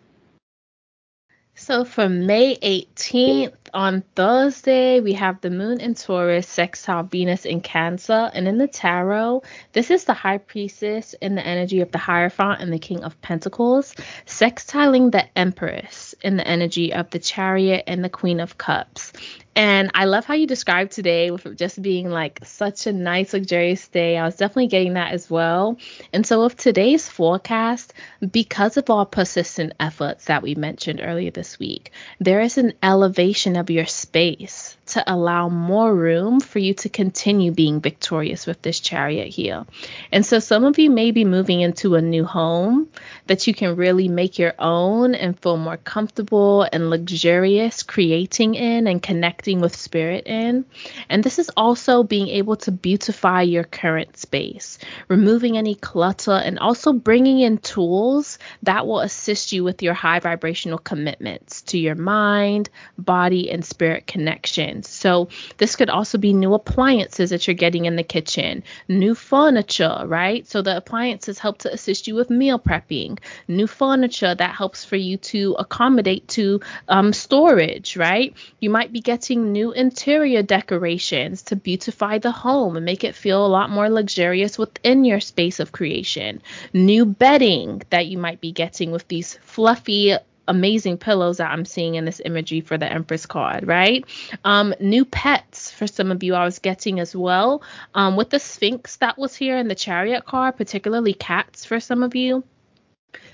So 1.54 1.84
for 1.84 2.08
May 2.08 2.56
18th 2.56 3.52
on 3.74 4.02
Thursday, 4.14 5.00
we 5.00 5.12
have 5.14 5.40
the 5.40 5.50
moon 5.50 5.80
in 5.80 5.94
Taurus, 5.94 6.48
sextile 6.48 7.02
Venus 7.02 7.44
in 7.44 7.60
Cancer. 7.60 8.30
And 8.32 8.48
in 8.48 8.58
the 8.58 8.68
tarot, 8.68 9.42
this 9.72 9.90
is 9.90 10.04
the 10.04 10.14
high 10.14 10.38
priestess 10.38 11.14
in 11.20 11.34
the 11.34 11.46
energy 11.46 11.80
of 11.80 11.92
the 11.92 11.98
Hierophant 11.98 12.60
and 12.60 12.72
the 12.72 12.78
King 12.78 13.04
of 13.04 13.20
Pentacles, 13.22 13.94
sextiling 14.26 15.12
the 15.12 15.26
Empress 15.38 16.14
in 16.22 16.36
the 16.36 16.46
energy 16.46 16.92
of 16.92 17.10
the 17.10 17.18
Chariot 17.18 17.84
and 17.86 18.04
the 18.04 18.08
Queen 18.08 18.40
of 18.40 18.58
Cups. 18.58 19.12
And 19.56 19.90
I 19.94 20.04
love 20.04 20.24
how 20.24 20.34
you 20.34 20.46
described 20.46 20.92
today 20.92 21.30
with 21.32 21.56
just 21.56 21.82
being 21.82 22.08
like 22.08 22.38
such 22.44 22.86
a 22.86 22.92
nice, 22.92 23.32
luxurious 23.32 23.88
day. 23.88 24.16
I 24.16 24.24
was 24.24 24.36
definitely 24.36 24.68
getting 24.68 24.94
that 24.94 25.12
as 25.12 25.28
well. 25.28 25.76
And 26.12 26.24
so, 26.24 26.44
with 26.44 26.56
today's 26.56 27.08
forecast, 27.08 27.92
because 28.30 28.76
of 28.76 28.88
our 28.90 29.04
persistent 29.04 29.72
efforts 29.80 30.26
that 30.26 30.42
we 30.42 30.54
mentioned 30.54 31.00
earlier 31.02 31.32
this 31.32 31.58
week, 31.58 31.90
there 32.20 32.40
is 32.40 32.58
an 32.58 32.74
elevation 32.82 33.56
of 33.60 33.70
your 33.70 33.86
space 33.86 34.76
to 34.90 35.12
allow 35.12 35.48
more 35.48 35.94
room 35.94 36.40
for 36.40 36.58
you 36.58 36.74
to 36.74 36.88
continue 36.88 37.52
being 37.52 37.80
victorious 37.80 38.46
with 38.46 38.60
this 38.62 38.80
chariot 38.80 39.28
here. 39.28 39.64
And 40.12 40.24
so 40.24 40.38
some 40.38 40.64
of 40.64 40.78
you 40.78 40.90
may 40.90 41.10
be 41.10 41.24
moving 41.24 41.60
into 41.60 41.94
a 41.94 42.02
new 42.02 42.24
home 42.24 42.88
that 43.26 43.46
you 43.46 43.54
can 43.54 43.76
really 43.76 44.08
make 44.08 44.38
your 44.38 44.54
own 44.58 45.14
and 45.14 45.38
feel 45.38 45.56
more 45.56 45.76
comfortable 45.76 46.66
and 46.72 46.90
luxurious 46.90 47.82
creating 47.82 48.54
in 48.54 48.86
and 48.86 49.02
connecting 49.02 49.60
with 49.60 49.76
spirit 49.76 50.26
in. 50.26 50.64
And 51.08 51.22
this 51.22 51.38
is 51.38 51.50
also 51.56 52.02
being 52.02 52.28
able 52.28 52.56
to 52.56 52.72
beautify 52.72 53.42
your 53.42 53.64
current 53.64 54.16
space, 54.16 54.78
removing 55.08 55.56
any 55.56 55.74
clutter 55.74 56.32
and 56.32 56.58
also 56.58 56.92
bringing 56.92 57.40
in 57.40 57.58
tools 57.58 58.38
that 58.62 58.86
will 58.86 59.00
assist 59.00 59.52
you 59.52 59.64
with 59.64 59.82
your 59.82 59.94
high 59.94 60.20
vibrational 60.20 60.78
commitments 60.78 61.62
to 61.62 61.78
your 61.78 61.94
mind, 61.94 62.70
body, 62.98 63.50
and 63.50 63.64
spirit 63.64 64.06
connection 64.06 64.79
so 64.86 65.28
this 65.58 65.76
could 65.76 65.90
also 65.90 66.18
be 66.18 66.32
new 66.32 66.54
appliances 66.54 67.30
that 67.30 67.46
you're 67.46 67.54
getting 67.54 67.84
in 67.84 67.96
the 67.96 68.02
kitchen, 68.02 68.62
new 68.88 69.14
furniture, 69.14 70.02
right? 70.06 70.46
So 70.46 70.62
the 70.62 70.76
appliances 70.76 71.38
help 71.38 71.58
to 71.58 71.72
assist 71.72 72.06
you 72.06 72.14
with 72.14 72.30
meal 72.30 72.58
prepping, 72.58 73.18
new 73.48 73.66
furniture 73.66 74.34
that 74.34 74.54
helps 74.54 74.84
for 74.84 74.96
you 74.96 75.16
to 75.16 75.56
accommodate 75.58 76.28
to 76.28 76.60
um, 76.88 77.12
storage, 77.12 77.96
right? 77.96 78.34
You 78.60 78.70
might 78.70 78.92
be 78.92 79.00
getting 79.00 79.52
new 79.52 79.72
interior 79.72 80.42
decorations 80.42 81.42
to 81.42 81.56
beautify 81.56 82.18
the 82.18 82.32
home 82.32 82.76
and 82.76 82.84
make 82.84 83.04
it 83.04 83.14
feel 83.14 83.44
a 83.44 83.48
lot 83.48 83.70
more 83.70 83.88
luxurious 83.90 84.58
within 84.58 85.04
your 85.04 85.20
space 85.20 85.60
of 85.60 85.72
creation. 85.72 86.42
New 86.72 87.04
bedding 87.04 87.82
that 87.90 88.06
you 88.06 88.18
might 88.18 88.40
be 88.40 88.52
getting 88.52 88.90
with 88.90 89.06
these 89.08 89.38
fluffy 89.42 90.16
amazing 90.50 90.98
pillows 90.98 91.38
that 91.38 91.50
I'm 91.50 91.64
seeing 91.64 91.94
in 91.94 92.04
this 92.04 92.20
imagery 92.24 92.60
for 92.60 92.76
the 92.76 92.90
Empress 92.90 93.24
card, 93.24 93.66
right? 93.66 94.04
Um, 94.44 94.74
new 94.80 95.04
pets 95.04 95.70
for 95.70 95.86
some 95.86 96.10
of 96.10 96.22
you 96.22 96.34
I 96.34 96.44
was 96.44 96.58
getting 96.58 97.00
as 97.00 97.14
well. 97.16 97.62
Um, 97.94 98.16
with 98.16 98.30
the 98.30 98.40
Sphinx 98.40 98.96
that 98.96 99.16
was 99.16 99.34
here 99.34 99.56
in 99.56 99.68
the 99.68 99.74
Chariot 99.74 100.26
card, 100.26 100.56
particularly 100.56 101.14
cats 101.14 101.64
for 101.64 101.80
some 101.80 102.02
of 102.02 102.14
you 102.14 102.44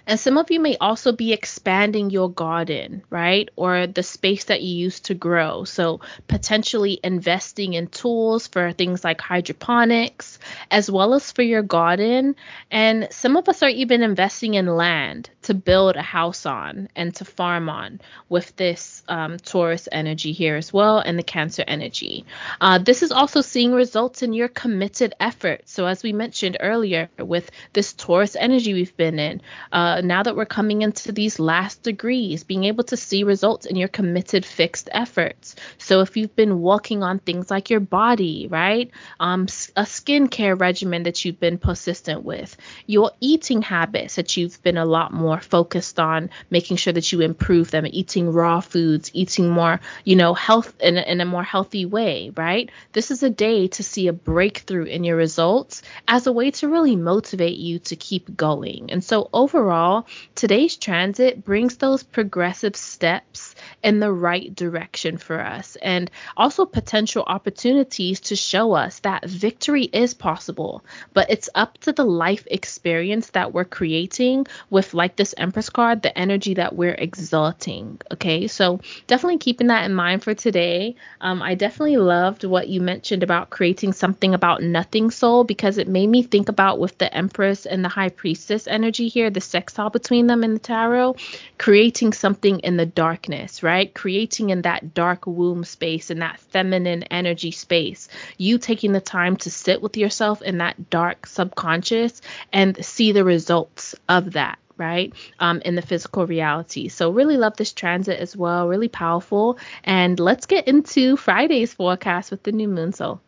And 0.06 0.20
some 0.20 0.38
of 0.38 0.50
you 0.50 0.60
may 0.60 0.76
also 0.76 1.12
be 1.12 1.32
expanding 1.32 2.10
your 2.10 2.30
garden, 2.30 3.02
right? 3.10 3.48
Or 3.56 3.88
the 3.88 4.04
space 4.04 4.44
that 4.44 4.62
you 4.62 4.84
use 4.84 5.00
to 5.00 5.14
grow. 5.14 5.64
So 5.64 6.00
potentially 6.28 7.00
investing 7.02 7.74
in 7.74 7.88
tools 7.88 8.46
for 8.46 8.72
things 8.72 9.02
like 9.02 9.20
hydroponics, 9.20 10.38
as 10.70 10.88
well 10.88 11.14
as 11.14 11.32
for 11.32 11.42
your 11.42 11.62
garden. 11.62 12.36
And 12.70 13.08
some 13.10 13.36
of 13.36 13.48
us 13.48 13.62
are 13.64 13.68
even 13.68 14.02
investing 14.02 14.54
in 14.54 14.66
land 14.66 15.28
to 15.42 15.54
build 15.54 15.96
a 15.96 16.02
house 16.02 16.46
on 16.46 16.88
and 16.94 17.14
to 17.16 17.24
farm 17.24 17.68
on 17.68 18.00
with 18.28 18.54
this 18.56 19.02
um, 19.08 19.38
Taurus 19.38 19.88
energy 19.90 20.32
here 20.32 20.56
as 20.56 20.72
well 20.72 20.98
and 20.98 21.18
the 21.18 21.22
Cancer 21.22 21.64
energy. 21.66 22.24
Uh, 22.60 22.78
this 22.78 23.02
is 23.02 23.10
also 23.10 23.40
seeing 23.40 23.72
results 23.72 24.22
in 24.22 24.32
your 24.32 24.48
committed 24.48 25.14
effort. 25.18 25.62
So 25.64 25.86
as 25.86 26.02
we 26.02 26.12
mentioned 26.12 26.58
earlier, 26.60 27.08
with 27.18 27.50
this 27.72 27.92
Taurus 27.92 28.36
energy 28.36 28.72
we've 28.72 28.96
been 28.96 29.18
in, 29.18 29.40
uh, 29.72 30.00
now 30.02 30.22
that 30.22 30.36
we're 30.36 30.46
coming 30.46 30.82
into 30.82 31.12
these 31.12 31.38
last 31.38 31.82
degrees, 31.82 32.44
being 32.44 32.64
able 32.64 32.84
to 32.84 32.96
see 32.96 33.24
results 33.24 33.66
in 33.66 33.76
your 33.76 33.88
committed 33.88 34.44
fixed 34.44 34.88
efforts. 34.92 35.56
So 35.78 36.00
if 36.00 36.16
you've 36.16 36.36
been 36.36 36.60
working 36.60 37.02
on 37.02 37.18
things 37.18 37.50
like 37.50 37.70
your 37.70 37.80
body, 37.80 38.48
right? 38.48 38.90
Um, 39.20 39.42
a 39.76 39.82
skincare 39.82 40.58
regimen 40.58 41.04
that 41.04 41.24
you've 41.24 41.40
been 41.40 41.58
persistent 41.58 42.24
with, 42.24 42.56
your 42.86 43.12
eating 43.20 43.62
habits 43.62 44.16
that 44.16 44.36
you've 44.36 44.62
been 44.62 44.76
a 44.76 44.84
lot 44.84 45.12
more 45.12 45.40
focused 45.40 45.98
on 45.98 46.30
making 46.50 46.76
sure 46.76 46.92
that 46.92 47.12
you 47.12 47.20
improve 47.20 47.70
them, 47.70 47.86
eating 47.88 48.32
raw 48.32 48.60
foods, 48.60 49.10
eating 49.14 49.50
more, 49.50 49.80
you 50.04 50.16
know, 50.16 50.34
health 50.34 50.74
in 50.80 50.96
a, 50.96 51.02
in 51.02 51.20
a 51.20 51.24
more 51.24 51.42
healthy 51.42 51.84
way, 51.84 52.30
right? 52.36 52.70
This 52.92 53.10
is 53.10 53.22
a 53.22 53.30
day 53.30 53.68
to 53.68 53.82
see 53.82 54.08
a 54.08 54.12
breakthrough 54.12 54.84
in 54.84 55.04
your 55.04 55.16
results 55.16 55.82
as 56.06 56.26
a 56.26 56.32
way 56.32 56.50
to 56.52 56.68
really 56.68 56.96
motivate 56.96 57.56
you 57.56 57.78
to 57.80 57.96
keep 57.96 58.36
going. 58.36 58.90
And 58.90 59.02
so 59.02 59.28
overall, 59.56 60.06
today's 60.34 60.76
transit 60.76 61.44
brings 61.44 61.78
those 61.78 62.02
progressive 62.02 62.76
steps 62.76 63.54
in 63.82 64.00
the 64.00 64.12
right 64.12 64.54
direction 64.54 65.16
for 65.16 65.40
us 65.40 65.76
and 65.76 66.10
also 66.36 66.66
potential 66.66 67.24
opportunities 67.26 68.20
to 68.20 68.36
show 68.36 68.72
us 68.72 68.98
that 69.00 69.24
victory 69.24 69.84
is 69.84 70.12
possible, 70.12 70.84
but 71.14 71.30
it's 71.30 71.48
up 71.54 71.78
to 71.78 71.92
the 71.92 72.04
life 72.04 72.46
experience 72.50 73.30
that 73.30 73.54
we're 73.54 73.64
creating 73.64 74.46
with 74.68 74.92
like 74.92 75.16
this 75.16 75.34
Empress 75.38 75.70
card, 75.70 76.02
the 76.02 76.16
energy 76.18 76.54
that 76.54 76.76
we're 76.76 76.94
exalting. 76.98 77.98
Okay, 78.12 78.48
so 78.48 78.80
definitely 79.06 79.38
keeping 79.38 79.68
that 79.68 79.84
in 79.84 79.94
mind 79.94 80.22
for 80.22 80.34
today. 80.34 80.96
Um, 81.20 81.42
I 81.42 81.54
definitely 81.54 81.96
loved 81.96 82.44
what 82.44 82.68
you 82.68 82.80
mentioned 82.82 83.22
about 83.22 83.50
creating 83.50 83.94
something 83.94 84.34
about 84.34 84.62
nothing 84.62 85.10
Sol 85.10 85.44
because 85.44 85.78
it 85.78 85.88
made 85.88 86.08
me 86.08 86.22
think 86.22 86.48
about 86.48 86.78
with 86.78 86.98
the 86.98 87.12
Empress 87.14 87.64
and 87.64 87.82
the 87.82 87.88
High 87.88 88.10
Priestess 88.10 88.66
energy 88.66 89.08
here, 89.08 89.30
the 89.30 89.45
sextile 89.46 89.90
between 89.90 90.26
them 90.26 90.44
in 90.44 90.54
the 90.54 90.60
tarot, 90.60 91.16
creating 91.58 92.12
something 92.12 92.60
in 92.60 92.76
the 92.76 92.86
darkness, 92.86 93.62
right? 93.62 93.92
Creating 93.94 94.50
in 94.50 94.62
that 94.62 94.94
dark 94.94 95.26
womb 95.26 95.64
space, 95.64 96.10
in 96.10 96.18
that 96.20 96.40
feminine 96.40 97.04
energy 97.04 97.50
space. 97.50 98.08
You 98.36 98.58
taking 98.58 98.92
the 98.92 99.00
time 99.00 99.36
to 99.38 99.50
sit 99.50 99.80
with 99.82 99.96
yourself 99.96 100.42
in 100.42 100.58
that 100.58 100.90
dark 100.90 101.26
subconscious 101.26 102.20
and 102.52 102.84
see 102.84 103.12
the 103.12 103.24
results 103.24 103.94
of 104.08 104.32
that 104.32 104.58
right? 104.78 105.14
Um, 105.38 105.62
in 105.64 105.74
the 105.74 105.80
physical 105.82 106.26
reality. 106.26 106.88
So 106.88 107.10
really 107.10 107.38
love 107.38 107.56
this 107.56 107.72
transit 107.72 108.20
as 108.20 108.36
well. 108.36 108.68
Really 108.68 108.88
powerful. 108.88 109.58
And 109.84 110.20
let's 110.20 110.44
get 110.44 110.68
into 110.68 111.16
friday's 111.16 111.72
forecast 111.72 112.30
with 112.30 112.42
the 112.42 112.52
new 112.52 112.68
moon 112.68 112.92
so 112.92 113.20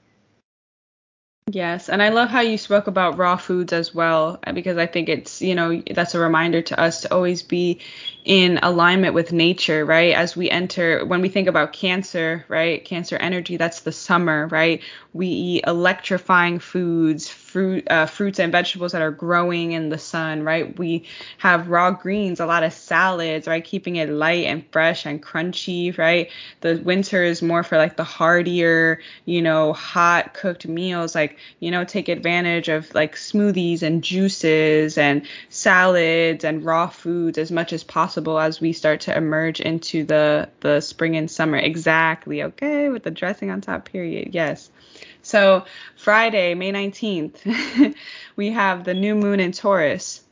Yes, 1.51 1.89
and 1.89 2.03
I 2.03 2.11
love 2.11 2.29
how 2.29 2.41
you 2.41 2.59
spoke 2.59 2.89
about 2.89 3.17
raw 3.17 3.37
foods 3.37 3.73
as 3.73 3.95
well, 3.95 4.39
uh, 4.47 4.53
because 4.53 4.77
I 4.77 4.87
think 4.87 5.09
it's, 5.09 5.41
you 5.41 5.55
know, 5.55 5.81
that's 5.95 6.15
a 6.15 6.19
reminder 6.21 6.61
to 6.63 6.79
us 6.79 7.03
to 7.03 7.15
always 7.15 7.43
be 7.43 7.81
in 8.25 8.59
alignment 8.63 9.15
with 9.15 9.33
nature, 9.33 9.85
right? 9.85 10.15
As 10.15 10.37
we 10.37 10.51
enter, 10.51 11.07
when 11.07 11.23
we 11.23 11.31
think 11.31 11.49
about 11.49 11.73
cancer, 11.73 12.45
right? 12.49 12.85
Cancer 12.85 13.17
energy, 13.17 13.57
that's 13.57 13.81
the 13.81 13.93
summer, 13.93 14.47
right? 14.49 14.83
We 15.15 15.29
eat 15.29 15.65
electrifying 15.67 16.59
foods, 16.59 17.29
fruit, 17.49 17.87
uh, 17.91 18.07
fruits 18.07 18.39
and 18.39 18.53
vegetables 18.53 18.93
that 18.93 19.03
are 19.03 19.11
growing 19.11 19.73
in 19.73 19.89
the 19.89 19.99
sun, 19.99 20.43
right? 20.43 20.77
We 20.79 21.07
have 21.39 21.69
raw 21.69 21.91
greens, 21.91 22.41
a 22.41 22.47
lot 22.47 22.63
of 22.63 22.73
salads, 22.73 23.47
right? 23.47 23.65
Keeping 23.65 23.97
it 23.97 24.09
light 24.09 24.45
and 24.47 24.65
fresh 24.71 25.07
and 25.07 25.23
crunchy, 25.23 25.97
right? 25.99 26.31
The 26.61 26.81
winter 26.85 27.23
is 27.23 27.43
more 27.43 27.63
for 27.63 27.79
like 27.79 27.97
the 27.97 28.05
heartier, 28.05 29.01
you 29.25 29.43
know, 29.43 29.73
hot 29.73 30.35
cooked 30.35 30.67
meals, 30.69 31.15
like, 31.15 31.39
you 31.61 31.71
know, 31.71 31.85
take 31.85 32.09
advantage 32.09 32.69
of 32.69 32.93
like 32.95 33.15
smoothies 33.17 33.83
and 33.83 34.03
juices 34.05 34.99
and 34.99 35.27
salads 35.49 36.45
and 36.45 36.65
raw 36.65 36.89
foods 36.89 37.39
as 37.39 37.51
much 37.51 37.73
as 37.73 37.85
possible 37.85 38.39
as 38.39 38.61
we 38.61 38.73
start 38.73 39.01
to 39.03 39.17
emerge 39.17 39.61
into 39.61 40.05
the 40.05 40.49
the 40.61 40.81
spring 40.81 41.17
and 41.17 41.31
summer. 41.31 41.59
Exactly. 41.59 42.43
Okay, 42.43 42.89
with 42.89 43.03
the 43.05 43.11
dressing 43.11 43.51
on 43.51 43.61
top 43.61 43.85
period. 43.91 44.31
Yes. 44.35 44.71
So, 45.29 45.67
Friday, 45.95 46.55
May 46.55 46.73
19th, 46.73 47.95
we 48.37 48.51
have 48.51 48.85
the 48.85 48.95
new 48.95 49.15
moon 49.15 49.41
in 49.41 49.53
Taurus. 49.53 50.23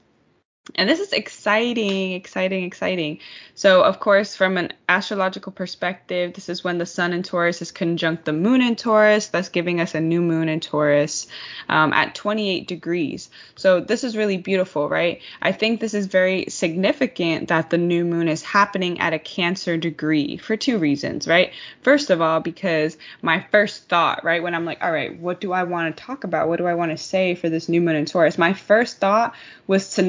And 0.75 0.89
this 0.89 0.99
is 0.99 1.13
exciting, 1.13 2.13
exciting, 2.13 2.65
exciting. 2.65 3.21
So, 3.55 3.83
of 3.83 4.01
course, 4.01 4.35
from 4.35 4.57
an 4.57 4.73
astrological 4.89 5.53
perspective, 5.53 6.35
this 6.35 6.49
is 6.49 6.65
when 6.65 6.79
the 6.79 6.87
sun 6.87 7.13
in 7.13 7.23
Taurus 7.23 7.63
is 7.63 7.71
conjunct 7.71 8.25
the 8.25 8.33
moon 8.33 8.61
in 8.61 8.75
Taurus, 8.75 9.29
thus 9.29 9.49
giving 9.49 9.81
us 9.81 9.95
a 9.95 10.01
new 10.01 10.21
moon 10.21 10.49
in 10.49 10.59
Taurus 10.59 11.29
um, 11.69 11.93
at 11.93 12.17
28 12.17 12.67
degrees. 12.67 13.31
So, 13.55 13.81
this 13.81 14.03
is 14.03 14.17
really 14.17 14.39
beautiful, 14.39 14.89
right? 14.89 15.23
I 15.41 15.53
think 15.53 15.81
this 15.81 15.95
is 15.95 16.07
very 16.07 16.47
significant 16.49 17.49
that 17.49 17.71
the 17.71 17.79
new 17.79 18.05
moon 18.05 18.27
is 18.27 18.43
happening 18.43 18.99
at 18.99 19.13
a 19.13 19.21
Cancer 19.21 19.77
degree 19.77 20.37
for 20.37 20.57
two 20.57 20.79
reasons, 20.79 21.29
right? 21.29 21.53
First 21.83 22.11
of 22.11 22.21
all, 22.21 22.41
because 22.41 22.99
my 23.23 23.47
first 23.53 23.89
thought, 23.89 24.25
right, 24.25 24.43
when 24.43 24.55
I'm 24.55 24.65
like, 24.65 24.83
all 24.83 24.93
right, 24.93 25.19
what 25.19 25.41
do 25.41 25.53
I 25.53 25.63
want 25.63 25.97
to 25.97 26.03
talk 26.03 26.25
about? 26.25 26.49
What 26.49 26.59
do 26.59 26.67
I 26.67 26.75
want 26.75 26.91
to 26.91 26.99
say 26.99 27.37
for 27.37 27.49
this 27.49 27.69
new 27.69 27.81
moon 27.81 27.95
in 27.95 28.05
Taurus? 28.05 28.37
My 28.37 28.53
first 28.53 28.99
thought 28.99 29.35
was 29.69 29.95
to 29.95 30.03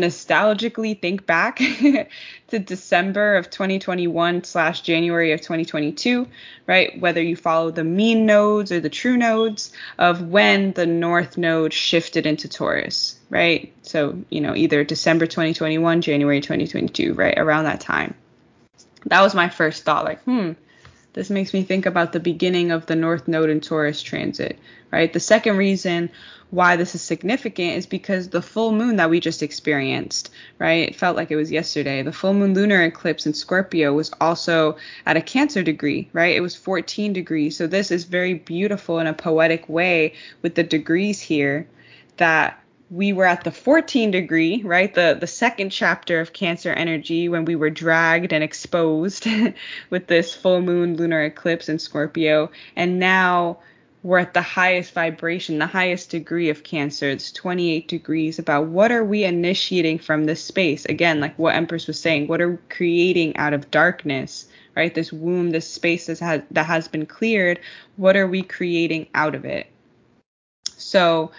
nostalgically 0.47 0.99
think 0.99 1.25
back 1.25 1.57
to 2.47 2.59
December 2.59 3.35
of 3.35 3.49
2021 3.49 4.43
slash 4.43 4.81
January 4.81 5.31
of 5.31 5.41
2022, 5.41 6.27
right? 6.65 6.99
Whether 6.99 7.21
you 7.21 7.35
follow 7.35 7.71
the 7.71 7.83
mean 7.83 8.25
nodes 8.25 8.71
or 8.71 8.79
the 8.79 8.89
true 8.89 9.17
nodes 9.17 9.71
of 9.97 10.21
when 10.21 10.73
the 10.73 10.85
North 10.85 11.37
node 11.37 11.73
shifted 11.73 12.25
into 12.25 12.47
Taurus, 12.47 13.17
right? 13.29 13.73
So, 13.83 14.17
you 14.29 14.41
know, 14.41 14.55
either 14.55 14.83
December 14.83 15.25
2021, 15.27 16.01
January 16.01 16.41
2022, 16.41 17.13
right? 17.13 17.37
Around 17.37 17.65
that 17.65 17.81
time. 17.81 18.15
That 19.05 19.21
was 19.21 19.33
my 19.33 19.49
first 19.49 19.83
thought, 19.83 20.05
like, 20.05 20.21
hmm, 20.23 20.53
this 21.17 21.31
makes 21.31 21.51
me 21.51 21.63
think 21.63 21.87
about 21.87 22.13
the 22.13 22.19
beginning 22.19 22.69
of 22.69 22.85
the 22.85 22.95
North 22.95 23.27
Node 23.27 23.49
in 23.49 23.59
Taurus 23.59 24.03
transit, 24.03 24.59
right? 24.91 25.11
The 25.11 25.19
second 25.19 25.57
reason 25.57 26.11
why 26.51 26.75
this 26.75 26.93
is 26.93 27.01
significant 27.01 27.75
is 27.75 27.87
because 27.87 28.29
the 28.29 28.41
full 28.43 28.71
moon 28.71 28.97
that 28.97 29.09
we 29.09 29.19
just 29.19 29.41
experienced, 29.41 30.29
right? 30.59 30.87
It 30.87 30.95
felt 30.95 31.17
like 31.17 31.31
it 31.31 31.35
was 31.35 31.51
yesterday. 31.51 32.03
The 32.03 32.11
full 32.11 32.35
moon 32.35 32.53
lunar 32.53 32.83
eclipse 32.83 33.25
in 33.25 33.33
Scorpio 33.33 33.93
was 33.93 34.11
also 34.21 34.77
at 35.07 35.17
a 35.17 35.21
Cancer 35.21 35.63
degree, 35.63 36.07
right? 36.13 36.35
It 36.35 36.41
was 36.41 36.55
14 36.55 37.13
degrees. 37.13 37.57
So 37.57 37.65
this 37.65 37.89
is 37.89 38.03
very 38.03 38.35
beautiful 38.35 38.99
in 38.99 39.07
a 39.07 39.13
poetic 39.13 39.67
way 39.67 40.13
with 40.43 40.53
the 40.53 40.61
degrees 40.61 41.19
here 41.19 41.67
that 42.17 42.61
we 42.89 43.11
were 43.11 43.25
at 43.25 43.43
the 43.43 43.51
14 43.51 44.11
degree, 44.11 44.61
right? 44.63 44.93
The 44.93 45.17
the 45.19 45.27
second 45.27 45.71
chapter 45.71 46.19
of 46.21 46.33
Cancer 46.33 46.71
energy 46.71 47.27
when 47.27 47.45
we 47.45 47.55
were 47.55 47.69
dragged 47.69 48.31
and 48.31 48.43
exposed 48.43 49.27
with 49.89 50.07
this 50.07 50.33
full 50.33 50.61
moon 50.61 50.95
lunar 50.95 51.23
eclipse 51.23 51.69
in 51.69 51.79
Scorpio, 51.79 52.49
and 52.75 52.99
now 52.99 53.57
we're 54.03 54.19
at 54.19 54.33
the 54.33 54.41
highest 54.41 54.93
vibration, 54.93 55.59
the 55.59 55.65
highest 55.65 56.11
degree 56.11 56.49
of 56.49 56.63
Cancer. 56.63 57.09
It's 57.09 57.31
28 57.31 57.89
degrees. 57.89 58.39
About 58.39 58.67
what 58.67 58.91
are 58.91 59.03
we 59.03 59.25
initiating 59.25 59.99
from 59.99 60.25
this 60.25 60.41
space? 60.41 60.85
Again, 60.85 61.19
like 61.19 61.37
what 61.37 61.55
Empress 61.55 61.87
was 61.87 61.99
saying, 61.99 62.27
what 62.27 62.39
are 62.39 62.51
we 62.51 62.57
creating 62.69 63.35
out 63.35 63.53
of 63.53 63.69
darkness? 63.69 64.47
Right, 64.77 64.93
this 64.93 65.11
womb, 65.11 65.49
this 65.49 65.67
space 65.67 66.05
that 66.05 66.19
has, 66.19 66.41
that 66.51 66.67
has 66.67 66.87
been 66.87 67.07
cleared. 67.07 67.59
What 67.95 68.15
are 68.15 68.27
we 68.27 68.43
creating 68.43 69.07
out 69.15 69.33
of 69.33 69.43
it? 69.43 69.65
So 70.77 71.31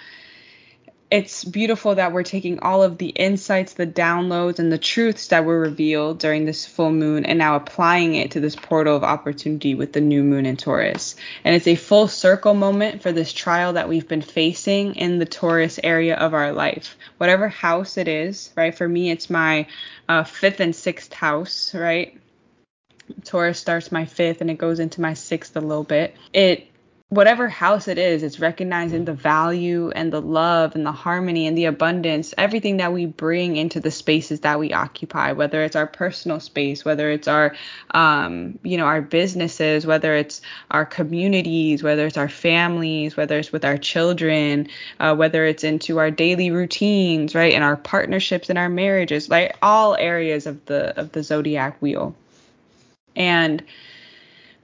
it's 1.11 1.42
beautiful 1.42 1.94
that 1.94 2.12
we're 2.12 2.22
taking 2.22 2.59
all 2.61 2.82
of 2.82 2.98
the 2.98 3.09
insights, 3.09 3.72
the 3.72 3.86
downloads, 3.86 4.59
and 4.59 4.70
the 4.70 4.78
truths 4.78 5.28
that 5.28 5.46
were 5.46 5.59
revealed 5.59 6.18
during 6.18 6.44
this 6.44 6.66
full 6.66 6.92
moon 6.92 7.24
and 7.24 7.38
now 7.38 7.56
applying 7.56 8.14
it 8.14 8.32
to 8.32 8.40
this 8.40 8.54
portal 8.54 8.94
of 8.94 9.04
opportunity 9.04 9.74
with 9.74 9.94
the 9.94 10.02
new 10.02 10.22
moon 10.22 10.44
in 10.44 10.59
Taurus. 10.59 11.16
And 11.44 11.54
it's 11.54 11.66
a 11.66 11.76
full 11.76 12.09
circle 12.09 12.52
moment 12.52 13.02
for 13.02 13.11
this 13.11 13.32
trial 13.32 13.72
that 13.72 13.88
we've 13.88 14.06
been 14.06 14.20
facing 14.20 14.96
in 14.96 15.18
the 15.18 15.24
Taurus 15.24 15.80
area 15.82 16.14
of 16.14 16.34
our 16.34 16.52
life. 16.52 16.98
Whatever 17.16 17.48
house 17.48 17.96
it 17.96 18.09
is, 18.09 18.50
right? 18.54 18.76
For 18.76 18.86
me, 18.86 19.11
it's 19.11 19.30
my 19.30 19.66
uh, 20.11 20.24
fifth 20.24 20.61
and 20.61 20.76
sixth 20.76 21.14
house, 21.14 21.74
right? 21.74 22.20
Taurus 23.24 23.59
starts 23.59 23.90
my 23.90 24.04
fifth 24.04 24.42
and 24.42 24.50
it 24.50 24.59
goes 24.59 24.78
into 24.78 25.00
my 25.00 25.14
sixth 25.14 25.56
a 25.56 25.61
little 25.61 25.84
bit. 25.84 26.14
It 26.34 26.68
whatever 27.11 27.48
house 27.48 27.88
it 27.88 27.96
is, 27.96 28.22
it's 28.22 28.38
recognizing 28.38 29.06
the 29.06 29.14
value 29.14 29.90
and 29.90 30.12
the 30.12 30.20
love 30.20 30.74
and 30.74 30.84
the 30.84 30.92
harmony 30.92 31.46
and 31.46 31.56
the 31.56 31.64
abundance, 31.64 32.34
everything 32.36 32.76
that 32.76 32.92
we 32.92 33.06
bring 33.06 33.56
into 33.56 33.80
the 33.80 33.90
spaces 33.90 34.40
that 34.40 34.59
we 34.59 34.74
occupy, 34.74 35.32
whether 35.32 35.64
it's 35.64 35.74
our 35.74 35.86
personal 35.86 36.38
space, 36.38 36.84
whether 36.84 37.11
it's 37.11 37.26
our, 37.26 37.54
um, 37.92 38.59
you 38.62 38.76
know, 38.76 38.84
our 38.84 39.00
businesses, 39.00 39.86
whether 39.86 40.14
it's 40.14 40.42
our 40.70 40.84
communities, 40.84 41.82
whether 41.82 42.06
it's 42.06 42.18
our 42.18 42.28
families, 42.28 43.16
whether 43.16 43.38
it's 43.38 43.52
with 43.52 43.64
our 43.64 43.78
children, 43.78 44.68
uh, 45.00 45.14
whether 45.16 45.46
it's 45.46 45.64
into 45.64 45.98
our 45.98 46.11
daily 46.11 46.50
routines, 46.50 47.34
right, 47.34 47.54
and 47.54 47.64
our 47.64 47.76
partnerships 47.76 48.50
and 48.50 48.59
our 48.59 48.68
marriages, 48.68 49.30
like 49.30 49.56
all 49.62 49.96
areas 49.96 50.46
of 50.46 50.62
the 50.66 50.98
of 51.00 51.12
the 51.12 51.22
zodiac 51.22 51.80
wheel. 51.80 52.14
And 53.16 53.64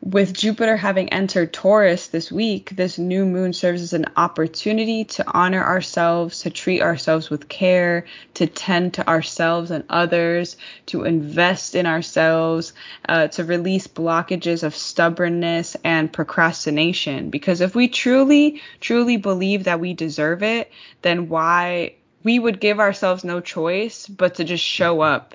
with 0.05 0.35
Jupiter 0.35 0.77
having 0.77 1.09
entered 1.09 1.55
Taurus 1.55 2.09
this 2.09 2.31
week, 2.31 2.77
this 2.77 2.99
new 2.99 3.25
moon 3.25 3.55
serves 3.55 3.81
as 3.81 3.95
an 3.95 4.05
opportunity 4.19 5.05
to 5.05 5.25
honor 5.27 5.65
ourselves, 5.65 6.41
to 6.41 6.51
treat 6.51 6.83
ourselves 6.83 7.31
with 7.31 7.49
care, 7.49 8.05
to 8.35 8.47
tend 8.47 8.93
to 8.95 9.09
ourselves 9.09 9.71
and 9.71 9.83
others, 9.89 10.59
to 10.87 11.05
invest 11.05 11.75
in 11.75 11.87
ourselves, 11.87 12.75
uh, 13.09 13.29
to 13.29 13.45
release 13.45 13.87
blockages 13.87 14.63
of 14.63 14.77
stubbornness 14.77 15.75
and 15.85 16.13
procrastination. 16.13 17.31
Because 17.31 17.63
if 17.63 17.75
we 17.75 17.89
truly, 17.89 18.61
truly 18.81 19.17
believe 19.17 19.65
that 19.65 19.81
we 19.81 19.95
deserve 19.95 20.43
it, 20.43 20.71
then 21.01 21.31
why 21.31 21.95
we 22.23 22.39
would 22.39 22.61
give 22.61 22.79
ourselves 22.79 23.25
no 23.25 23.41
choice 23.41 24.07
but 24.07 24.35
to 24.35 24.45
just 24.45 24.65
show 24.65 25.01
up 25.01 25.35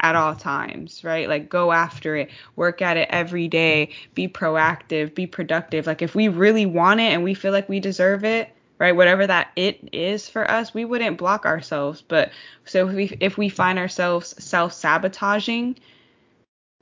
at 0.00 0.16
all 0.16 0.34
times, 0.34 1.04
right? 1.04 1.28
Like 1.28 1.48
go 1.48 1.72
after 1.72 2.16
it, 2.16 2.30
work 2.56 2.82
at 2.82 2.96
it 2.96 3.08
every 3.10 3.48
day, 3.48 3.90
be 4.14 4.28
proactive, 4.28 5.14
be 5.14 5.26
productive. 5.26 5.86
Like 5.86 6.02
if 6.02 6.14
we 6.14 6.28
really 6.28 6.66
want 6.66 7.00
it 7.00 7.12
and 7.12 7.22
we 7.22 7.34
feel 7.34 7.52
like 7.52 7.68
we 7.68 7.80
deserve 7.80 8.24
it, 8.24 8.50
right? 8.78 8.96
Whatever 8.96 9.26
that 9.26 9.50
it 9.56 9.88
is 9.92 10.28
for 10.28 10.50
us, 10.50 10.74
we 10.74 10.84
wouldn't 10.84 11.18
block 11.18 11.44
ourselves. 11.44 12.02
But 12.02 12.32
so 12.64 12.88
if 12.88 12.94
we 12.94 13.16
if 13.20 13.38
we 13.38 13.48
find 13.48 13.78
ourselves 13.78 14.34
self-sabotaging, 14.42 15.78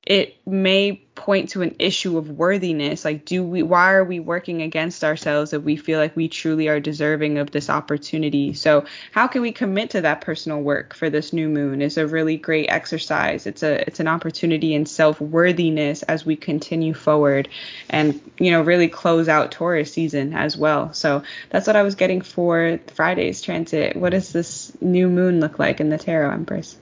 it 0.09 0.39
may 0.47 0.95
point 1.15 1.51
to 1.51 1.61
an 1.61 1.77
issue 1.79 2.17
of 2.17 2.31
worthiness. 2.31 3.05
Like 3.05 3.27
do 3.27 3.45
we 3.45 3.63
why 3.63 3.93
are 3.93 4.05
we 4.05 4.21
working 4.21 4.63
against 4.63 5.05
ourselves 5.05 5.53
if 5.53 5.63
we 5.63 5.77
feel 5.77 5.99
like 5.99 6.17
we 6.17 6.29
truly 6.29 6.69
are 6.69 6.81
deserving 6.81 7.37
of 7.37 7.51
this 7.51 7.69
opportunity? 7.69 8.55
So 8.55 8.87
how 9.13 9.27
can 9.27 9.43
we 9.43 9.53
commit 9.53 9.91
to 9.91 10.01
that 10.01 10.23
personal 10.23 10.63
work 10.63 10.95
for 10.95 11.11
this 11.11 11.35
new 11.35 11.51
moon? 11.51 11.83
Is 11.83 11.99
a 11.99 12.07
really 12.07 12.39
great 12.39 12.71
exercise. 12.71 13.47
It's 13.47 13.63
a 13.63 13.87
it's 13.87 14.01
an 14.01 14.09
opportunity 14.09 14.75
in 14.75 14.87
self-worthiness 14.87 16.05
as 16.05 16.25
we 16.25 16.37
continue 16.37 16.95
forward 16.95 17.51
and 17.91 18.19
you 18.39 18.51
know 18.51 18.63
really 18.63 18.89
close 18.89 19.29
out 19.29 19.53
taurus 19.53 19.93
season 19.93 20.33
as 20.33 20.57
well. 20.57 20.95
So 20.95 21.23
that's 21.51 21.67
what 21.67 21.77
i 21.77 21.83
was 21.83 21.97
getting 21.97 22.23
for 22.23 22.81
friday's 22.95 23.43
transit. 23.43 23.95
What 23.95 24.11
does 24.11 24.33
this 24.33 24.73
new 24.81 25.11
moon 25.11 25.41
look 25.41 25.59
like 25.59 25.81
in 25.81 25.91
the 25.91 25.99
tarot 25.99 26.33
empress 26.33 26.79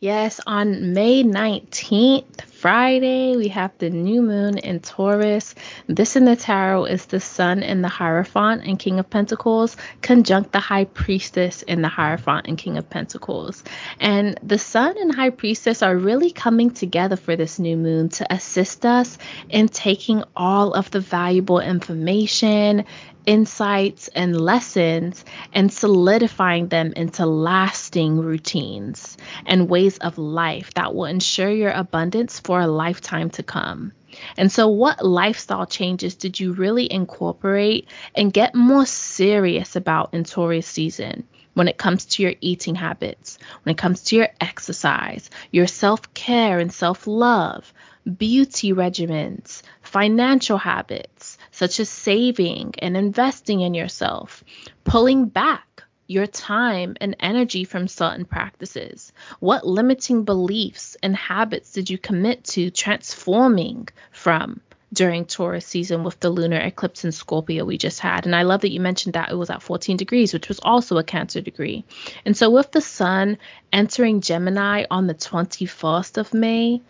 Yes, 0.00 0.40
on 0.46 0.92
May 0.92 1.24
19th, 1.24 2.47
Friday, 2.58 3.36
we 3.36 3.46
have 3.50 3.70
the 3.78 3.88
new 3.88 4.20
moon 4.20 4.58
in 4.58 4.80
Taurus. 4.80 5.54
This 5.86 6.16
in 6.16 6.24
the 6.24 6.34
tarot 6.34 6.86
is 6.86 7.06
the 7.06 7.20
sun 7.20 7.62
in 7.62 7.82
the 7.82 7.88
Hierophant 7.88 8.64
and 8.64 8.76
King 8.76 8.98
of 8.98 9.08
Pentacles, 9.08 9.76
conjunct 10.02 10.50
the 10.50 10.58
High 10.58 10.86
Priestess 10.86 11.62
in 11.62 11.82
the 11.82 11.88
Hierophant 11.88 12.48
and 12.48 12.58
King 12.58 12.76
of 12.76 12.90
Pentacles. 12.90 13.62
And 14.00 14.40
the 14.42 14.58
sun 14.58 14.96
and 14.98 15.14
High 15.14 15.30
Priestess 15.30 15.84
are 15.84 15.96
really 15.96 16.32
coming 16.32 16.72
together 16.72 17.14
for 17.14 17.36
this 17.36 17.60
new 17.60 17.76
moon 17.76 18.08
to 18.08 18.26
assist 18.34 18.84
us 18.84 19.18
in 19.48 19.68
taking 19.68 20.24
all 20.34 20.72
of 20.72 20.90
the 20.90 20.98
valuable 20.98 21.60
information, 21.60 22.86
insights 23.28 24.08
and 24.08 24.40
lessons 24.40 25.22
and 25.52 25.70
solidifying 25.70 26.68
them 26.68 26.94
into 26.96 27.26
lasting 27.26 28.18
routines 28.18 29.18
and 29.44 29.68
ways 29.68 29.98
of 29.98 30.16
life 30.16 30.72
that 30.74 30.94
will 30.94 31.04
ensure 31.04 31.50
your 31.50 31.70
abundance 31.70 32.40
for 32.48 32.60
a 32.60 32.66
lifetime 32.66 33.28
to 33.28 33.42
come. 33.42 33.92
And 34.38 34.50
so, 34.50 34.68
what 34.68 35.04
lifestyle 35.04 35.66
changes 35.66 36.14
did 36.14 36.40
you 36.40 36.54
really 36.54 36.90
incorporate 36.90 37.86
and 38.14 38.32
get 38.32 38.54
more 38.54 38.86
serious 38.86 39.76
about 39.76 40.14
in 40.14 40.24
Taurus 40.24 40.66
season? 40.66 41.24
When 41.52 41.68
it 41.68 41.76
comes 41.76 42.06
to 42.06 42.22
your 42.22 42.32
eating 42.40 42.74
habits, 42.74 43.38
when 43.62 43.74
it 43.74 43.76
comes 43.76 44.04
to 44.04 44.16
your 44.16 44.28
exercise, 44.40 45.28
your 45.50 45.66
self 45.66 46.14
care 46.14 46.58
and 46.58 46.72
self 46.72 47.06
love, 47.06 47.70
beauty 48.16 48.72
regimens, 48.72 49.60
financial 49.82 50.56
habits, 50.56 51.36
such 51.50 51.80
as 51.80 51.90
saving 51.90 52.72
and 52.78 52.96
investing 52.96 53.60
in 53.60 53.74
yourself, 53.74 54.42
pulling 54.84 55.26
back 55.26 55.67
your 56.08 56.26
time 56.26 56.96
and 57.00 57.14
energy 57.20 57.62
from 57.62 57.86
certain 57.86 58.24
practices? 58.24 59.12
What 59.38 59.66
limiting 59.66 60.24
beliefs 60.24 60.96
and 61.02 61.14
habits 61.14 61.72
did 61.72 61.88
you 61.88 61.98
commit 61.98 62.42
to 62.44 62.70
transforming 62.70 63.88
from 64.10 64.60
during 64.90 65.26
Taurus 65.26 65.66
season 65.66 66.02
with 66.02 66.18
the 66.18 66.30
lunar 66.30 66.56
eclipse 66.56 67.04
in 67.04 67.12
Scorpio 67.12 67.64
we 67.66 67.76
just 67.76 68.00
had? 68.00 68.24
And 68.24 68.34
I 68.34 68.42
love 68.42 68.62
that 68.62 68.72
you 68.72 68.80
mentioned 68.80 69.12
that 69.12 69.30
it 69.30 69.36
was 69.36 69.50
at 69.50 69.62
14 69.62 69.98
degrees, 69.98 70.32
which 70.32 70.48
was 70.48 70.60
also 70.60 70.96
a 70.96 71.04
Cancer 71.04 71.42
degree. 71.42 71.84
And 72.24 72.34
so 72.34 72.50
with 72.50 72.72
the 72.72 72.80
sun 72.80 73.36
entering 73.70 74.22
Gemini 74.22 74.84
on 74.90 75.06
the 75.06 75.14
21st 75.14 76.16
of 76.16 76.32
May, 76.32 76.80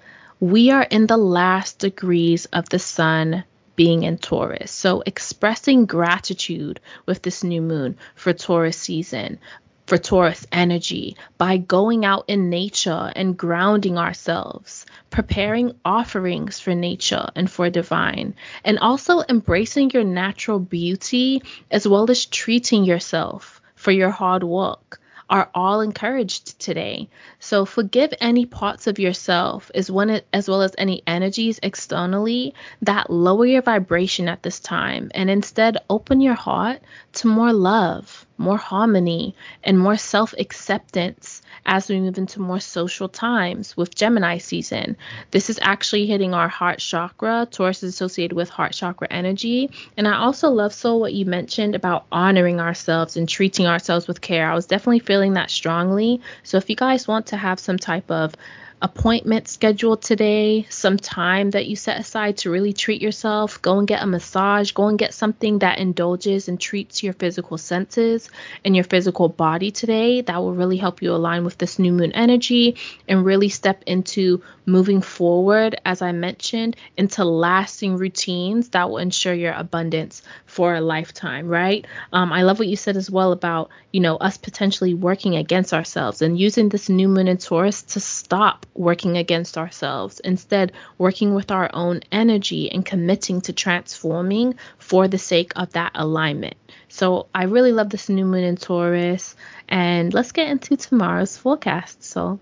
we 0.41 0.71
are 0.71 0.85
in 0.85 1.09
the 1.09 1.17
last 1.17 1.81
degrees 1.81 2.47
of 2.47 2.69
the 2.69 2.79
sun 2.79 3.43
being 3.79 4.03
in 4.03 4.19
Taurus. 4.19 4.73
So 4.73 5.05
expressing 5.07 5.87
gratitude 5.87 6.81
with 7.07 7.23
this 7.23 7.45
new 7.45 7.63
moon 7.63 7.97
for 8.17 8.33
Taurus 8.33 8.77
season, 8.77 9.39
for 9.87 9.97
Taurus 9.97 10.45
energy 10.51 11.17
by 11.39 11.59
going 11.59 12.05
out 12.05 12.25
in 12.27 12.51
nature 12.51 13.13
and 13.15 13.39
grounding 13.39 13.97
ourselves, 13.97 14.85
preparing 15.11 15.77
offerings 15.85 16.59
for 16.59 16.75
nature 16.75 17.29
and 17.37 17.49
for 17.49 17.71
divine, 17.71 18.35
and 18.65 18.81
also 18.81 19.23
embracing 19.29 19.93
your 19.93 20.03
natural 20.03 20.59
beauty 20.59 21.41
as 21.71 21.87
well 21.87 22.11
as 22.11 22.27
treating 22.27 22.83
yourself 22.83 23.63
for 23.77 23.93
your 23.93 24.11
hard 24.11 24.43
work 24.43 25.01
are 25.31 25.51
all 25.55 25.81
encouraged 25.81 26.59
today. 26.59 27.09
So 27.39 27.65
forgive 27.65 28.13
any 28.21 28.47
parts 28.47 28.87
of 28.87 28.99
yourself 28.99 29.71
as, 29.75 29.91
one, 29.91 30.21
as 30.33 30.49
well 30.49 30.63
as 30.63 30.75
any 30.79 31.03
energies 31.07 31.61
externally 31.63 32.55
that 32.83 33.11
lower 33.11 33.47
your 33.47 33.63
vibration 33.63 34.29
at 34.29 34.43
this 34.43 34.61
time 34.61 35.11
and 35.15 35.29
instead 35.31 35.77
open 35.91 36.21
your 36.21 36.35
heart 36.35 36.81
to 37.15 37.29
more 37.29 37.53
love, 37.53 38.27
more 38.39 38.57
harmony, 38.57 39.35
and 39.65 39.79
more 39.79 39.97
self 39.97 40.33
acceptance 40.39 41.43
as 41.67 41.89
we 41.89 42.01
move 42.01 42.17
into 42.17 42.41
more 42.41 42.61
social 42.61 43.09
times 43.09 43.77
with 43.77 43.95
Gemini 43.95 44.39
season. 44.39 44.97
This 45.33 45.51
is 45.51 45.59
actually 45.63 46.07
hitting 46.07 46.33
our 46.33 46.49
heart 46.49 46.79
chakra. 46.79 47.47
Taurus 47.51 47.83
is 47.83 47.93
associated 47.95 48.35
with 48.35 48.49
heart 48.49 48.73
chakra 48.73 49.09
energy. 49.11 49.71
And 49.97 50.09
I 50.09 50.17
also 50.17 50.49
love 50.49 50.73
so 50.73 50.97
what 50.97 51.13
you 51.13 51.27
mentioned 51.27 51.75
about 51.75 52.07
honoring 52.11 52.61
ourselves 52.61 53.17
and 53.17 53.29
treating 53.29 53.67
ourselves 53.67 54.09
with 54.09 54.21
care. 54.21 54.51
I 54.51 54.55
was 54.55 54.67
definitely 54.67 55.01
feeling 55.01 55.35
that 55.35 55.51
strongly. 55.51 56.21
So 56.43 56.57
if 56.57 56.71
you 56.71 56.77
guys 56.77 57.07
want 57.07 57.27
to 57.27 57.37
have 57.37 57.61
some 57.61 57.79
type 57.79 58.11
of 58.11 58.35
appointment 58.81 59.49
scheduled 59.49 60.03
today, 60.03 60.67
some 60.71 60.97
time 60.97 61.51
that 61.51 61.67
you 61.67 61.77
set 61.77 61.99
aside 61.99 62.37
to 62.39 62.51
really 62.51 62.73
treat 62.73 63.03
yourself. 63.03 63.61
Go 63.61 63.79
and 63.79 63.89
get 63.89 64.03
a 64.03 64.07
massage, 64.07 64.73
go 64.73 64.87
and 64.87 64.99
get 64.99 65.15
something 65.15 65.59
that 65.61 65.79
indulges 65.79 66.49
and 66.49 66.61
treats 66.61 67.03
your 67.03 67.13
physical 67.13 67.59
senses 67.59 68.31
and 68.65 68.77
your 68.77 68.85
physical 68.85 69.29
body 69.29 69.71
today. 69.71 70.21
That 70.21 70.39
will 70.39 70.55
really 70.55 70.77
help 70.77 71.03
you 71.03 71.13
align 71.13 71.45
with 71.45 71.59
this 71.59 71.79
new 71.79 71.93
moon 71.93 72.13
energy 72.13 72.77
and 73.09 73.25
really 73.25 73.49
step 73.49 73.83
into 73.87 74.43
moving 74.69 75.01
forward, 75.01 75.81
as 75.85 76.03
I 76.03 76.13
mentioned, 76.13 76.77
into 76.97 77.25
lasting 77.25 77.97
routines 77.97 78.69
that 78.69 78.89
will 78.89 78.99
ensure 78.99 79.35
your 79.35 79.55
abundance 79.55 80.23
for 80.47 80.75
a 80.75 80.81
lifetime, 80.81 81.49
right? 81.49 81.87
Um, 82.13 82.33
I 82.33 82.43
love 82.43 82.59
what 82.59 82.69
you 82.69 82.77
said 82.77 82.97
as 82.97 83.11
well 83.11 83.33
about, 83.33 83.71
you 83.93 84.01
know, 84.01 84.17
us 84.17 84.37
potentially 84.37 84.95
working 84.95 85.35
against 85.35 85.73
ourselves 85.73 86.23
and 86.23 86.39
using 86.39 86.69
this 86.69 86.89
new 86.89 87.09
moon 87.09 87.27
in 87.27 87.39
Taurus 87.39 87.83
to 87.83 88.01
stop 88.01 88.67
working 88.75 89.17
against 89.17 89.57
ourselves, 89.57 90.21
instead, 90.21 90.73
working 90.99 91.35
with 91.35 91.51
our 91.51 91.71
own 91.73 92.03
energy 92.13 92.71
and 92.71 92.85
committing 92.85 93.41
to 93.41 93.53
transforming 93.53 94.55
for 94.79 95.09
the 95.09 95.19
sake 95.19 95.53
of 95.57 95.73
that 95.73 95.93
alignment. 95.95 96.55
So 96.89 97.27
I 97.35 97.45
really 97.45 97.73
love 97.73 97.91
this 97.91 98.09
new 98.09 98.25
moon 98.25 98.45
in 98.45 98.57
Taurus. 98.57 99.35
And 99.69 100.15
let's 100.15 100.33
get 100.33 100.49
into 100.49 100.77
tomorrow's 100.77 101.37
forecast. 101.37 102.03
So 102.03 102.41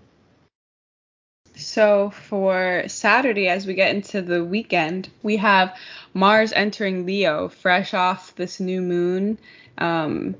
so 1.57 2.11
for 2.11 2.83
Saturday, 2.87 3.47
as 3.47 3.65
we 3.65 3.73
get 3.73 3.95
into 3.95 4.21
the 4.21 4.43
weekend, 4.43 5.09
we 5.23 5.37
have 5.37 5.75
Mars 6.13 6.53
entering 6.53 7.05
Leo, 7.05 7.49
fresh 7.49 7.93
off 7.93 8.35
this 8.35 8.59
new 8.59 8.81
moon. 8.81 9.37
Um, 9.77 10.35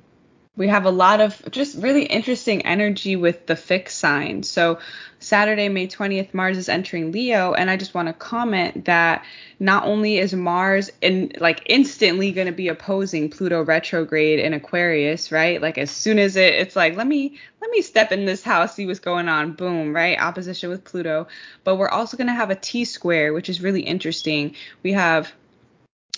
we 0.57 0.67
have 0.67 0.85
a 0.85 0.91
lot 0.91 1.21
of 1.21 1.39
just 1.51 1.77
really 1.77 2.03
interesting 2.03 2.65
energy 2.65 3.15
with 3.15 3.45
the 3.45 3.55
fixed 3.55 3.99
sign. 3.99 4.41
So 4.41 4.79
Saturday, 5.19 5.69
May 5.69 5.87
20th, 5.87 6.33
Mars 6.33 6.57
is 6.57 6.67
entering 6.67 7.11
Leo, 7.11 7.53
and 7.53 7.69
I 7.69 7.77
just 7.77 7.93
want 7.93 8.07
to 8.07 8.13
comment 8.13 8.85
that 8.85 9.23
not 9.59 9.85
only 9.85 10.17
is 10.17 10.33
Mars 10.33 10.91
in 10.99 11.31
like 11.39 11.61
instantly 11.67 12.31
going 12.31 12.47
to 12.47 12.53
be 12.53 12.67
opposing 12.67 13.29
Pluto 13.29 13.63
retrograde 13.63 14.39
in 14.39 14.53
Aquarius, 14.53 15.31
right? 15.31 15.61
Like 15.61 15.77
as 15.77 15.91
soon 15.91 16.17
as 16.17 16.35
it, 16.35 16.55
it's 16.55 16.75
like 16.75 16.95
let 16.95 17.07
me 17.07 17.37
let 17.61 17.69
me 17.69 17.81
step 17.83 18.11
in 18.11 18.25
this 18.25 18.43
house, 18.43 18.75
see 18.75 18.87
what's 18.87 18.99
going 18.99 19.29
on, 19.29 19.53
boom, 19.53 19.95
right? 19.95 20.19
Opposition 20.19 20.69
with 20.69 20.83
Pluto, 20.83 21.27
but 21.63 21.75
we're 21.75 21.89
also 21.89 22.17
going 22.17 22.27
to 22.27 22.33
have 22.33 22.49
a 22.49 22.55
T 22.55 22.83
square, 22.83 23.31
which 23.31 23.49
is 23.49 23.61
really 23.61 23.81
interesting. 23.81 24.55
We 24.81 24.93
have 24.93 25.31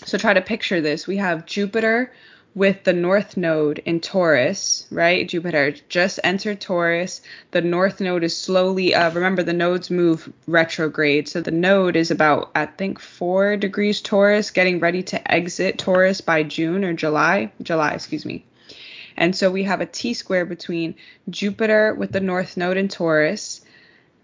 so 0.04 0.16
try 0.16 0.32
to 0.32 0.40
picture 0.40 0.80
this. 0.80 1.06
We 1.06 1.18
have 1.18 1.44
Jupiter 1.44 2.10
with 2.54 2.82
the 2.82 2.92
north 2.92 3.36
node 3.36 3.78
in 3.78 4.00
Taurus, 4.00 4.86
right? 4.90 5.28
Jupiter 5.28 5.72
just 5.88 6.18
entered 6.24 6.60
Taurus. 6.60 7.22
The 7.52 7.60
north 7.60 8.00
node 8.00 8.24
is 8.24 8.36
slowly, 8.36 8.92
uh, 8.94 9.12
remember 9.12 9.44
the 9.44 9.52
nodes 9.52 9.90
move 9.90 10.32
retrograde. 10.48 11.28
So 11.28 11.40
the 11.40 11.52
node 11.52 11.94
is 11.94 12.10
about, 12.10 12.50
I 12.56 12.66
think, 12.66 12.98
four 12.98 13.56
degrees 13.56 14.00
Taurus, 14.00 14.50
getting 14.50 14.80
ready 14.80 15.02
to 15.04 15.32
exit 15.32 15.78
Taurus 15.78 16.20
by 16.20 16.42
June 16.42 16.84
or 16.84 16.92
July. 16.92 17.52
July, 17.62 17.92
excuse 17.92 18.26
me. 18.26 18.44
And 19.16 19.36
so 19.36 19.50
we 19.50 19.62
have 19.64 19.80
a 19.80 19.86
T 19.86 20.14
square 20.14 20.44
between 20.44 20.96
Jupiter 21.28 21.94
with 21.94 22.10
the 22.10 22.20
north 22.20 22.56
node 22.56 22.76
in 22.76 22.88
Taurus, 22.88 23.60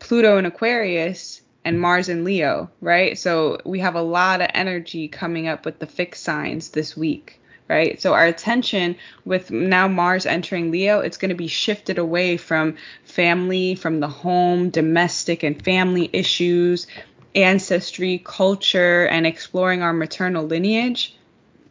Pluto 0.00 0.38
in 0.38 0.46
Aquarius, 0.46 1.42
and 1.64 1.80
Mars 1.80 2.08
in 2.08 2.24
Leo, 2.24 2.70
right? 2.80 3.16
So 3.18 3.58
we 3.64 3.80
have 3.80 3.94
a 3.94 4.02
lot 4.02 4.40
of 4.40 4.50
energy 4.54 5.06
coming 5.08 5.46
up 5.48 5.64
with 5.64 5.78
the 5.78 5.86
fixed 5.86 6.24
signs 6.24 6.70
this 6.70 6.96
week 6.96 7.40
right? 7.68 8.00
So 8.00 8.14
our 8.14 8.26
attention 8.26 8.96
with 9.24 9.50
now 9.50 9.88
Mars 9.88 10.26
entering 10.26 10.70
Leo, 10.70 11.00
it's 11.00 11.16
going 11.16 11.30
to 11.30 11.34
be 11.34 11.48
shifted 11.48 11.98
away 11.98 12.36
from 12.36 12.76
family, 13.04 13.74
from 13.74 14.00
the 14.00 14.08
home, 14.08 14.70
domestic 14.70 15.42
and 15.42 15.62
family 15.62 16.08
issues, 16.12 16.86
ancestry, 17.34 18.22
culture, 18.24 19.06
and 19.06 19.26
exploring 19.26 19.82
our 19.82 19.92
maternal 19.92 20.44
lineage 20.44 21.16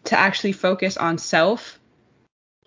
to 0.05 0.17
actually 0.17 0.51
focus 0.51 0.97
on 0.97 1.17
self, 1.17 1.79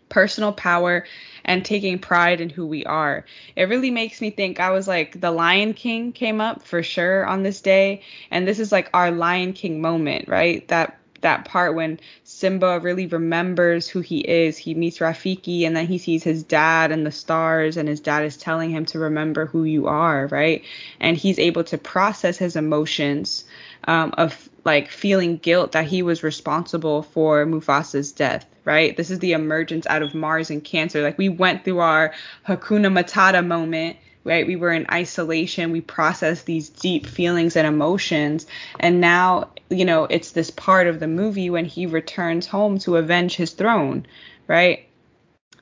personal 0.09 0.53
power, 0.53 1.05
and 1.45 1.65
taking 1.65 1.99
pride 1.99 2.41
in 2.41 2.51
who 2.51 2.67
we 2.67 2.85
are. 2.85 3.25
It 3.57 3.65
really 3.65 3.91
makes 3.91 4.21
me 4.21 4.31
think 4.31 4.59
I 4.59 4.71
was 4.71 4.89
like 4.89 5.21
the 5.21 5.31
Lion 5.31 5.75
King 5.75 6.13
came 6.13 6.41
up 6.41 6.63
for 6.63 6.83
sure 6.83 7.25
on 7.27 7.43
this 7.43 7.61
day 7.61 8.03
and 8.31 8.47
this 8.47 8.59
is 8.59 8.73
like 8.73 8.91
our 8.93 9.11
Lion 9.11 9.53
King 9.53 9.81
moment, 9.81 10.29
right? 10.29 10.67
That 10.69 10.99
that 11.21 11.45
part 11.45 11.75
when 11.75 12.01
Simba 12.39 12.79
really 12.79 13.07
remembers 13.07 13.89
who 13.89 13.99
he 13.99 14.21
is. 14.21 14.57
He 14.57 14.73
meets 14.73 14.99
Rafiki 14.99 15.67
and 15.67 15.75
then 15.75 15.89
he 15.89 15.99
sees 15.99 16.23
his 16.23 16.45
dad 16.45 16.93
and 16.93 17.05
the 17.05 17.11
stars 17.11 17.77
and 17.77 17.89
his 17.89 17.99
dad 17.99 18.25
is 18.25 18.37
telling 18.37 18.71
him 18.71 18.85
to 18.87 19.01
remember 19.01 19.47
who 19.47 19.65
you 19.65 19.89
are, 19.89 20.29
right? 20.29 20.63
And 21.01 21.17
he's 21.17 21.41
able 21.41 21.65
to 21.65 21.77
process 21.77 22.39
his 22.39 22.55
emotions 22.55 23.43
um, 23.89 24.15
of 24.17 24.49
like 24.65 24.89
feeling 24.89 25.39
guilt 25.39 25.73
that 25.73 25.87
he 25.87 26.01
was 26.01 26.23
responsible 26.23 27.03
for 27.03 27.45
Mufasa's 27.45 28.13
death, 28.13 28.47
right? 28.65 28.97
This 28.97 29.11
is 29.11 29.19
the 29.19 29.33
emergence 29.33 29.85
out 29.89 30.03
of 30.03 30.15
Mars 30.15 30.49
and 30.49 30.63
Cancer. 30.63 31.03
Like 31.03 31.19
we 31.19 31.29
went 31.29 31.65
through 31.65 31.81
our 31.81 32.15
Hakuna 32.47 32.93
Matata 32.93 33.45
moment 33.45 33.97
right? 34.25 34.47
We 34.47 34.57
were 34.57 34.73
in 34.73 34.87
isolation. 34.91 35.73
We 35.73 35.81
processed 35.81 36.47
these 36.47 36.69
deep 36.69 37.07
feelings 37.07 37.57
and 37.57 37.67
emotions. 37.67 38.47
And 38.79 39.01
now, 39.01 39.51
you 39.71 39.85
know, 39.85 40.05
it's 40.05 40.33
this 40.33 40.51
part 40.51 40.87
of 40.87 41.01
the 41.01 41.09
movie 41.09 41.51
when 41.51 41.65
he 41.65 41.87
returns 41.87 42.47
home 42.47 42.79
to 42.81 42.97
avenge 42.97 43.37
his 43.37 43.53
throne, 43.53 44.07
right? 44.47 44.87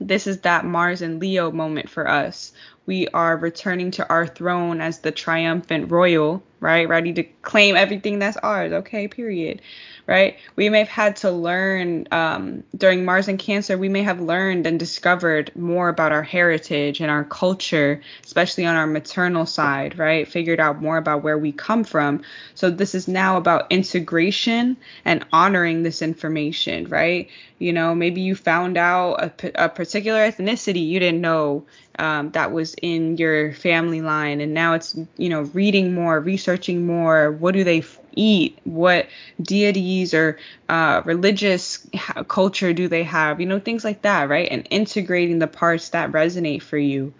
This 0.00 0.26
is 0.26 0.40
that 0.40 0.64
Mars 0.64 1.02
and 1.02 1.20
Leo 1.20 1.50
moment 1.50 1.88
for 1.88 2.08
us. 2.08 2.52
We 2.86 3.08
are 3.08 3.36
returning 3.36 3.90
to 3.92 4.08
our 4.08 4.26
throne 4.26 4.80
as 4.80 5.00
the 5.00 5.12
triumphant 5.12 5.90
royal, 5.90 6.42
right? 6.60 6.88
Ready 6.88 7.12
to 7.14 7.24
claim 7.42 7.76
everything 7.76 8.20
that's 8.20 8.36
ours. 8.38 8.72
Okay, 8.72 9.08
period 9.08 9.60
right? 10.06 10.38
We 10.54 10.68
may 10.68 10.78
have 10.80 10.88
had 10.88 11.16
to 11.16 11.30
learn 11.30 12.06
um, 12.12 12.62
during 12.76 13.04
Mars 13.04 13.26
and 13.28 13.38
Cancer, 13.38 13.76
we 13.76 13.88
may 13.88 14.02
have 14.02 14.20
learned 14.20 14.66
and 14.66 14.78
discovered 14.78 15.50
more 15.56 15.88
about 15.88 16.12
our 16.12 16.22
heritage 16.22 17.00
and 17.00 17.10
our 17.10 17.24
culture, 17.24 18.00
especially 18.24 18.66
on 18.66 18.76
our 18.76 18.86
maternal 18.86 19.46
side, 19.46 19.98
right? 19.98 20.28
Figured 20.28 20.60
out 20.60 20.80
more 20.80 20.96
about 20.96 21.22
where 21.22 21.38
we 21.38 21.50
come 21.50 21.82
from. 21.82 22.22
So 22.54 22.70
this 22.70 22.94
is 22.94 23.08
now 23.08 23.36
about 23.36 23.70
integration 23.70 24.76
and 25.04 25.26
honoring 25.32 25.82
this 25.82 26.02
information, 26.02 26.88
right? 26.88 27.28
You 27.58 27.72
know, 27.72 27.94
maybe 27.94 28.20
you 28.20 28.36
found 28.36 28.76
out 28.76 29.14
a, 29.14 29.64
a 29.64 29.68
particular 29.68 30.20
ethnicity 30.20 30.86
you 30.86 31.00
didn't 31.00 31.20
know 31.20 31.64
um, 31.98 32.30
that 32.32 32.52
was 32.52 32.74
in 32.82 33.16
your 33.16 33.52
family 33.52 34.00
line, 34.02 34.40
and 34.40 34.52
now 34.54 34.74
it's 34.74 34.96
you 35.16 35.28
know 35.28 35.42
reading 35.42 35.94
more, 35.94 36.20
researching 36.20 36.86
more. 36.86 37.32
What 37.32 37.54
do 37.54 37.64
they 37.64 37.84
eat? 38.14 38.58
What 38.64 39.08
deities 39.40 40.14
or 40.14 40.38
uh, 40.68 41.02
religious 41.04 41.86
culture 42.28 42.72
do 42.72 42.88
they 42.88 43.04
have? 43.04 43.40
You 43.40 43.46
know, 43.46 43.60
things 43.60 43.84
like 43.84 44.02
that, 44.02 44.28
right? 44.28 44.48
And 44.50 44.66
integrating 44.70 45.38
the 45.38 45.46
parts 45.46 45.90
that 45.90 46.12
resonate 46.12 46.62
for 46.62 46.78
you. 46.78 47.14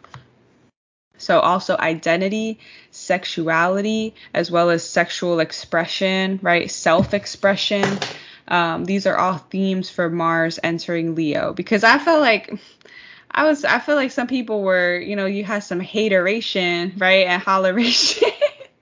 So, 1.18 1.40
also 1.40 1.76
identity, 1.78 2.58
sexuality, 2.90 4.14
as 4.34 4.50
well 4.50 4.68
as 4.70 4.86
sexual 4.86 5.40
expression, 5.40 6.38
right? 6.42 6.70
Self 6.70 7.14
expression. 7.14 7.98
Um, 8.48 8.84
these 8.84 9.06
are 9.06 9.16
all 9.16 9.38
themes 9.38 9.90
for 9.90 10.08
Mars 10.08 10.58
entering 10.62 11.14
Leo 11.14 11.52
because 11.52 11.82
I 11.82 11.98
felt 11.98 12.20
like 12.20 12.52
I 13.30 13.44
was 13.44 13.64
I 13.64 13.78
feel 13.78 13.96
like 13.96 14.12
some 14.12 14.26
people 14.26 14.62
were, 14.62 14.98
you 14.98 15.16
know, 15.16 15.26
you 15.26 15.44
had 15.44 15.60
some 15.60 15.80
hateration, 15.80 16.94
right? 16.98 17.26
And 17.26 17.42
holleration 17.42 18.32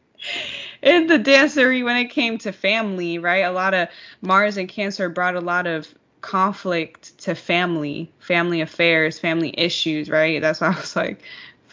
in 0.83 1.07
the 1.07 1.19
dancery 1.19 1.85
when 1.85 1.97
it 1.97 2.11
came 2.11 2.39
to 2.39 2.53
family, 2.53 3.19
right? 3.19 3.45
A 3.45 3.53
lot 3.53 3.75
of 3.75 3.89
Mars 4.21 4.57
and 4.57 4.69
Cancer 4.69 5.09
brought 5.09 5.35
a 5.35 5.41
lot 5.41 5.67
of 5.67 5.93
conflict 6.21 7.19
to 7.19 7.35
family, 7.35 8.11
family 8.19 8.61
affairs, 8.61 9.19
family 9.19 9.55
issues, 9.57 10.09
right? 10.09 10.41
That's 10.41 10.61
why 10.61 10.69
I 10.69 10.81
was 10.81 10.97
like, 10.97 11.23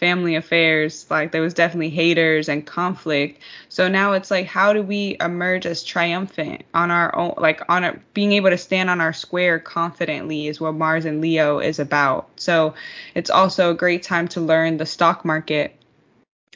family 0.02 0.34
affairs, 0.34 1.06
like 1.10 1.30
there 1.30 1.40
was 1.40 1.54
definitely 1.54 1.88
haters 1.88 2.48
and 2.48 2.66
conflict. 2.66 3.40
So 3.68 3.86
now 3.86 4.14
it's 4.14 4.32
like, 4.32 4.46
how 4.46 4.72
do 4.72 4.82
we 4.82 5.16
emerge 5.20 5.64
as 5.64 5.84
triumphant 5.84 6.64
on 6.74 6.90
our 6.90 7.14
own, 7.14 7.34
like 7.38 7.62
on 7.68 7.84
a, 7.84 7.96
being 8.12 8.32
able 8.32 8.50
to 8.50 8.58
stand 8.58 8.90
on 8.90 9.00
our 9.00 9.12
square 9.12 9.60
confidently 9.60 10.48
is 10.48 10.60
what 10.60 10.74
Mars 10.74 11.04
and 11.04 11.20
Leo 11.20 11.60
is 11.60 11.78
about. 11.78 12.28
So 12.34 12.74
it's 13.14 13.30
also 13.30 13.70
a 13.70 13.74
great 13.74 14.02
time 14.02 14.26
to 14.28 14.40
learn 14.40 14.76
the 14.76 14.86
stock 14.86 15.24
market 15.24 15.76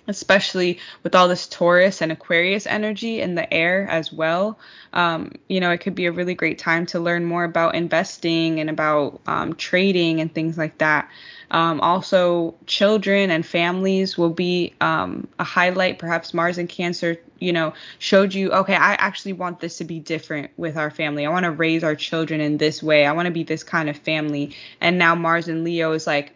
especially 0.09 0.79
with 1.03 1.15
all 1.15 1.29
this 1.29 1.47
Taurus 1.47 2.01
and 2.01 2.13
Aquarius 2.13 2.67
energy 2.67 3.21
in 3.21 3.35
the 3.35 3.53
air 3.53 3.89
as 3.89 4.13
well. 4.13 4.59
Um, 4.93 5.33
you 5.49 5.61
know, 5.61 5.71
it 5.71 5.79
could 5.79 5.95
be 5.95 6.07
a 6.07 6.13
really 6.13 6.35
great 6.35 6.59
time 6.59 6.87
to 6.87 7.01
learn 7.01 7.25
more 7.25 7.45
about 7.45 7.75
investing 7.75 8.61
and 8.61 8.71
about 8.71 9.21
um, 9.27 9.55
trading 9.55 10.21
and 10.21 10.33
things 10.33 10.57
like 10.57 10.79
that. 10.79 11.11
Um, 11.51 11.81
also, 11.81 12.55
children 12.67 13.31
and 13.31 13.45
families 13.45 14.19
will 14.19 14.31
be 14.31 14.75
um, 14.81 15.29
a 15.39 15.45
highlight. 15.45 15.99
Perhaps 15.99 16.35
Mars 16.35 16.59
and 16.59 16.69
Cancer, 16.69 17.19
you 17.39 17.53
know, 17.53 17.73
showed 17.99 18.35
you, 18.35 18.53
okay, 18.53 18.75
I 18.75 18.95
actually 18.95 19.33
want 19.33 19.61
this 19.61 19.79
to 19.79 19.85
be 19.85 19.99
different 19.99 20.51
with 20.57 20.77
our 20.77 20.91
family. 20.91 21.25
I 21.25 21.31
want 21.31 21.45
to 21.45 21.51
raise 21.51 21.85
our 21.85 21.95
children 21.95 22.41
in 22.41 22.59
this 22.59 22.83
way. 22.83 23.07
I 23.07 23.13
want 23.13 23.27
to 23.27 23.33
be 23.33 23.45
this 23.45 23.63
kind 23.63 23.89
of 23.89 23.97
family. 23.97 24.55
And 24.81 24.99
now 24.99 25.15
Mars 25.15 25.49
and 25.49 25.65
Leo 25.65 25.93
is 25.93 26.07
like, 26.07 26.36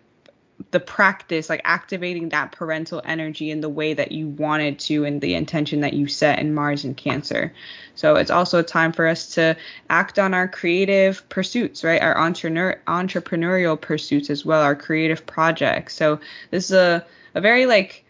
the 0.71 0.81
practice, 0.81 1.49
like 1.49 1.61
activating 1.65 2.29
that 2.31 2.53
parental 2.53 3.03
energy 3.05 3.51
in 3.51 3.61
the 3.61 3.69
way 3.69 3.95
that 3.95 4.13
you 4.13 4.29
wanted 4.29 4.79
to 4.79 5.05
and 5.05 5.21
the 5.21 5.35
intention 5.35 5.81
that 5.81 5.95
you 5.95 6.07
set 6.07 6.39
in 6.39 6.55
Mars 6.55 6.85
and 6.85 6.97
Cancer. 6.97 7.53
So 7.95 8.17
it's 8.17 8.31
also 8.31 8.59
a 8.59 8.63
time 8.63 8.93
for 8.93 9.07
us 9.07 9.35
to 9.35 9.57
act 9.89 10.19
on 10.19 10.35
our 10.35 10.49
creative 10.49 11.27
pursuits, 11.29 11.85
right? 11.85 12.01
Our 12.01 12.17
entrepreneur 12.19 12.81
entrepreneurial 12.87 13.81
pursuits 13.81 14.31
as 14.31 14.45
well, 14.45 14.63
our 14.63 14.77
creative 14.77 15.25
projects. 15.27 15.95
So 15.95 16.21
this 16.51 16.67
is 16.67 16.73
a, 16.73 17.05
a 17.35 17.41
very 17.41 17.67
like 17.67 18.05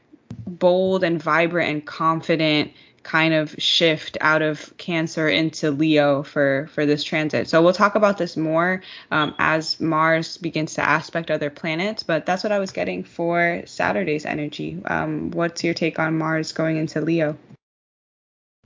bold 0.46 1.05
and 1.05 1.22
vibrant 1.22 1.70
and 1.70 1.86
confident 1.86 2.72
kind 3.03 3.34
of 3.34 3.55
shift 3.59 4.18
out 4.20 4.42
of 4.42 4.76
Cancer 4.76 5.28
into 5.28 5.70
Leo 5.70 6.22
for 6.22 6.68
for 6.72 6.86
this 6.86 7.03
transit. 7.03 7.48
So 7.48 7.62
we'll 7.62 7.72
talk 7.72 7.94
about 7.94 8.18
this 8.18 8.36
more 8.36 8.82
um, 9.11 9.34
as 9.38 9.80
Mars 9.80 10.36
begins 10.36 10.74
to 10.74 10.82
aspect 10.82 11.30
other 11.30 11.51
planets. 11.51 12.03
But 12.03 12.26
that's 12.26 12.42
what 12.42 12.53
I 12.53 12.59
was 12.59 12.70
getting 12.70 13.05
for 13.05 13.62
Saturday's 13.66 14.26
energy. 14.26 14.80
Um, 14.84 15.30
what's 15.30 15.64
your 15.64 15.74
take 15.74 15.98
on 15.98 16.18
Mars 16.18 16.53
going 16.53 16.76
into 16.76 17.01
Leo? 17.01 17.36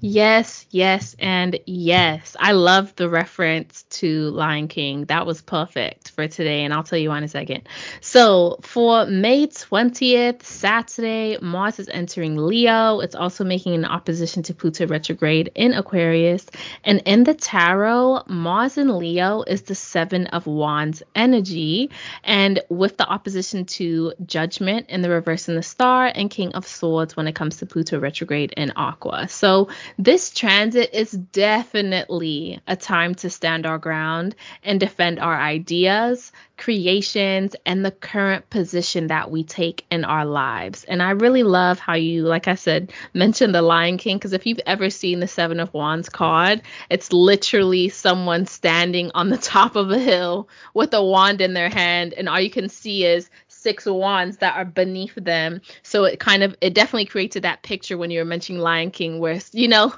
Yes, 0.01 0.67
yes, 0.71 1.17
and 1.19 1.59
yes. 1.65 2.37
I 2.39 2.53
love 2.53 2.95
the 2.97 3.09
reference 3.09 3.85
to 3.91 4.29
Lion 4.31 4.69
King. 4.69 5.07
That 5.07 5.25
was 5.25 5.41
perfect 5.41 6.11
for 6.11 6.29
today, 6.29 6.65
and 6.65 6.75
I'll 6.75 6.83
tell 6.83 6.99
you 6.99 7.09
why 7.09 7.19
in 7.19 7.25
a 7.25 7.29
second. 7.29 7.69
So, 8.03 8.59
for 8.61 9.07
May 9.07 9.47
20th, 9.47 10.43
Saturday, 10.43 11.39
Mars 11.41 11.79
is 11.79 11.89
entering 11.89 12.37
Leo. 12.37 13.01
It's 13.01 13.15
also 13.15 13.45
making 13.45 13.75
an 13.75 13.87
opposition 13.87 14.43
to 14.43 14.53
Pluto 14.55 14.87
retrograde 14.87 15.51
in 15.55 15.73
Aquarius. 15.73 16.45
And 16.83 17.01
in 17.07 17.25
the 17.25 17.33
tarot, 17.33 18.25
Mars 18.27 18.77
in 18.77 18.99
Leo 18.99 19.43
is 19.43 19.63
the 19.63 19.77
Seven 19.77 20.27
of 20.27 20.47
Wands 20.47 21.03
energy. 21.15 21.91
And 22.25 22.61
with 22.69 22.99
the 22.99 23.09
opposition 23.09 23.65
to 23.67 24.13
Judgment 24.27 24.91
in 24.91 25.01
the 25.03 25.09
reverse 25.09 25.49
in 25.49 25.55
the 25.55 25.63
star, 25.63 26.13
and 26.15 26.29
King 26.29 26.53
of 26.53 26.67
Swords 26.67 27.17
when 27.17 27.27
it 27.29 27.35
comes 27.37 27.57
to 27.59 27.67
Pluto 27.67 27.99
retrograde 28.01 28.53
in 28.57 28.73
Aqua. 28.77 29.29
So, 29.29 29.69
this 29.99 30.30
transit 30.30 30.91
is 30.93 31.11
definitely 31.11 32.61
a 32.66 32.76
time 32.76 33.14
to 33.16 33.30
stand 33.30 33.66
our 33.66 33.78
ground 33.78 34.35
and 34.62 34.80
defend 34.80 35.18
our 35.18 35.37
ideas, 35.37 36.32
creations, 36.57 37.57
and 37.66 37.85
the 37.85 37.91
current 37.91 38.49
position 38.51 39.09
that 39.09 39.30
we 39.30 39.45
take 39.45 39.85
in 39.91 40.05
our 40.05 40.24
lives. 40.24 40.85
And 40.85 41.03
I 41.03 41.11
really 41.11 41.43
love 41.43 41.78
how 41.78 41.95
you, 41.95 42.24
like 42.24 42.49
I 42.49 42.55
said, 42.55 42.93
mentioned 43.12 43.55
the 43.55 43.62
Lion 43.62 43.99
King, 43.99 44.16
because 44.16 44.32
if 44.32 44.47
you've 44.47 44.61
ever 44.66 44.91
seen 44.91 45.20
the 45.20 45.28
Seven 45.28 45.61
of 45.61 45.72
Wands 45.74 46.09
card, 46.09 46.62
it's 46.91 47.12
literally 47.12 47.89
someone 47.89 48.47
standing 48.47 49.11
on 49.14 49.28
the 49.28 49.39
top 49.55 49.76
of 49.76 49.91
a 49.91 49.99
hill 49.99 50.49
with 50.74 50.95
a 50.95 51.05
wand 51.05 51.41
in 51.41 51.55
their 51.55 51.68
hand, 51.70 52.14
and 52.14 52.28
all 52.28 52.41
you 52.41 52.51
can 52.51 52.68
see 52.68 53.05
is 53.05 53.28
six 53.65 53.87
wands 53.87 54.37
that 54.37 54.57
are 54.57 54.65
beneath 54.67 55.15
them. 55.17 55.62
So 55.83 56.05
it 56.05 56.21
kind 56.21 56.43
of 56.43 56.55
it 56.61 56.75
definitely 56.75 57.07
created 57.07 57.43
that 57.43 57.62
picture 57.62 57.97
when 57.97 58.11
you 58.11 58.21
were 58.21 58.25
mentioning 58.27 58.61
Lion 58.61 58.91
King, 58.91 59.19
where 59.19 59.41
you 59.53 59.69
know 59.69 59.95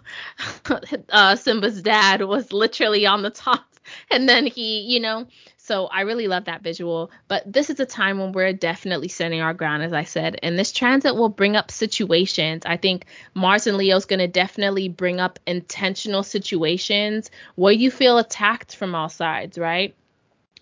uh, 1.10 1.36
Simba's 1.36 1.82
dad 1.82 2.22
was 2.22 2.52
literally 2.52 3.04
on 3.06 3.22
the 3.22 3.30
top, 3.30 3.64
and 4.10 4.28
then 4.28 4.46
he, 4.46 4.80
you 4.82 5.00
know. 5.00 5.26
So 5.58 5.86
I 5.86 6.02
really 6.02 6.28
love 6.28 6.44
that 6.44 6.62
visual. 6.62 7.10
But 7.26 7.52
this 7.52 7.70
is 7.70 7.80
a 7.80 7.86
time 7.86 8.20
when 8.20 8.30
we're 8.30 8.52
definitely 8.52 9.08
standing 9.08 9.40
our 9.40 9.52
ground, 9.52 9.82
as 9.82 9.92
I 9.92 10.04
said. 10.04 10.38
And 10.44 10.56
this 10.56 10.70
transit 10.70 11.16
will 11.16 11.28
bring 11.28 11.56
up 11.56 11.72
situations. 11.72 12.62
I 12.64 12.76
think 12.76 13.06
Mars 13.34 13.66
and 13.66 13.76
Leo 13.76 13.96
is 13.96 14.04
going 14.04 14.20
to 14.20 14.28
definitely 14.28 14.88
bring 14.88 15.18
up 15.18 15.40
intentional 15.44 16.22
situations 16.22 17.32
where 17.56 17.72
you 17.72 17.90
feel 17.90 18.18
attacked 18.18 18.76
from 18.76 18.94
all 18.94 19.08
sides, 19.08 19.58
right? 19.58 19.96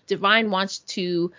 Divine 0.07 0.51
wants 0.51 0.79
to 0.79 1.31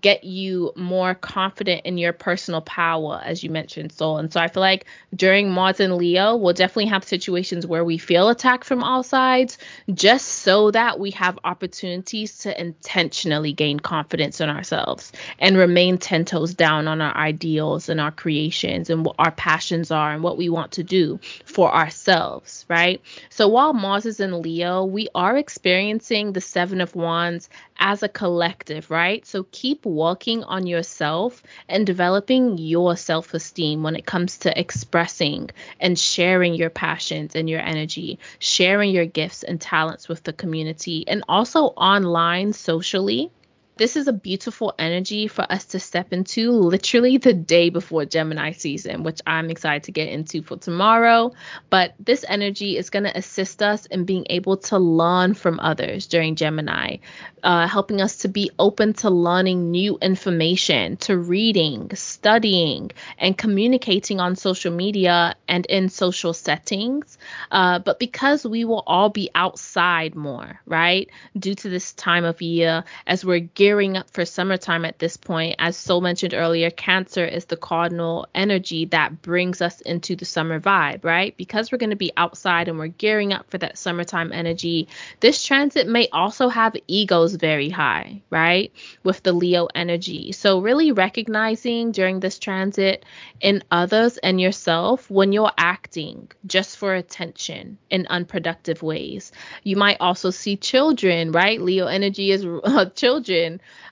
get 0.00 0.24
you 0.24 0.72
more 0.76 1.14
confident 1.14 1.82
in 1.84 1.98
your 1.98 2.14
personal 2.14 2.62
power, 2.62 3.20
as 3.22 3.44
you 3.44 3.50
mentioned, 3.50 3.92
Sol. 3.92 4.16
And 4.16 4.32
so 4.32 4.40
I 4.40 4.48
feel 4.48 4.62
like 4.62 4.86
during 5.14 5.50
Mars 5.50 5.78
and 5.78 5.96
Leo, 5.96 6.36
we'll 6.36 6.54
definitely 6.54 6.86
have 6.86 7.04
situations 7.04 7.66
where 7.66 7.84
we 7.84 7.98
feel 7.98 8.30
attacked 8.30 8.64
from 8.64 8.82
all 8.82 9.02
sides, 9.02 9.58
just 9.92 10.26
so 10.26 10.70
that 10.70 10.98
we 10.98 11.10
have 11.12 11.38
opportunities 11.44 12.38
to 12.38 12.58
intentionally 12.60 13.52
gain 13.52 13.78
confidence 13.78 14.40
in 14.40 14.48
ourselves 14.48 15.12
and 15.38 15.56
remain 15.58 15.98
10 15.98 16.24
toes 16.24 16.54
down 16.54 16.88
on 16.88 17.02
our 17.02 17.14
ideals 17.14 17.90
and 17.90 18.00
our 18.00 18.12
creations 18.12 18.88
and 18.88 19.04
what 19.04 19.16
our 19.18 19.32
passions 19.32 19.90
are 19.90 20.12
and 20.12 20.22
what 20.22 20.38
we 20.38 20.48
want 20.48 20.72
to 20.72 20.82
do 20.82 21.20
for 21.44 21.72
ourselves, 21.74 22.64
right? 22.68 23.02
So 23.28 23.48
while 23.48 23.74
Mars 23.74 24.06
is 24.06 24.18
in 24.18 24.40
Leo, 24.40 24.84
we 24.84 25.08
are 25.14 25.36
experiencing 25.36 26.32
the 26.32 26.40
Seven 26.40 26.80
of 26.80 26.94
Wands 26.94 27.50
as 27.78 28.02
a 28.02 28.08
collective, 28.14 28.90
right? 28.90 29.26
So 29.26 29.46
keep 29.52 29.84
working 29.84 30.44
on 30.44 30.66
yourself 30.66 31.42
and 31.68 31.86
developing 31.86 32.56
your 32.56 32.96
self 32.96 33.34
esteem 33.34 33.82
when 33.82 33.96
it 33.96 34.06
comes 34.06 34.38
to 34.38 34.58
expressing 34.58 35.50
and 35.80 35.98
sharing 35.98 36.54
your 36.54 36.70
passions 36.70 37.36
and 37.36 37.50
your 37.50 37.60
energy, 37.60 38.18
sharing 38.38 38.90
your 38.90 39.06
gifts 39.06 39.42
and 39.42 39.60
talents 39.60 40.08
with 40.08 40.22
the 40.22 40.32
community, 40.32 41.04
and 41.06 41.22
also 41.28 41.66
online 41.76 42.52
socially 42.52 43.30
this 43.76 43.96
is 43.96 44.06
a 44.06 44.12
beautiful 44.12 44.72
energy 44.78 45.26
for 45.26 45.44
us 45.50 45.64
to 45.64 45.80
step 45.80 46.12
into 46.12 46.52
literally 46.52 47.18
the 47.18 47.32
day 47.32 47.70
before 47.70 48.04
Gemini 48.04 48.52
season, 48.52 49.02
which 49.02 49.20
I'm 49.26 49.50
excited 49.50 49.84
to 49.84 49.92
get 49.92 50.08
into 50.08 50.42
for 50.42 50.56
tomorrow. 50.56 51.32
But 51.70 51.94
this 51.98 52.24
energy 52.28 52.76
is 52.76 52.90
going 52.90 53.04
to 53.04 53.16
assist 53.16 53.62
us 53.62 53.86
in 53.86 54.04
being 54.04 54.26
able 54.30 54.58
to 54.58 54.78
learn 54.78 55.34
from 55.34 55.58
others 55.58 56.06
during 56.06 56.36
Gemini, 56.36 56.98
uh, 57.42 57.66
helping 57.66 58.00
us 58.00 58.18
to 58.18 58.28
be 58.28 58.50
open 58.60 58.92
to 58.94 59.10
learning 59.10 59.72
new 59.72 59.98
information, 60.00 60.96
to 60.98 61.16
reading, 61.16 61.90
studying, 61.94 62.92
and 63.18 63.36
communicating 63.36 64.20
on 64.20 64.36
social 64.36 64.72
media 64.72 65.34
and 65.48 65.66
in 65.66 65.88
social 65.88 66.32
settings. 66.32 67.18
Uh, 67.50 67.80
but 67.80 67.98
because 67.98 68.46
we 68.46 68.64
will 68.64 68.84
all 68.86 69.10
be 69.10 69.30
outside 69.34 70.14
more, 70.14 70.60
right, 70.64 71.10
due 71.36 71.56
to 71.56 71.68
this 71.68 71.92
time 71.92 72.24
of 72.24 72.40
year 72.40 72.84
as 73.04 73.24
we're 73.24 73.40
gearing 73.64 73.96
up 73.96 74.10
for 74.10 74.26
summertime 74.26 74.84
at 74.84 74.98
this 74.98 75.16
point. 75.16 75.56
As 75.58 75.74
Sol 75.74 76.02
mentioned 76.02 76.34
earlier, 76.34 76.68
Cancer 76.68 77.24
is 77.24 77.46
the 77.46 77.56
cardinal 77.56 78.26
energy 78.34 78.84
that 78.84 79.22
brings 79.22 79.62
us 79.62 79.80
into 79.80 80.16
the 80.16 80.26
summer 80.26 80.60
vibe, 80.60 81.02
right? 81.02 81.34
Because 81.38 81.72
we're 81.72 81.78
going 81.78 81.88
to 81.88 81.96
be 81.96 82.12
outside 82.14 82.68
and 82.68 82.78
we're 82.78 82.88
gearing 82.88 83.32
up 83.32 83.50
for 83.50 83.56
that 83.56 83.78
summertime 83.78 84.32
energy, 84.34 84.88
this 85.20 85.42
transit 85.42 85.88
may 85.88 86.08
also 86.12 86.48
have 86.48 86.76
egos 86.88 87.36
very 87.36 87.70
high, 87.70 88.20
right? 88.28 88.70
With 89.02 89.22
the 89.22 89.32
Leo 89.32 89.68
energy. 89.74 90.32
So, 90.32 90.58
really 90.58 90.92
recognizing 90.92 91.92
during 91.92 92.20
this 92.20 92.38
transit 92.38 93.06
in 93.40 93.64
others 93.70 94.18
and 94.18 94.38
yourself 94.38 95.10
when 95.10 95.32
you're 95.32 95.52
acting 95.56 96.30
just 96.46 96.76
for 96.76 96.94
attention 96.94 97.78
in 97.88 98.06
unproductive 98.08 98.82
ways. 98.82 99.32
You 99.62 99.76
might 99.76 99.96
also 100.00 100.28
see 100.28 100.58
children, 100.58 101.32
right? 101.32 101.58
Leo 101.62 101.86
energy 101.86 102.30
is 102.30 102.44
uh, 102.64 102.90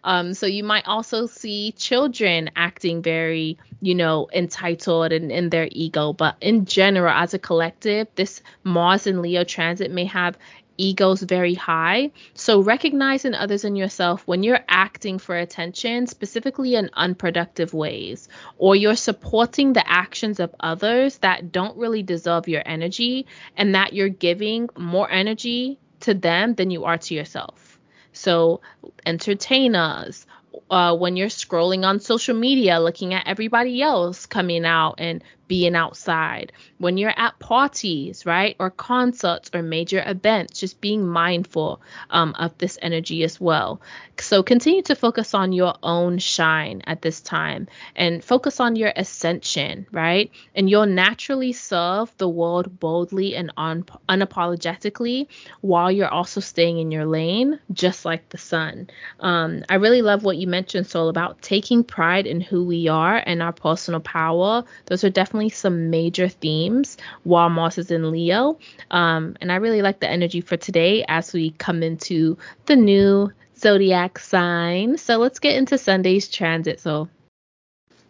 um, 0.05 0.35
so 0.35 0.47
you 0.47 0.65
might 0.65 0.87
also 0.87 1.27
see 1.27 1.73
children 1.73 2.51
acting 2.57 3.03
very, 3.03 3.59
you 3.81 3.95
know, 3.95 4.29
entitled 4.33 5.13
and 5.13 5.31
in 5.31 5.51
their 5.51 5.69
ego. 5.71 6.13
But 6.13 6.37
in 6.41 6.65
general, 6.65 7.13
as 7.13 7.35
a 7.35 7.39
collective, 7.39 8.09
this 8.15 8.43
Mars 8.65 9.07
and 9.07 9.23
Leo 9.23 9.45
transit 9.45 9.91
may 9.91 10.05
have 10.07 10.39
egos 10.79 11.23
very 11.23 11.55
high. 11.55 12.11
So 12.35 12.61
recognizing 12.61 13.35
others 13.35 13.65
and 13.65 13.77
yourself 13.77 14.27
when 14.27 14.43
you're 14.43 14.65
acting 14.69 15.19
for 15.19 15.37
attention, 15.37 16.07
specifically 16.07 16.75
in 16.75 16.91
unproductive 16.95 17.75
ways, 17.75 18.29
or 18.59 18.75
you're 18.75 18.97
supporting 18.97 19.73
the 19.73 19.89
actions 19.89 20.41
of 20.41 20.55
others 20.61 21.19
that 21.19 21.53
don't 21.53 21.77
really 21.77 22.03
deserve 22.03 22.49
your 22.49 22.63
energy 22.67 23.27
and 23.57 23.75
that 23.75 23.93
you're 23.93 24.09
giving 24.09 24.69
more 24.77 25.11
energy 25.11 25.79
to 26.01 26.15
them 26.15 26.55
than 26.55 26.71
you 26.71 26.85
are 26.85 26.99
to 26.99 27.15
yourself. 27.15 27.72
So 28.13 28.61
entertain 29.07 29.75
us, 29.75 30.27
uh, 30.71 30.97
when 30.97 31.17
you're 31.17 31.29
scrolling 31.29 31.85
on 31.85 32.01
social 32.01 32.37
media, 32.37 32.81
looking 32.81 33.15
at 33.15 33.27
everybody 33.27 33.83
else 33.83 34.27
coming 34.27 34.65
out 34.65 34.97
and 34.99 35.23
being 35.53 35.76
outside, 35.76 36.50
when 36.78 36.96
you're 36.96 37.12
at 37.14 37.38
parties, 37.38 38.24
right, 38.24 38.57
or 38.59 38.70
concerts 38.70 39.50
or 39.53 39.62
major 39.62 40.03
events, 40.07 40.59
just 40.59 40.80
being 40.80 41.07
mindful 41.07 41.82
um, 42.09 42.34
of 42.38 42.57
this 42.57 42.78
energy 42.80 43.22
as 43.22 43.38
well. 43.38 43.78
So 44.18 44.42
continue 44.42 44.80
to 44.84 44.94
focus 44.94 45.34
on 45.34 45.53
your 45.53 45.74
own 45.82 46.16
shine 46.18 46.80
at 46.86 47.03
this 47.03 47.20
time 47.20 47.68
and 47.94 48.24
focus 48.24 48.61
on 48.61 48.76
your 48.76 48.92
ascension, 48.96 49.86
right? 49.92 50.30
And 50.55 50.70
you'll 50.70 50.86
naturally 50.86 51.53
serve 51.53 52.11
the 52.16 52.28
world 52.30 52.78
boldly 52.80 53.36
and 53.36 53.53
un- 53.59 53.84
unapologetically 54.09 55.26
while 55.61 55.92
you're 55.92 56.09
also 56.09 56.40
staying 56.40 56.78
in 56.78 56.90
your 56.90 57.05
lane, 57.05 57.61
just 57.72 58.07
like 58.07 58.28
the 58.30 58.38
sun. 58.38 58.88
Um, 59.20 59.64
I 59.68 59.74
really 59.74 60.00
love 60.00 60.22
what 60.24 60.38
you 60.38 60.46
mentioned, 60.46 60.86
Sol, 60.86 61.11
about 61.11 61.42
taking 61.42 61.84
pride 61.84 62.26
in 62.26 62.40
who 62.40 62.64
we 62.64 62.88
are 62.88 63.22
and 63.26 63.42
our 63.42 63.53
personal 63.53 64.00
power. 64.00 64.64
Those 64.86 65.05
are 65.05 65.11
definitely 65.11 65.41
definitely 65.43 65.55
some 65.55 65.90
major 65.90 66.28
themes 66.28 66.97
while 67.24 67.49
Mars 67.49 67.78
is 67.78 67.90
in 67.90 68.11
Leo. 68.11 68.59
Um, 68.90 69.36
and 69.40 69.51
I 69.51 69.57
really 69.57 69.82
like 69.82 70.01
the 70.01 70.09
energy 70.09 70.40
for 70.40 70.57
today 70.57 71.05
as 71.09 71.32
we 71.32 71.51
come 71.51 71.82
into 71.82 72.36
the 72.66 72.76
new 72.76 73.32
zodiac 73.57 74.18
sign. 74.18 74.99
So 74.99 75.18
let's 75.18 75.40
get 75.40 75.57
into 75.57 75.78
Sunday's 75.78 76.28
transit. 76.28 76.80
So, 76.80 77.09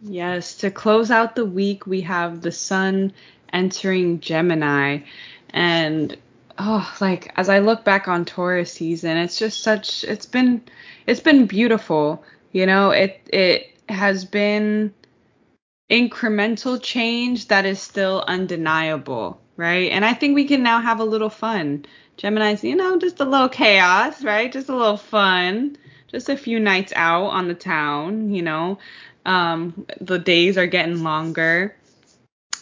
yes, 0.01 0.55
to 0.57 0.71
close 0.71 1.11
out 1.11 1.35
the 1.35 1.45
week, 1.45 1.87
we 1.87 2.01
have 2.01 2.41
the 2.41 2.51
sun 2.51 3.13
entering 3.51 4.19
Gemini. 4.19 4.99
And 5.49 6.15
oh, 6.57 6.95
like 7.01 7.31
as 7.35 7.49
I 7.49 7.59
look 7.59 7.83
back 7.83 8.07
on 8.07 8.25
Taurus 8.25 8.71
season, 8.71 9.17
it's 9.17 9.39
just 9.39 9.61
such 9.61 10.03
it's 10.03 10.27
been 10.27 10.61
it's 11.07 11.21
been 11.21 11.47
beautiful. 11.47 12.23
You 12.51 12.67
know, 12.67 12.91
it 12.91 13.21
it 13.31 13.69
has 13.89 14.25
been 14.25 14.93
incremental 15.89 16.81
change 16.81 17.47
that 17.47 17.65
is 17.65 17.81
still 17.81 18.23
undeniable, 18.27 19.39
right? 19.57 19.91
And 19.91 20.03
I 20.05 20.13
think 20.13 20.35
we 20.35 20.45
can 20.45 20.63
now 20.63 20.81
have 20.81 20.99
a 20.99 21.05
little 21.05 21.29
fun. 21.29 21.85
Gemini's, 22.17 22.63
you 22.63 22.75
know, 22.75 22.97
just 22.97 23.19
a 23.19 23.25
little 23.25 23.49
chaos, 23.49 24.23
right? 24.23 24.51
Just 24.51 24.69
a 24.69 24.75
little 24.75 24.97
fun. 24.97 25.77
Just 26.07 26.29
a 26.29 26.37
few 26.37 26.59
nights 26.59 26.93
out 26.95 27.27
on 27.27 27.47
the 27.47 27.55
town, 27.55 28.33
you 28.33 28.41
know. 28.43 28.77
Um, 29.25 29.87
the 29.99 30.19
days 30.19 30.57
are 30.57 30.67
getting 30.67 31.03
longer. 31.03 31.75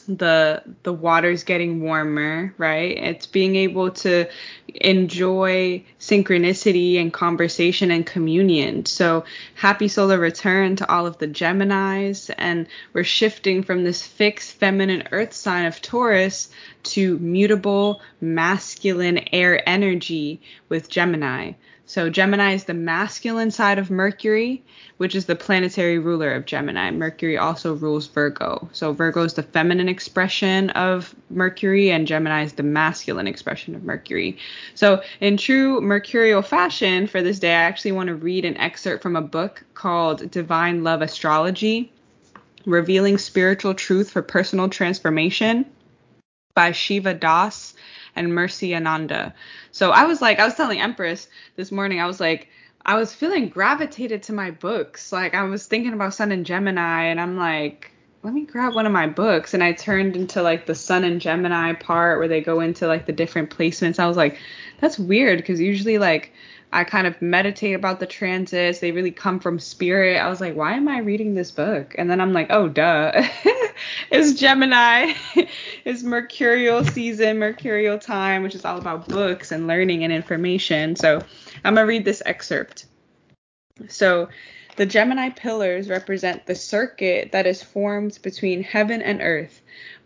The 0.07 0.63
the 0.83 0.93
water's 0.93 1.43
getting 1.43 1.81
warmer, 1.81 2.53
right? 2.57 2.97
It's 2.97 3.25
being 3.25 3.55
able 3.55 3.91
to 3.91 4.27
enjoy 4.75 5.83
synchronicity 5.99 6.99
and 6.99 7.13
conversation 7.13 7.91
and 7.91 8.05
communion. 8.05 8.85
So 8.85 9.25
happy 9.55 9.87
solar 9.87 10.19
return 10.19 10.75
to 10.77 10.91
all 10.91 11.05
of 11.05 11.17
the 11.17 11.27
Geminis 11.27 12.33
and 12.37 12.67
we're 12.93 13.03
shifting 13.03 13.63
from 13.63 13.83
this 13.83 14.05
fixed 14.05 14.53
feminine 14.53 15.07
earth 15.11 15.33
sign 15.33 15.65
of 15.65 15.81
Taurus 15.81 16.49
to 16.83 17.17
mutable 17.19 18.01
masculine 18.19 19.19
air 19.31 19.67
energy 19.67 20.41
with 20.69 20.89
Gemini. 20.89 21.53
So 21.91 22.09
Gemini 22.09 22.53
is 22.53 22.63
the 22.63 22.73
masculine 22.73 23.51
side 23.51 23.77
of 23.77 23.91
Mercury, 23.91 24.63
which 24.95 25.13
is 25.13 25.25
the 25.25 25.35
planetary 25.35 25.99
ruler 25.99 26.31
of 26.31 26.45
Gemini. 26.45 26.89
Mercury 26.89 27.37
also 27.37 27.73
rules 27.73 28.07
Virgo. 28.07 28.69
So 28.71 28.93
Virgo 28.93 29.23
is 29.23 29.33
the 29.33 29.43
feminine 29.43 29.89
expression 29.89 30.69
of 30.69 31.13
Mercury, 31.29 31.91
and 31.91 32.07
Gemini 32.07 32.43
is 32.43 32.53
the 32.53 32.63
masculine 32.63 33.27
expression 33.27 33.75
of 33.75 33.83
Mercury. 33.83 34.37
So 34.73 35.03
in 35.19 35.35
true 35.35 35.81
mercurial 35.81 36.41
fashion 36.41 37.07
for 37.07 37.21
this 37.21 37.39
day, 37.39 37.51
I 37.51 37.63
actually 37.63 37.91
want 37.91 38.07
to 38.07 38.15
read 38.15 38.45
an 38.45 38.55
excerpt 38.55 39.03
from 39.03 39.17
a 39.17 39.21
book 39.21 39.61
called 39.73 40.31
Divine 40.31 40.85
Love 40.85 41.01
Astrology, 41.01 41.91
Revealing 42.65 43.17
Spiritual 43.17 43.73
Truth 43.73 44.11
for 44.11 44.21
Personal 44.21 44.69
Transformation 44.69 45.65
by 46.53 46.71
Shiva 46.71 47.13
Das 47.13 47.73
and 48.15 48.33
Mercy 48.33 48.75
Ananda. 48.75 49.33
So 49.71 49.91
I 49.91 50.05
was 50.05 50.21
like, 50.21 50.39
I 50.39 50.45
was 50.45 50.55
telling 50.55 50.81
Empress 50.81 51.27
this 51.55 51.71
morning, 51.71 51.99
I 51.99 52.05
was 52.05 52.19
like, 52.19 52.49
I 52.85 52.95
was 52.95 53.13
feeling 53.13 53.49
gravitated 53.49 54.23
to 54.23 54.33
my 54.33 54.51
books. 54.51 55.11
Like 55.11 55.35
I 55.35 55.43
was 55.43 55.67
thinking 55.67 55.93
about 55.93 56.13
Sun 56.13 56.31
and 56.31 56.45
Gemini, 56.45 57.03
and 57.05 57.19
I'm 57.19 57.37
like, 57.37 57.91
let 58.23 58.33
me 58.33 58.45
grab 58.45 58.75
one 58.75 58.85
of 58.85 58.91
my 58.91 59.07
books. 59.07 59.53
And 59.53 59.63
I 59.63 59.73
turned 59.73 60.15
into 60.15 60.41
like 60.41 60.65
the 60.65 60.75
Sun 60.75 61.03
and 61.03 61.21
Gemini 61.21 61.73
part 61.73 62.19
where 62.19 62.27
they 62.27 62.41
go 62.41 62.59
into 62.59 62.87
like 62.87 63.05
the 63.05 63.13
different 63.13 63.49
placements. 63.49 63.99
I 63.99 64.07
was 64.07 64.17
like, 64.17 64.39
that's 64.79 64.99
weird 64.99 65.37
because 65.37 65.59
usually 65.59 65.97
like 65.97 66.33
I 66.73 66.85
kind 66.85 67.05
of 67.05 67.21
meditate 67.21 67.75
about 67.75 67.99
the 67.99 68.05
transits. 68.05 68.79
They 68.79 68.91
really 68.91 69.11
come 69.11 69.39
from 69.39 69.59
spirit. 69.59 70.17
I 70.17 70.29
was 70.29 70.39
like, 70.39 70.55
why 70.55 70.73
am 70.73 70.87
I 70.87 70.99
reading 70.99 71.35
this 71.35 71.51
book? 71.51 71.95
And 71.97 72.09
then 72.09 72.21
I'm 72.21 72.31
like, 72.31 72.47
oh, 72.49 72.69
duh. 72.69 73.11
it's 74.11 74.39
Gemini. 74.39 75.13
it's 75.85 76.03
Mercurial 76.03 76.85
season, 76.85 77.39
Mercurial 77.39 77.99
time, 77.99 78.41
which 78.43 78.55
is 78.55 78.63
all 78.63 78.77
about 78.77 79.07
books 79.07 79.51
and 79.51 79.67
learning 79.67 80.05
and 80.05 80.13
information. 80.13 80.95
So 80.95 81.21
I'm 81.65 81.75
going 81.75 81.85
to 81.85 81.89
read 81.89 82.05
this 82.05 82.23
excerpt. 82.25 82.85
So 83.89 84.29
the 84.77 84.85
Gemini 84.85 85.29
pillars 85.29 85.89
represent 85.89 86.45
the 86.45 86.55
circuit 86.55 87.33
that 87.33 87.45
is 87.45 87.61
formed 87.61 88.17
between 88.21 88.63
heaven 88.63 89.01
and 89.01 89.21
earth 89.21 89.60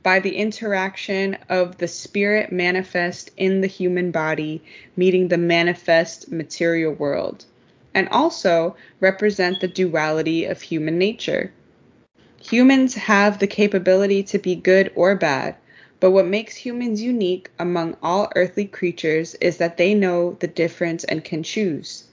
by 0.05 0.19
the 0.19 0.35
interaction 0.35 1.35
of 1.49 1.79
the 1.79 1.87
spirit 1.87 2.51
manifest 2.51 3.31
in 3.37 3.61
the 3.61 3.67
human 3.67 4.11
body 4.11 4.61
meeting 4.95 5.29
the 5.29 5.37
manifest 5.37 6.31
material 6.31 6.93
world, 6.93 7.43
and 7.91 8.07
also 8.09 8.75
represent 8.99 9.59
the 9.59 9.67
duality 9.67 10.45
of 10.45 10.61
human 10.61 10.99
nature. 10.99 11.51
Humans 12.39 12.93
have 12.93 13.39
the 13.39 13.47
capability 13.47 14.21
to 14.21 14.37
be 14.37 14.53
good 14.53 14.91
or 14.93 15.15
bad, 15.15 15.55
but 15.99 16.11
what 16.11 16.27
makes 16.27 16.55
humans 16.55 17.01
unique 17.01 17.49
among 17.57 17.97
all 18.03 18.31
earthly 18.35 18.65
creatures 18.65 19.33
is 19.41 19.57
that 19.57 19.77
they 19.77 19.95
know 19.95 20.37
the 20.39 20.47
difference 20.47 21.03
and 21.03 21.23
can 21.23 21.41
choose. 21.41 22.03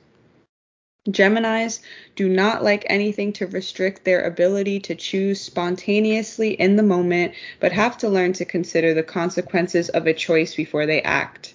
Geminis 1.08 1.80
do 2.14 2.28
not 2.28 2.62
like 2.62 2.84
anything 2.86 3.32
to 3.32 3.48
restrict 3.48 4.04
their 4.04 4.22
ability 4.22 4.78
to 4.78 4.94
choose 4.94 5.40
spontaneously 5.40 6.52
in 6.52 6.76
the 6.76 6.82
moment, 6.84 7.34
but 7.58 7.72
have 7.72 7.98
to 7.98 8.08
learn 8.08 8.32
to 8.34 8.44
consider 8.44 8.94
the 8.94 9.02
consequences 9.02 9.88
of 9.88 10.06
a 10.06 10.14
choice 10.14 10.54
before 10.54 10.86
they 10.86 11.02
act. 11.02 11.54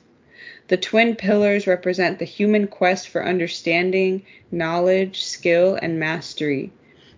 The 0.67 0.75
twin 0.75 1.15
pillars 1.15 1.65
represent 1.65 2.19
the 2.19 2.25
human 2.25 2.67
quest 2.67 3.07
for 3.07 3.25
understanding, 3.25 4.25
knowledge, 4.51 5.23
skill, 5.23 5.79
and 5.81 5.97
mastery. 5.97 6.73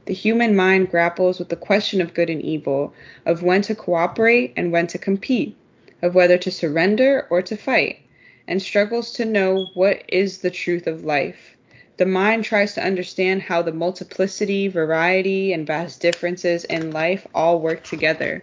The 0.06 0.14
human 0.14 0.56
mind 0.56 0.92
grapples 0.92 1.40
with 1.40 1.50
the 1.50 1.56
question 1.56 2.00
of 2.00 2.14
good 2.14 2.30
and 2.30 2.44
evil, 2.44 2.94
of 3.26 3.42
when 3.42 3.64
to 3.64 3.74
cooperate 3.74 4.54
and 4.56 4.72
when 4.72 4.86
to 4.86 5.00
compete, 5.00 5.58
of 6.04 6.14
whether 6.14 6.38
to 6.38 6.52
surrender 6.52 7.26
or 7.32 7.42
to 7.42 7.58
fight, 7.58 8.02
and 8.48 8.62
struggles 8.62 9.12
to 9.14 9.26
know 9.26 9.66
what 9.74 10.04
is 10.08 10.38
the 10.38 10.52
truth 10.52 10.86
of 10.86 11.04
life. 11.04 11.56
The 12.00 12.06
mind 12.06 12.46
tries 12.46 12.76
to 12.76 12.82
understand 12.82 13.42
how 13.42 13.62
the 13.62 13.74
multiplicity, 13.74 14.70
variety, 14.70 15.52
and 15.52 15.68
vast 15.68 16.00
differences 16.00 16.64
in 16.64 16.92
life 16.92 17.28
all 17.36 17.60
work 17.60 17.84
together. 17.84 18.42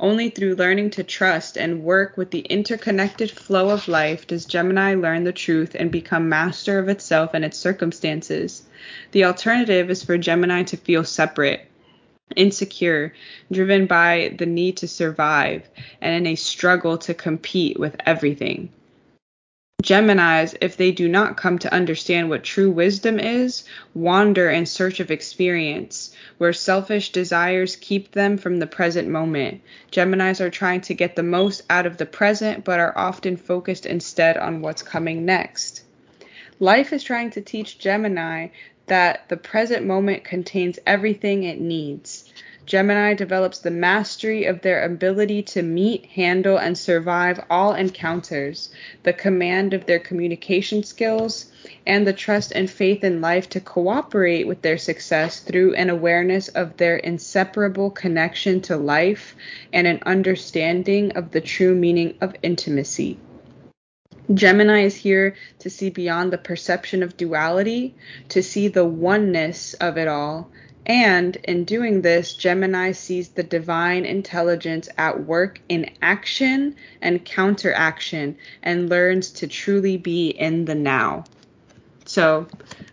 Only 0.00 0.30
through 0.30 0.54
learning 0.54 0.88
to 0.92 1.04
trust 1.04 1.58
and 1.58 1.82
work 1.82 2.16
with 2.16 2.30
the 2.30 2.40
interconnected 2.40 3.30
flow 3.30 3.68
of 3.68 3.88
life 3.88 4.26
does 4.26 4.46
Gemini 4.46 4.94
learn 4.94 5.24
the 5.24 5.32
truth 5.32 5.76
and 5.78 5.92
become 5.92 6.30
master 6.30 6.78
of 6.78 6.88
itself 6.88 7.32
and 7.34 7.44
its 7.44 7.58
circumstances. 7.58 8.62
The 9.12 9.24
alternative 9.24 9.90
is 9.90 10.02
for 10.02 10.16
Gemini 10.16 10.62
to 10.62 10.78
feel 10.78 11.04
separate, 11.04 11.66
insecure, 12.36 13.12
driven 13.52 13.84
by 13.86 14.34
the 14.38 14.46
need 14.46 14.78
to 14.78 14.88
survive, 14.88 15.68
and 16.00 16.14
in 16.14 16.32
a 16.32 16.36
struggle 16.36 16.96
to 16.96 17.12
compete 17.12 17.78
with 17.78 17.96
everything. 18.06 18.70
Geminis, 19.80 20.56
if 20.60 20.76
they 20.76 20.90
do 20.90 21.06
not 21.06 21.36
come 21.36 21.56
to 21.60 21.72
understand 21.72 22.28
what 22.28 22.42
true 22.42 22.68
wisdom 22.68 23.20
is, 23.20 23.62
wander 23.94 24.50
in 24.50 24.66
search 24.66 24.98
of 24.98 25.12
experience, 25.12 26.12
where 26.38 26.52
selfish 26.52 27.12
desires 27.12 27.76
keep 27.76 28.10
them 28.10 28.38
from 28.38 28.58
the 28.58 28.66
present 28.66 29.08
moment. 29.08 29.60
Geminis 29.92 30.40
are 30.40 30.50
trying 30.50 30.80
to 30.80 30.94
get 30.94 31.14
the 31.14 31.22
most 31.22 31.62
out 31.70 31.86
of 31.86 31.96
the 31.96 32.06
present, 32.06 32.64
but 32.64 32.80
are 32.80 32.98
often 32.98 33.36
focused 33.36 33.86
instead 33.86 34.36
on 34.36 34.62
what's 34.62 34.82
coming 34.82 35.24
next. 35.24 35.84
Life 36.58 36.92
is 36.92 37.04
trying 37.04 37.30
to 37.30 37.40
teach 37.40 37.78
Gemini 37.78 38.48
that 38.86 39.28
the 39.28 39.36
present 39.36 39.86
moment 39.86 40.24
contains 40.24 40.80
everything 40.86 41.44
it 41.44 41.60
needs. 41.60 42.24
Gemini 42.68 43.14
develops 43.14 43.60
the 43.60 43.70
mastery 43.70 44.44
of 44.44 44.60
their 44.60 44.84
ability 44.84 45.40
to 45.42 45.62
meet, 45.62 46.04
handle, 46.04 46.58
and 46.58 46.76
survive 46.76 47.40
all 47.48 47.72
encounters, 47.72 48.68
the 49.04 49.12
command 49.14 49.72
of 49.72 49.86
their 49.86 49.98
communication 49.98 50.82
skills, 50.82 51.50
and 51.86 52.06
the 52.06 52.12
trust 52.12 52.52
and 52.52 52.68
faith 52.68 53.02
in 53.02 53.22
life 53.22 53.48
to 53.48 53.60
cooperate 53.60 54.46
with 54.46 54.60
their 54.60 54.76
success 54.76 55.40
through 55.40 55.72
an 55.76 55.88
awareness 55.88 56.48
of 56.48 56.76
their 56.76 56.98
inseparable 56.98 57.90
connection 57.90 58.60
to 58.60 58.76
life 58.76 59.34
and 59.72 59.86
an 59.86 60.00
understanding 60.04 61.10
of 61.12 61.30
the 61.30 61.40
true 61.40 61.74
meaning 61.74 62.18
of 62.20 62.36
intimacy. 62.42 63.18
Gemini 64.34 64.82
is 64.82 64.94
here 64.94 65.36
to 65.60 65.70
see 65.70 65.88
beyond 65.88 66.30
the 66.30 66.36
perception 66.36 67.02
of 67.02 67.16
duality, 67.16 67.94
to 68.28 68.42
see 68.42 68.68
the 68.68 68.84
oneness 68.84 69.72
of 69.72 69.96
it 69.96 70.06
all, 70.06 70.50
and 70.88 71.36
in 71.44 71.64
doing 71.64 72.00
this, 72.00 72.32
Gemini 72.32 72.92
sees 72.92 73.28
the 73.28 73.42
divine 73.42 74.06
intelligence 74.06 74.88
at 74.96 75.26
work 75.26 75.60
in 75.68 75.90
action 76.00 76.76
and 77.02 77.22
counteraction 77.22 78.38
and 78.62 78.88
learns 78.88 79.30
to 79.32 79.46
truly 79.46 79.98
be 79.98 80.30
in 80.30 80.64
the 80.64 80.74
now. 80.74 81.24
So, 82.06 82.46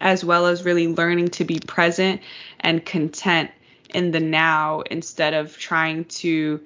as 0.00 0.24
well 0.24 0.46
as 0.46 0.64
really 0.64 0.88
learning 0.88 1.28
to 1.28 1.44
be 1.44 1.58
present 1.60 2.20
and 2.60 2.84
content 2.84 3.50
in 3.94 4.10
the 4.10 4.20
now 4.20 4.80
instead 4.82 5.34
of 5.34 5.56
trying 5.58 6.04
to 6.04 6.60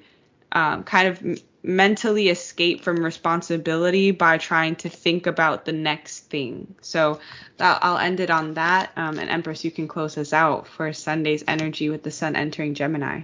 um, 0.53 0.85
kind 0.85 1.09
of 1.09 1.41
mentally 1.63 2.29
escape 2.29 2.83
from 2.83 3.03
responsibility 3.03 4.11
by 4.11 4.37
trying 4.37 4.77
to 4.77 4.89
think 4.89 5.27
about 5.27 5.65
the 5.65 5.73
next 5.73 6.21
thing. 6.31 6.75
So 6.83 7.21
I'll 7.59 7.99
end 7.99 8.21
it 8.21 8.31
on 8.31 8.55
that. 8.55 8.93
Um, 8.97 9.19
and 9.19 9.31
Empress, 9.31 9.65
you 9.65 9.71
can 9.71 9.89
close 9.89 10.19
us 10.19 10.33
out 10.33 10.69
for 10.69 10.93
Sunday's 10.93 11.43
energy 11.49 11.89
with 11.89 12.03
the 12.03 12.11
sun 12.11 12.37
entering 12.37 12.75
Gemini. 12.75 13.23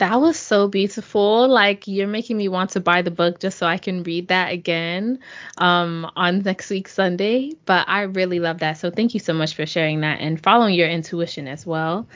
That 0.00 0.20
was 0.20 0.38
so 0.38 0.68
beautiful. 0.68 1.48
Like 1.48 1.86
you're 1.86 2.08
making 2.08 2.38
me 2.38 2.48
want 2.48 2.70
to 2.70 2.80
buy 2.80 3.02
the 3.02 3.10
book 3.12 3.38
just 3.40 3.58
so 3.58 3.66
I 3.66 3.78
can 3.78 4.02
read 4.02 4.28
that 4.28 4.52
again 4.52 5.20
um, 5.58 6.10
on 6.16 6.40
next 6.40 6.70
week 6.70 6.88
Sunday. 6.88 7.52
But 7.66 7.88
I 7.88 8.02
really 8.02 8.40
love 8.40 8.60
that. 8.60 8.78
So 8.78 8.90
thank 8.90 9.14
you 9.14 9.20
so 9.20 9.34
much 9.34 9.54
for 9.54 9.66
sharing 9.66 10.00
that 10.00 10.20
and 10.20 10.42
following 10.42 10.74
your 10.74 10.88
intuition 10.88 11.48
as 11.48 11.66
well. 11.66 12.08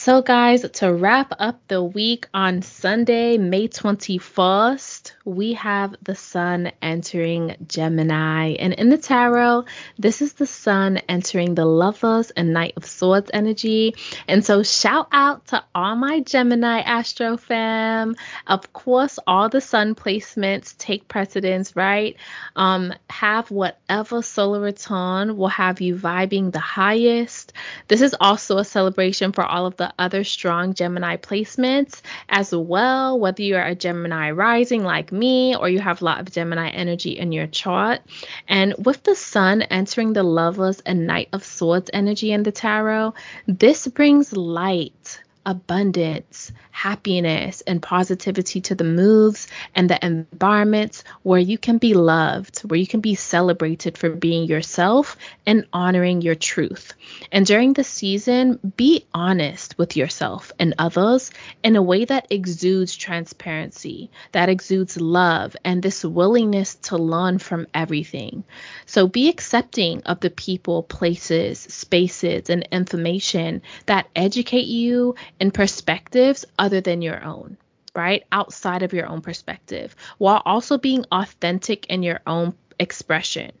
So, 0.00 0.22
guys, 0.22 0.64
to 0.74 0.94
wrap 0.94 1.32
up 1.40 1.60
the 1.66 1.82
week 1.82 2.28
on 2.32 2.62
Sunday, 2.62 3.36
May 3.36 3.66
21st, 3.66 5.10
we 5.24 5.54
have 5.54 5.96
the 6.04 6.14
sun 6.14 6.70
entering 6.80 7.56
Gemini. 7.66 8.52
And 8.60 8.74
in 8.74 8.90
the 8.90 8.96
tarot, 8.96 9.64
this 9.98 10.22
is 10.22 10.34
the 10.34 10.46
sun 10.46 10.98
entering 11.08 11.56
the 11.56 11.64
Lovers 11.64 12.30
and 12.30 12.52
Knight 12.52 12.74
of 12.76 12.86
Swords 12.86 13.28
energy. 13.34 13.96
And 14.28 14.46
so, 14.46 14.62
shout 14.62 15.08
out 15.10 15.48
to 15.48 15.64
all 15.74 15.96
my 15.96 16.20
Gemini 16.20 16.78
Astro 16.78 17.36
fam. 17.36 18.14
Of 18.46 18.72
course, 18.72 19.18
all 19.26 19.48
the 19.48 19.60
sun 19.60 19.96
placements 19.96 20.78
take 20.78 21.08
precedence, 21.08 21.74
right? 21.74 22.16
Um, 22.54 22.94
have 23.10 23.50
whatever 23.50 24.22
solar 24.22 24.60
return 24.60 25.36
will 25.36 25.48
have 25.48 25.80
you 25.80 25.96
vibing 25.96 26.52
the 26.52 26.60
highest. 26.60 27.52
This 27.88 28.00
is 28.00 28.14
also 28.20 28.58
a 28.58 28.64
celebration 28.64 29.32
for 29.32 29.44
all 29.44 29.66
of 29.66 29.76
the 29.76 29.87
other 29.98 30.24
strong 30.24 30.74
Gemini 30.74 31.16
placements 31.16 32.00
as 32.28 32.54
well, 32.54 33.18
whether 33.18 33.42
you're 33.42 33.62
a 33.62 33.74
Gemini 33.74 34.30
rising 34.30 34.84
like 34.84 35.12
me 35.12 35.54
or 35.56 35.68
you 35.68 35.80
have 35.80 36.02
a 36.02 36.04
lot 36.04 36.20
of 36.20 36.30
Gemini 36.30 36.68
energy 36.70 37.18
in 37.18 37.32
your 37.32 37.46
chart. 37.46 38.00
And 38.48 38.74
with 38.78 39.02
the 39.02 39.14
sun 39.14 39.62
entering 39.62 40.12
the 40.12 40.22
lovers 40.22 40.80
and 40.80 41.06
knight 41.06 41.28
of 41.32 41.44
swords 41.44 41.90
energy 41.92 42.32
in 42.32 42.42
the 42.42 42.52
tarot, 42.52 43.14
this 43.46 43.86
brings 43.86 44.32
light 44.32 45.20
abundance, 45.46 46.52
happiness, 46.78 47.60
and 47.66 47.82
positivity 47.82 48.60
to 48.60 48.74
the 48.76 48.84
moves 48.84 49.48
and 49.74 49.90
the 49.90 50.06
environments 50.06 51.02
where 51.24 51.40
you 51.40 51.58
can 51.58 51.78
be 51.78 51.92
loved, 51.92 52.60
where 52.60 52.78
you 52.78 52.86
can 52.86 53.00
be 53.00 53.16
celebrated 53.16 53.98
for 53.98 54.10
being 54.10 54.44
yourself 54.44 55.16
and 55.44 55.66
honoring 55.72 56.22
your 56.22 56.36
truth. 56.36 56.94
And 57.32 57.44
during 57.44 57.72
the 57.72 57.82
season, 57.82 58.60
be 58.76 59.06
honest 59.12 59.76
with 59.76 59.96
yourself 59.96 60.52
and 60.60 60.72
others 60.78 61.32
in 61.64 61.74
a 61.74 61.82
way 61.82 62.04
that 62.04 62.28
exudes 62.30 62.94
transparency, 62.94 64.08
that 64.30 64.48
exudes 64.48 65.00
love, 65.00 65.56
and 65.64 65.82
this 65.82 66.04
willingness 66.04 66.76
to 66.76 66.96
learn 66.96 67.38
from 67.38 67.66
everything. 67.74 68.44
So 68.86 69.08
be 69.08 69.28
accepting 69.28 70.02
of 70.04 70.20
the 70.20 70.30
people, 70.30 70.84
places, 70.84 71.58
spaces, 71.58 72.50
and 72.50 72.68
information 72.70 73.62
that 73.86 74.06
educate 74.14 74.66
you 74.68 75.16
in 75.40 75.50
perspectives 75.50 76.44
other 76.56 76.67
than 76.68 77.02
your 77.02 77.22
own, 77.24 77.56
right? 77.94 78.24
Outside 78.32 78.82
of 78.82 78.92
your 78.92 79.06
own 79.06 79.20
perspective, 79.20 79.94
while 80.18 80.42
also 80.44 80.78
being 80.78 81.04
authentic 81.10 81.86
in 81.86 82.02
your 82.02 82.20
own 82.26 82.54
expression, 82.78 83.52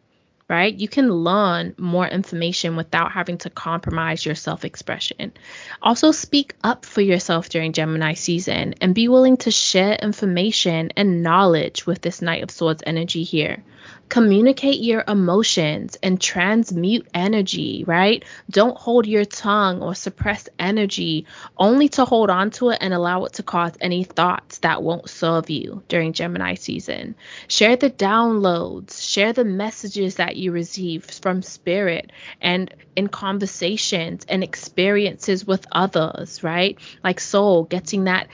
right? 0.48 0.74
You 0.74 0.88
can 0.88 1.12
learn 1.12 1.74
more 1.76 2.06
information 2.06 2.76
without 2.76 3.12
having 3.12 3.38
to 3.38 3.50
compromise 3.50 4.24
your 4.24 4.34
self 4.34 4.64
expression. 4.64 5.32
Also, 5.82 6.12
speak 6.12 6.54
up 6.64 6.84
for 6.84 7.00
yourself 7.00 7.48
during 7.48 7.72
Gemini 7.72 8.14
season 8.14 8.74
and 8.80 8.94
be 8.94 9.08
willing 9.08 9.36
to 9.38 9.50
share 9.50 9.94
information 9.94 10.90
and 10.96 11.22
knowledge 11.22 11.86
with 11.86 12.00
this 12.00 12.22
Knight 12.22 12.42
of 12.42 12.50
Swords 12.50 12.82
energy 12.86 13.24
here 13.24 13.62
communicate 14.08 14.80
your 14.80 15.04
emotions 15.06 15.96
and 16.02 16.20
transmute 16.20 17.06
energy, 17.12 17.84
right? 17.86 18.24
Don't 18.50 18.76
hold 18.76 19.06
your 19.06 19.24
tongue 19.24 19.82
or 19.82 19.94
suppress 19.94 20.48
energy 20.58 21.26
only 21.56 21.88
to 21.90 22.04
hold 22.04 22.30
on 22.30 22.50
to 22.52 22.70
it 22.70 22.78
and 22.80 22.94
allow 22.94 23.24
it 23.24 23.34
to 23.34 23.42
cause 23.42 23.72
any 23.80 24.04
thoughts 24.04 24.58
that 24.58 24.82
won't 24.82 25.08
serve 25.10 25.50
you 25.50 25.82
during 25.88 26.12
Gemini 26.12 26.54
season. 26.54 27.14
Share 27.48 27.76
the 27.76 27.90
downloads, 27.90 29.02
share 29.02 29.32
the 29.32 29.44
messages 29.44 30.16
that 30.16 30.36
you 30.36 30.52
receive 30.52 31.04
from 31.04 31.42
spirit 31.42 32.10
and 32.40 32.74
in 32.96 33.08
conversations 33.08 34.24
and 34.28 34.42
experiences 34.42 35.46
with 35.46 35.66
others, 35.70 36.42
right? 36.42 36.78
Like 37.04 37.20
Sol 37.20 37.64
getting 37.64 38.04
that 38.04 38.28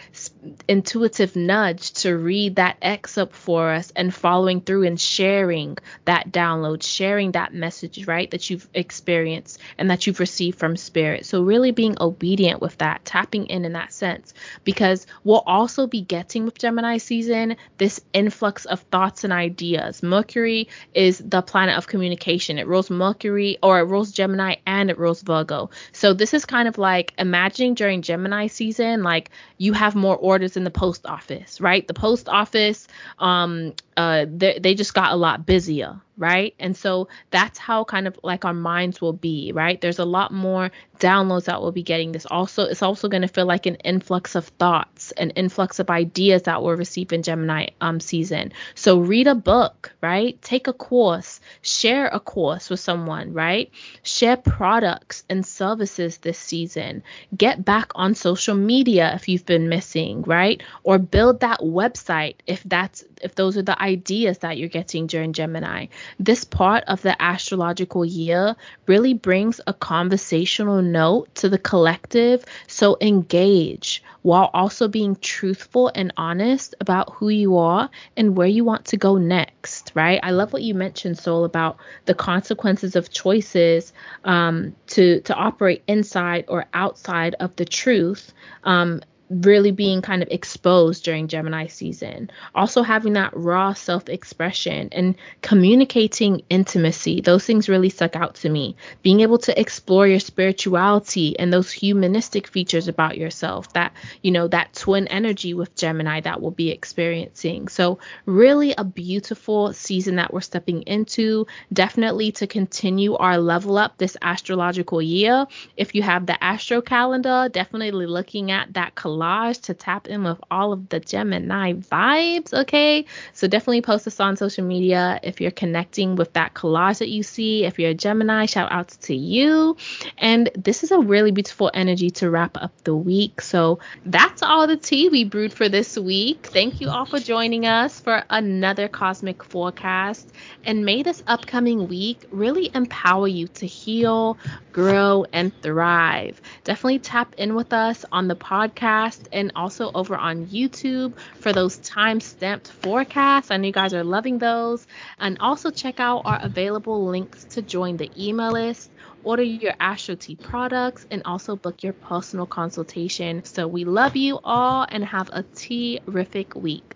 intuitive 0.69 1.37
nudge 1.37 1.93
to 1.93 2.17
read 2.17 2.57
that 2.57 2.77
excerpt 2.81 3.35
for 3.35 3.71
us 3.71 3.93
and 3.95 4.15
following 4.15 4.61
through 4.61 4.85
and 4.85 5.01
sharing 5.01 5.64
sharing 5.65 5.79
that 6.05 6.31
download, 6.31 6.83
sharing 6.83 7.33
that 7.33 7.55
message, 7.55 8.07
right, 8.07 8.31
that 8.31 8.51
you've 8.51 8.69
experienced 8.75 9.61
and 9.79 9.91
that 9.91 10.07
you've 10.07 10.21
received 10.21 10.59
from 10.59 10.77
spirit. 10.77 11.27
So, 11.27 11.43
really 11.43 11.73
being 11.73 11.97
obedient 12.01 12.61
with 12.61 12.77
that, 12.79 13.05
tapping 13.05 13.47
in 13.47 13.65
in 13.65 13.73
that 13.73 13.93
sense, 13.93 14.35
because 14.65 15.07
we'll 15.25 15.45
also 15.47 15.87
be 15.87 16.03
getting 16.03 16.45
with 16.45 16.59
Gemini 16.59 16.99
season 16.99 17.57
this 17.79 18.01
influx 18.13 18.67
of 18.67 18.81
thoughts 18.91 19.25
and 19.25 19.33
ideas. 19.33 20.03
Mercury 20.03 20.69
is 20.95 21.23
the 21.25 21.43
planet 21.43 21.77
of 21.77 21.87
communication. 21.87 22.59
It 22.59 22.67
rules 22.67 22.91
Mercury 22.91 23.59
or 23.63 23.79
it 23.81 23.85
rules 23.85 24.13
Gemini 24.13 24.57
and 24.67 24.91
it 24.91 24.99
rules 24.99 25.23
Virgo. 25.23 25.71
So, 25.93 26.13
this 26.13 26.35
is 26.35 26.45
kind 26.45 26.69
of 26.69 26.79
like 26.79 27.15
imagining 27.19 27.75
during 27.75 28.03
Gemini 28.03 28.49
season, 28.49 29.03
like 29.03 29.31
you 29.59 29.73
have 29.73 29.95
more 29.95 30.17
orders 30.17 30.57
in 30.57 30.65
the 30.65 30.71
post 30.71 31.07
office, 31.07 31.61
right? 31.61 31.87
The 31.87 31.95
post 31.95 32.29
office, 32.29 32.87
um, 33.19 33.73
uh, 33.97 34.27
they, 34.29 34.59
they 34.59 34.75
just 34.75 34.95
got 34.95 35.13
a 35.13 35.17
lot 35.17 35.47
busier 35.47 36.01
right? 36.17 36.55
And 36.59 36.77
so 36.77 37.09
that's 37.31 37.59
how 37.59 37.85
kind 37.85 38.07
of 38.07 38.19
like 38.23 38.45
our 38.45 38.55
minds 38.55 39.01
will 39.01 39.13
be, 39.13 39.53
right? 39.53 39.81
There's 39.81 39.99
a 39.99 40.05
lot 40.05 40.33
more 40.33 40.71
downloads 40.99 41.47
that 41.47 41.61
we'll 41.61 41.73
be 41.73 41.83
getting. 41.83 42.13
This 42.13 42.27
also 42.27 42.65
it's 42.65 42.83
also 42.83 43.09
going 43.09 43.23
to 43.23 43.29
feel 43.29 43.47
like 43.47 43.67
an 43.67 43.77
influx 43.77 44.35
of 44.35 44.47
thoughts, 44.47 45.13
an 45.13 45.31
influx 45.31 45.79
of 45.79 45.91
ideas 45.91 46.43
that 46.43 46.63
we'll 46.63 46.77
receive 46.77 47.13
in 47.13 47.23
Gemini 47.23 47.69
um 47.81 48.01
season. 48.01 48.53
So 48.75 49.01
read 49.01 49.27
a 49.27 49.35
book, 49.35 49.93
right? 50.01 50.41
Take 50.43 50.69
a 50.69 50.73
course, 50.73 51.41
share 51.63 52.07
a 52.07 52.21
course 52.21 52.71
with 52.71 52.81
someone, 52.81 53.33
right? 53.33 53.71
Share 54.03 54.37
products 54.37 55.25
and 55.29 55.45
services 55.45 56.19
this 56.19 56.39
season. 56.39 57.03
Get 57.37 57.65
back 57.65 57.91
on 57.95 58.15
social 58.15 58.55
media 58.55 59.13
if 59.15 59.29
you've 59.29 59.47
been 59.47 59.69
missing, 59.69 60.23
right? 60.23 60.63
Or 60.85 60.99
build 60.99 61.41
that 61.41 61.61
website 61.61 62.37
if 62.47 62.63
that's 62.63 63.05
if 63.23 63.35
those 63.35 63.57
are 63.57 63.63
the 63.63 63.81
ideas 63.81 64.39
that 64.39 64.59
you're 64.59 64.69
getting 64.69 65.07
during 65.07 65.33
Gemini. 65.33 65.87
This 66.19 66.45
part 66.45 66.85
of 66.85 67.03
the 67.03 67.21
astrological 67.21 68.05
year 68.05 68.57
really 68.87 69.15
brings 69.15 69.61
a 69.67 69.73
conversational 69.73 70.83
note 70.83 71.35
to 71.37 71.49
the 71.49 71.59
collective. 71.59 72.45
So 72.67 72.97
engage 73.01 74.03
while 74.23 74.51
also 74.55 74.89
being 74.89 75.17
truthful 75.17 75.91
and 75.95 76.13
honest 76.17 76.75
about 76.81 77.13
who 77.13 77.29
you 77.29 77.59
are 77.59 77.91
and 78.17 78.37
where 78.37 78.49
you 78.49 78.65
want 78.65 78.87
to 78.87 78.97
go 78.97 79.19
next, 79.19 79.93
right? 79.95 80.19
I 80.23 80.31
love 80.31 80.53
what 80.53 80.63
you 80.63 80.75
mentioned, 80.75 81.19
Sol, 81.19 81.45
about 81.45 81.77
the 82.07 82.15
consequences 82.15 82.97
of 82.97 83.11
choices 83.11 83.93
um, 84.25 84.75
to 84.89 85.21
to 85.21 85.35
operate 85.35 85.83
inside 85.87 86.47
or 86.49 86.67
outside 86.73 87.35
of 87.39 87.55
the 87.57 87.67
truth. 87.67 88.33
Um, 88.65 89.03
really 89.31 89.71
being 89.71 90.03
kind 90.03 90.23
of 90.23 90.29
exposed 90.31 91.05
during 91.05 91.29
Gemini 91.29 91.67
season. 91.67 92.31
Also 92.55 92.83
having 92.83 93.15
that 93.15 93.35
raw 93.35 93.73
self-expression 93.73 94.89
and 94.93 95.15
communicating 95.43 96.43
intimacy. 96.51 97.21
Those 97.21 97.45
things 97.45 97.69
really 97.69 97.89
stuck 97.89 98.17
out 98.17 98.35
to 98.37 98.49
me. 98.49 98.77
Being 99.03 99.21
able 99.21 99.39
to 99.39 99.59
explore 99.59 100.07
your 100.07 100.21
spirituality 100.21 101.39
and 101.39 101.53
those 101.53 101.73
humanistic 101.73 102.47
features 102.47 102.89
about 102.89 103.17
yourself 103.17 103.73
that, 103.73 103.93
you 104.23 104.31
know, 104.31 104.49
that 104.49 104.75
twin 104.75 105.09
energy 105.09 105.55
with 105.55 105.75
Gemini 105.75 106.21
that 106.21 106.41
we'll 106.41 106.51
be 106.51 106.71
experiencing. 106.71 107.69
So 107.69 107.99
really 108.27 108.75
a 108.77 108.85
beautiful 108.85 109.73
season 109.73 110.17
that 110.17 110.33
we're 110.33 110.41
stepping 110.43 110.83
into. 110.83 111.47
Definitely 111.73 112.33
to 112.33 112.47
continue 112.47 113.15
our 113.17 113.39
level 113.39 113.79
up 113.79 113.97
this 113.99 114.17
astrological 114.23 115.01
year. 115.01 115.47
If 115.77 115.95
you 115.95 116.03
have 116.03 116.27
the 116.27 116.43
astro 116.43 116.83
calendar, 116.83 117.49
definitely 117.51 118.07
looking 118.07 118.51
at 118.51 118.75
that 118.75 118.95
collage 119.15 119.63
to 119.63 119.75
tap 119.75 120.09
in 120.09 120.25
with 120.25 120.39
all 120.51 120.73
of 120.73 120.89
the 120.89 121.01
Gemini 121.01 121.73
vibes. 121.75 122.53
Okay. 122.53 123.07
So 123.33 123.47
definitely 123.47 123.83
post 123.83 124.05
this 124.05 124.21
on 124.21 124.37
social 124.37 124.65
media 124.65 125.21
if 125.23 125.41
you're 125.41 125.51
connecting 125.51 126.17
with 126.17 126.33
that 126.35 126.55
collage 126.55 126.99
that 126.99 127.09
you 127.09 127.23
see. 127.23 127.65
If 127.65 127.79
you're 127.79 127.91
a 127.91 127.95
Gemini, 127.95 128.47
shout 128.47 128.73
out 128.73 128.89
to 128.89 129.15
you. 129.15 129.77
And 130.19 130.51
this 130.55 130.83
is 130.83 130.91
a 130.91 130.99
really 130.99 131.31
beautiful 131.31 131.71
energy 131.73 132.11
to 132.11 132.31
wrap 132.31 132.57
up 132.57 132.73
the 132.85 132.95
week. 132.95 133.41
So 133.41 133.79
that's 134.05 134.43
all 134.43 134.67
the 134.67 134.77
tea 134.77 135.09
we 135.09 135.25
brewed 135.25 135.53
for 135.53 135.69
this 135.69 135.97
week. 135.97 136.47
Thank 136.47 136.81
you 136.81 136.89
all 136.89 137.07
for 137.07 137.19
joining 137.19 137.67
us 137.67 138.01
for 138.01 138.25
another 138.31 138.89
cosmic 138.89 139.43
forecast. 139.45 140.31
And 140.65 140.85
may 140.85 141.03
this 141.03 141.23
upcoming 141.27 141.89
week 141.89 142.25
really 142.31 142.71
empower 142.75 143.29
you 143.29 143.49
to 143.49 143.67
heal, 143.67 144.39
grow, 144.73 145.27
and 145.33 145.53
thrive. 145.63 146.41
Definitely 146.65 147.01
tap 147.01 147.35
in 147.39 147.55
with 147.55 147.73
us 147.73 148.05
on 148.13 148.29
the 148.29 148.37
podcast 148.37 149.04
podcast 149.05 149.27
and 149.33 149.53
also 149.55 149.91
over 149.95 150.17
on 150.17 150.47
YouTube 150.47 151.17
for 151.41 151.53
those 151.53 151.79
time 151.79 152.21
stamped 152.21 152.71
forecasts. 152.71 153.51
I 153.51 153.57
know 153.57 153.67
you 153.67 153.73
guys 153.73 153.95
are 153.95 154.05
loving 154.05 154.39
those. 154.39 154.87
And 155.19 155.39
also 155.41 155.71
check 155.71 156.01
out 156.01 156.23
our 156.25 156.39
available 156.43 157.07
links 157.07 157.45
to 157.51 157.63
join 157.63 157.97
the 157.97 158.11
email 158.17 158.53
list 158.53 158.91
order 159.23 159.43
your 159.43 159.75
Astro 159.81 160.17
Tea 160.17 160.37
products, 160.37 161.07
and 161.11 161.23
also 161.25 161.57
book 161.57 161.83
your 161.83 161.95
personal 161.95 162.47
consultation. 162.47 163.45
So 163.45 163.67
we 163.67 163.85
love 163.85 164.17
you 164.17 164.39
all 164.45 164.87
and 164.89 165.05
have 165.05 165.31
a 165.33 165.45
terrific 165.55 166.55
week. 166.55 166.95